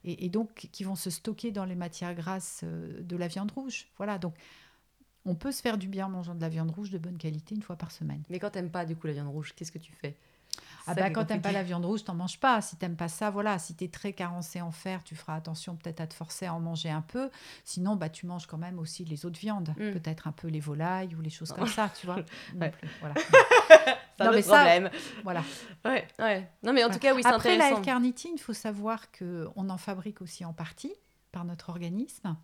Et, 0.05 0.27
et, 0.27 0.29
donc 0.29 0.69
qui 0.73 0.83
vont 0.83 0.97
se 0.97 1.09
stocker 1.09 1.53
dans 1.53 1.65
les 1.65 1.77
matières 1.77 2.15
grasses 2.15 2.63
euh, 2.65 3.01
de 3.03 3.17
la 3.17 3.29
viande 3.29 3.53
rouge. 3.53 3.87
Voilà, 3.97 4.19
donc 4.19 4.35
on 5.27 5.35
peut 5.35 5.53
se 5.53 5.61
faire 5.61 5.77
du 5.77 5.89
bien 5.89 6.07
en 6.07 6.11
mangeant 6.11 6.35
de 6.35 6.41
la 6.41 6.49
viande 6.49 6.71
rouge 6.71 6.91
de 6.91 6.99
bonne 6.99 7.19
qualité 7.19 7.55
une 7.55 7.63
fois 7.63 7.77
par 7.77 7.91
semaine. 7.91 8.23
Mais 8.31 8.39
quand 8.39 8.51
t'aimes 8.51 8.71
pas 8.71 8.87
du 8.87 8.97
coup 8.97 9.07
la 9.07 9.13
viande 9.13 9.29
rouge, 9.29 9.53
qu'est-ce 9.55 9.73
que 9.73 9.79
tu 9.79 9.93
fais? 9.93 10.17
Ah 10.87 10.95
bah, 10.95 11.11
quand 11.11 11.25
t'aimes 11.25 11.43
pas 11.43 11.53
la 11.53 11.65
viande 11.65 11.85
rouge, 11.85 12.05
t'en 12.05 12.15
manges 12.15 12.39
pas. 12.39 12.61
Si 12.61 12.77
t'aimes 12.77 12.97
pas 12.97 13.09
ça, 13.09 13.29
voilà. 13.31 13.59
Si 13.59 13.75
t'es 13.75 13.89
très 13.89 14.13
carencé 14.13 14.61
en 14.61 14.71
fer, 14.71 15.03
tu 15.03 15.17
feras 15.17 15.35
attention 15.35 15.75
peut-être 15.75 16.01
à 16.01 16.07
te 16.07 16.15
forcer 16.15 16.47
à 16.47 16.55
en 16.55 16.61
manger 16.61 16.91
un 16.91 17.01
peu. 17.01 17.29
Sinon, 17.65 17.97
bah 17.97 18.09
tu 18.09 18.27
manges 18.27 18.47
quand 18.47 18.57
même 18.57 18.79
aussi 18.79 19.05
les 19.05 19.27
autres 19.27 19.39
viandes, 19.39 19.71
mm. 19.71 19.93
peut-être 19.93 20.29
un 20.29 20.33
peu 20.33 20.47
les 20.47 20.61
volailles 20.61 21.15
ou 21.17 21.21
les 21.21 21.31
choses 21.31 21.53
comme 21.53 21.67
ça, 21.67 21.91
tu 21.99 22.07
vois. 22.07 22.17
Non 22.55 22.71
plus, 22.71 22.89
voilà. 23.01 23.15
non, 24.21 24.31
mais 24.33 24.43
problème. 24.43 24.91
voilà. 25.25 25.43
Ouais, 25.85 26.07
ouais. 26.21 26.49
Non 26.63 26.73
mais 26.73 26.85
en 26.85 26.91
tout 26.91 26.99
cas, 26.99 27.15
oui, 27.15 27.23
c'est 27.23 27.29
intéressant. 27.29 27.61
Après 27.61 27.71
la 27.71 27.79
L-carnitine, 27.79 28.33
il 28.35 28.41
faut 28.41 28.53
savoir 28.53 29.11
que 29.11 29.49
on 29.57 29.69
en 29.69 29.79
fabrique 29.79 30.23
aussi 30.23 30.45
en 30.45 30.53
partie 30.53 30.95
par 31.33 31.45
notre 31.45 31.69
organisme 31.71 32.37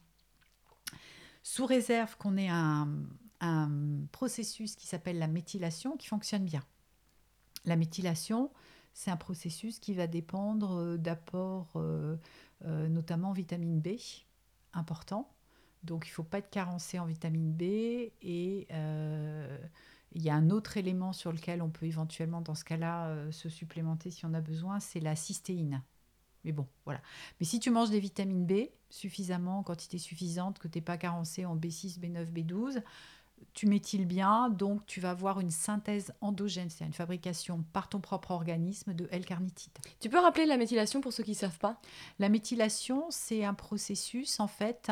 sous 1.42 1.66
réserve 1.66 2.16
qu'on 2.16 2.36
ait 2.36 2.48
un, 2.48 2.88
processus 4.12 4.76
qui 4.76 4.86
s'appelle 4.86 5.18
la 5.18 5.26
méthylation 5.26 5.96
qui 5.96 6.06
fonctionne 6.06 6.44
bien. 6.44 6.62
La 7.64 7.74
méthylation, 7.74 8.52
c'est 8.92 9.10
un 9.10 9.16
processus 9.16 9.80
qui 9.80 9.94
va 9.94 10.06
dépendre 10.06 10.78
euh, 10.78 10.96
d'apports, 10.96 11.72
euh, 11.74 12.16
euh, 12.64 12.88
notamment 12.88 13.32
vitamine 13.32 13.80
B, 13.80 13.96
important. 14.72 15.34
Donc 15.82 16.06
il 16.06 16.10
ne 16.10 16.14
faut 16.14 16.22
pas 16.22 16.38
être 16.38 16.50
carencé 16.50 17.00
en 17.00 17.06
vitamine 17.06 17.52
B. 17.52 17.62
Et 17.62 18.68
il 20.14 20.22
y 20.22 20.30
a 20.30 20.34
un 20.34 20.50
autre 20.50 20.76
élément 20.76 21.12
sur 21.12 21.32
lequel 21.32 21.62
on 21.62 21.70
peut 21.70 21.86
éventuellement, 21.86 22.42
dans 22.42 22.54
ce 22.54 22.64
cas-là, 22.64 23.32
se 23.32 23.48
supplémenter 23.48 24.12
si 24.12 24.24
on 24.24 24.34
a 24.34 24.40
besoin, 24.40 24.78
c'est 24.78 25.00
la 25.00 25.16
cystéine. 25.16 25.82
Mais 26.44 26.52
bon, 26.52 26.66
voilà. 26.84 27.00
Mais 27.40 27.46
si 27.46 27.60
tu 27.60 27.70
manges 27.70 27.90
des 27.90 28.00
vitamines 28.00 28.46
B 28.46 28.68
suffisamment, 28.90 29.58
en 29.58 29.62
quantité 29.62 29.98
suffisante, 29.98 30.58
que 30.58 30.68
tu 30.68 30.78
n'es 30.78 30.82
pas 30.82 30.96
carencé 30.96 31.44
en 31.44 31.56
B6, 31.56 31.98
B9, 31.98 32.32
B12, 32.32 32.82
tu 33.54 33.66
méthyles 33.66 34.06
bien, 34.06 34.48
donc 34.50 34.86
tu 34.86 35.00
vas 35.00 35.10
avoir 35.10 35.40
une 35.40 35.50
synthèse 35.50 36.12
endogène, 36.20 36.70
c'est-à-dire 36.70 36.86
une 36.86 36.92
fabrication 36.92 37.64
par 37.72 37.88
ton 37.88 38.00
propre 38.00 38.30
organisme 38.30 38.94
de 38.94 39.08
L-carnitine. 39.10 39.72
Tu 40.00 40.08
peux 40.08 40.18
rappeler 40.18 40.46
la 40.46 40.56
méthylation 40.56 41.00
pour 41.00 41.12
ceux 41.12 41.22
qui 41.22 41.32
ne 41.32 41.36
savent 41.36 41.58
pas? 41.58 41.80
La 42.18 42.28
méthylation, 42.28 43.06
c'est 43.10 43.44
un 43.44 43.54
processus 43.54 44.40
en 44.40 44.46
fait 44.46 44.90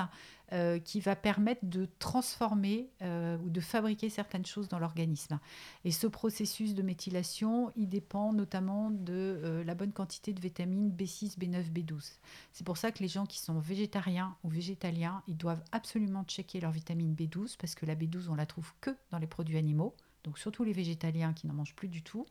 euh, 0.52 0.78
qui 0.80 1.00
va 1.00 1.14
permettre 1.14 1.64
de 1.64 1.88
transformer 1.98 2.90
euh, 3.02 3.38
ou 3.38 3.50
de 3.50 3.60
fabriquer 3.60 4.08
certaines 4.08 4.44
choses 4.44 4.68
dans 4.68 4.78
l'organisme. 4.78 5.38
Et 5.84 5.92
ce 5.92 6.06
processus 6.06 6.74
de 6.74 6.82
méthylation, 6.82 7.70
il 7.76 7.88
dépend 7.88 8.32
notamment 8.32 8.90
de 8.90 9.12
euh, 9.12 9.64
la 9.64 9.74
bonne 9.74 9.92
quantité 9.92 10.32
de 10.32 10.40
vitamines 10.40 10.90
B6, 10.90 11.38
B9, 11.38 11.70
B12. 11.72 12.18
C'est 12.52 12.64
pour 12.64 12.78
ça 12.78 12.90
que 12.90 12.98
les 12.98 13.08
gens 13.08 13.26
qui 13.26 13.38
sont 13.38 13.60
végétariens 13.60 14.36
ou 14.42 14.48
végétaliens, 14.48 15.22
ils 15.28 15.36
doivent 15.36 15.62
absolument 15.72 16.24
checker 16.24 16.60
leur 16.60 16.72
vitamine 16.72 17.14
B12 17.14 17.56
parce 17.56 17.74
que 17.76 17.86
la 17.86 17.94
B12, 17.94 18.28
on 18.28 18.34
la 18.34 18.46
trouve 18.46 18.72
que 18.80 18.90
dans 19.10 19.18
les 19.18 19.28
produits 19.28 19.56
animaux. 19.56 19.94
Donc 20.24 20.38
surtout 20.38 20.64
les 20.64 20.72
végétaliens 20.72 21.32
qui 21.32 21.46
n'en 21.46 21.54
mangent 21.54 21.76
plus 21.76 21.88
du 21.88 22.02
tout. 22.02 22.26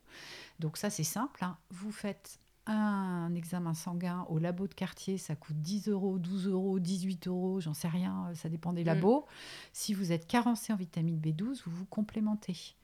Donc 0.58 0.76
ça 0.76 0.90
c'est 0.90 1.04
simple. 1.04 1.42
Hein. 1.42 1.56
Vous 1.70 1.90
faites 1.90 2.38
un 2.70 3.34
examen 3.34 3.74
sanguin 3.74 4.24
au 4.28 4.38
labo 4.38 4.66
de 4.66 4.74
quartier, 4.74 5.18
ça 5.18 5.34
coûte 5.34 5.56
10 5.56 5.88
euros, 5.88 6.18
12 6.18 6.48
euros, 6.48 6.78
18 6.78 7.26
euros, 7.26 7.60
j'en 7.60 7.74
sais 7.74 7.88
rien, 7.88 8.28
euh, 8.28 8.34
ça 8.34 8.48
dépend 8.48 8.72
des 8.72 8.82
mm. 8.82 8.86
labos. 8.86 9.26
Si 9.72 9.94
vous 9.94 10.12
êtes 10.12 10.26
carencé 10.26 10.72
en 10.72 10.76
vitamine 10.76 11.18
B12, 11.18 11.62
vous 11.66 11.76
vous 11.76 11.86
complémentez. 11.86 12.76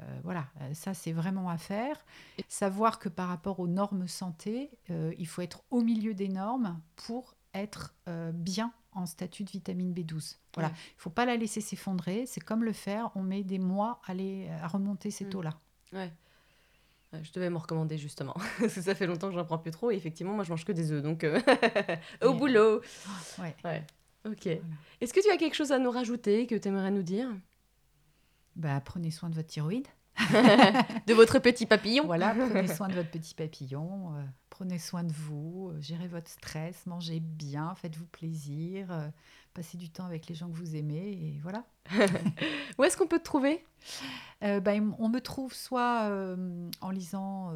Euh, 0.00 0.20
voilà, 0.24 0.46
euh, 0.60 0.74
ça 0.74 0.94
c'est 0.94 1.12
vraiment 1.12 1.50
à 1.50 1.58
faire. 1.58 2.04
Savoir 2.48 2.98
que 2.98 3.08
par 3.08 3.28
rapport 3.28 3.60
aux 3.60 3.68
normes 3.68 4.08
santé, 4.08 4.70
il 4.88 5.26
faut 5.26 5.42
être 5.42 5.62
au 5.70 5.82
milieu 5.82 6.14
des 6.14 6.28
normes 6.28 6.80
pour 6.96 7.34
être 7.52 7.94
bien 8.32 8.72
en 8.92 9.06
statut 9.06 9.44
de 9.44 9.50
vitamine 9.50 9.92
B12. 9.92 10.38
Voilà, 10.54 10.68
il 10.68 10.96
ne 10.96 11.00
faut 11.00 11.10
pas 11.10 11.24
la 11.26 11.36
laisser 11.36 11.60
s'effondrer. 11.60 12.24
C'est 12.26 12.40
comme 12.40 12.64
le 12.64 12.72
fer, 12.72 13.10
on 13.14 13.22
met 13.22 13.42
des 13.42 13.58
mois 13.58 14.00
à, 14.06 14.12
à 14.12 14.68
remonter 14.68 15.10
ces 15.10 15.26
mm. 15.26 15.30
taux-là. 15.30 15.50
Ouais. 15.92 16.12
Je 17.22 17.32
devais 17.32 17.50
me 17.50 17.58
recommander 17.58 17.98
justement, 17.98 18.34
parce 18.60 18.74
que 18.74 18.82
ça 18.82 18.94
fait 18.94 19.06
longtemps 19.06 19.28
que 19.28 19.34
j'en 19.34 19.44
prends 19.44 19.58
plus 19.58 19.70
trop 19.70 19.90
et 19.90 19.94
effectivement, 19.94 20.34
moi 20.34 20.44
je 20.44 20.50
mange 20.50 20.64
que 20.64 20.72
des 20.72 20.92
œufs, 20.92 21.02
donc 21.02 21.24
euh, 21.24 21.40
au 22.22 22.34
boulot. 22.34 22.80
Ouais. 23.38 23.54
ouais. 23.64 23.84
Ok. 24.26 24.46
Est-ce 24.46 25.12
que 25.12 25.22
tu 25.22 25.30
as 25.30 25.36
quelque 25.36 25.54
chose 25.54 25.72
à 25.72 25.78
nous 25.78 25.90
rajouter 25.90 26.46
que 26.46 26.54
tu 26.54 26.68
aimerais 26.68 26.90
nous 26.90 27.02
dire? 27.02 27.28
Bah, 28.56 28.80
Prenez 28.80 29.10
soin 29.10 29.28
de 29.28 29.34
votre 29.34 29.48
thyroïde. 29.48 29.88
de 31.06 31.12
votre 31.12 31.40
petit 31.40 31.66
papillon. 31.66 32.04
Voilà, 32.06 32.34
prenez 32.34 32.68
soin 32.68 32.88
de 32.88 32.94
votre 32.94 33.10
petit 33.10 33.34
papillon, 33.34 34.14
euh, 34.14 34.22
prenez 34.48 34.78
soin 34.78 35.02
de 35.02 35.12
vous, 35.12 35.72
euh, 35.72 35.80
gérez 35.80 36.06
votre 36.06 36.30
stress, 36.30 36.86
mangez 36.86 37.18
bien, 37.18 37.74
faites-vous 37.74 38.06
plaisir, 38.06 38.92
euh, 38.92 39.08
passez 39.54 39.78
du 39.78 39.88
temps 39.90 40.04
avec 40.04 40.26
les 40.28 40.34
gens 40.34 40.48
que 40.48 40.56
vous 40.56 40.76
aimez 40.76 41.12
et 41.12 41.40
voilà. 41.42 41.64
Où 42.78 42.84
est-ce 42.84 42.96
qu'on 42.96 43.06
peut 43.06 43.18
te 43.18 43.24
trouver? 43.24 43.64
Ben, 44.40 44.94
On 44.98 45.08
me 45.08 45.20
trouve 45.20 45.54
soit 45.54 46.10
en 46.80 46.90
lisant 46.90 47.52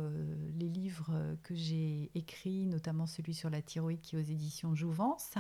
les 0.59 0.69
livres 0.69 1.13
que 1.43 1.55
j'ai 1.55 2.11
écrits, 2.15 2.67
notamment 2.67 3.07
celui 3.07 3.35
sur 3.35 3.51
la 3.51 3.61
thyroïde 3.61 4.01
qui 4.01 4.17
est 4.17 4.19
aux 4.19 4.23
éditions 4.23 4.75
Jouvence, 4.75 5.35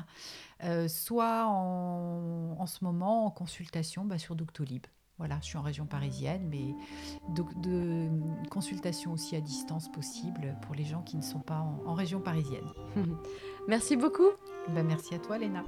soit 0.88 1.46
en, 1.46 2.56
en, 2.59 2.66
ce 2.66 2.84
moment 2.84 3.26
en 3.26 3.30
consultation 3.30 4.04
bah, 4.04 4.18
sur 4.18 4.36
Doctolib. 4.36 4.86
Voilà, 5.18 5.38
je 5.40 5.46
suis 5.46 5.59
en 5.59 5.62
région 5.62 5.84
parisienne, 5.84 6.46
mais 6.48 6.76
de, 7.34 7.42
de 7.61 8.09
consultations 8.50 9.12
aussi 9.12 9.34
à 9.34 9.40
distance 9.40 9.90
possible 9.90 10.56
pour 10.62 10.76
les 10.76 10.84
gens 10.84 11.02
qui 11.02 11.16
ne 11.16 11.22
sont 11.22 11.40
pas 11.40 11.59
en, 11.59 11.94
région 11.94 12.20
parisienne. 12.20 12.66
merci 13.68 13.96
beaucoup. 13.96 14.30
Ben, 14.68 14.86
merci 14.86 15.14
à 15.14 15.18
toi, 15.18 15.36
Léna. 15.36 15.64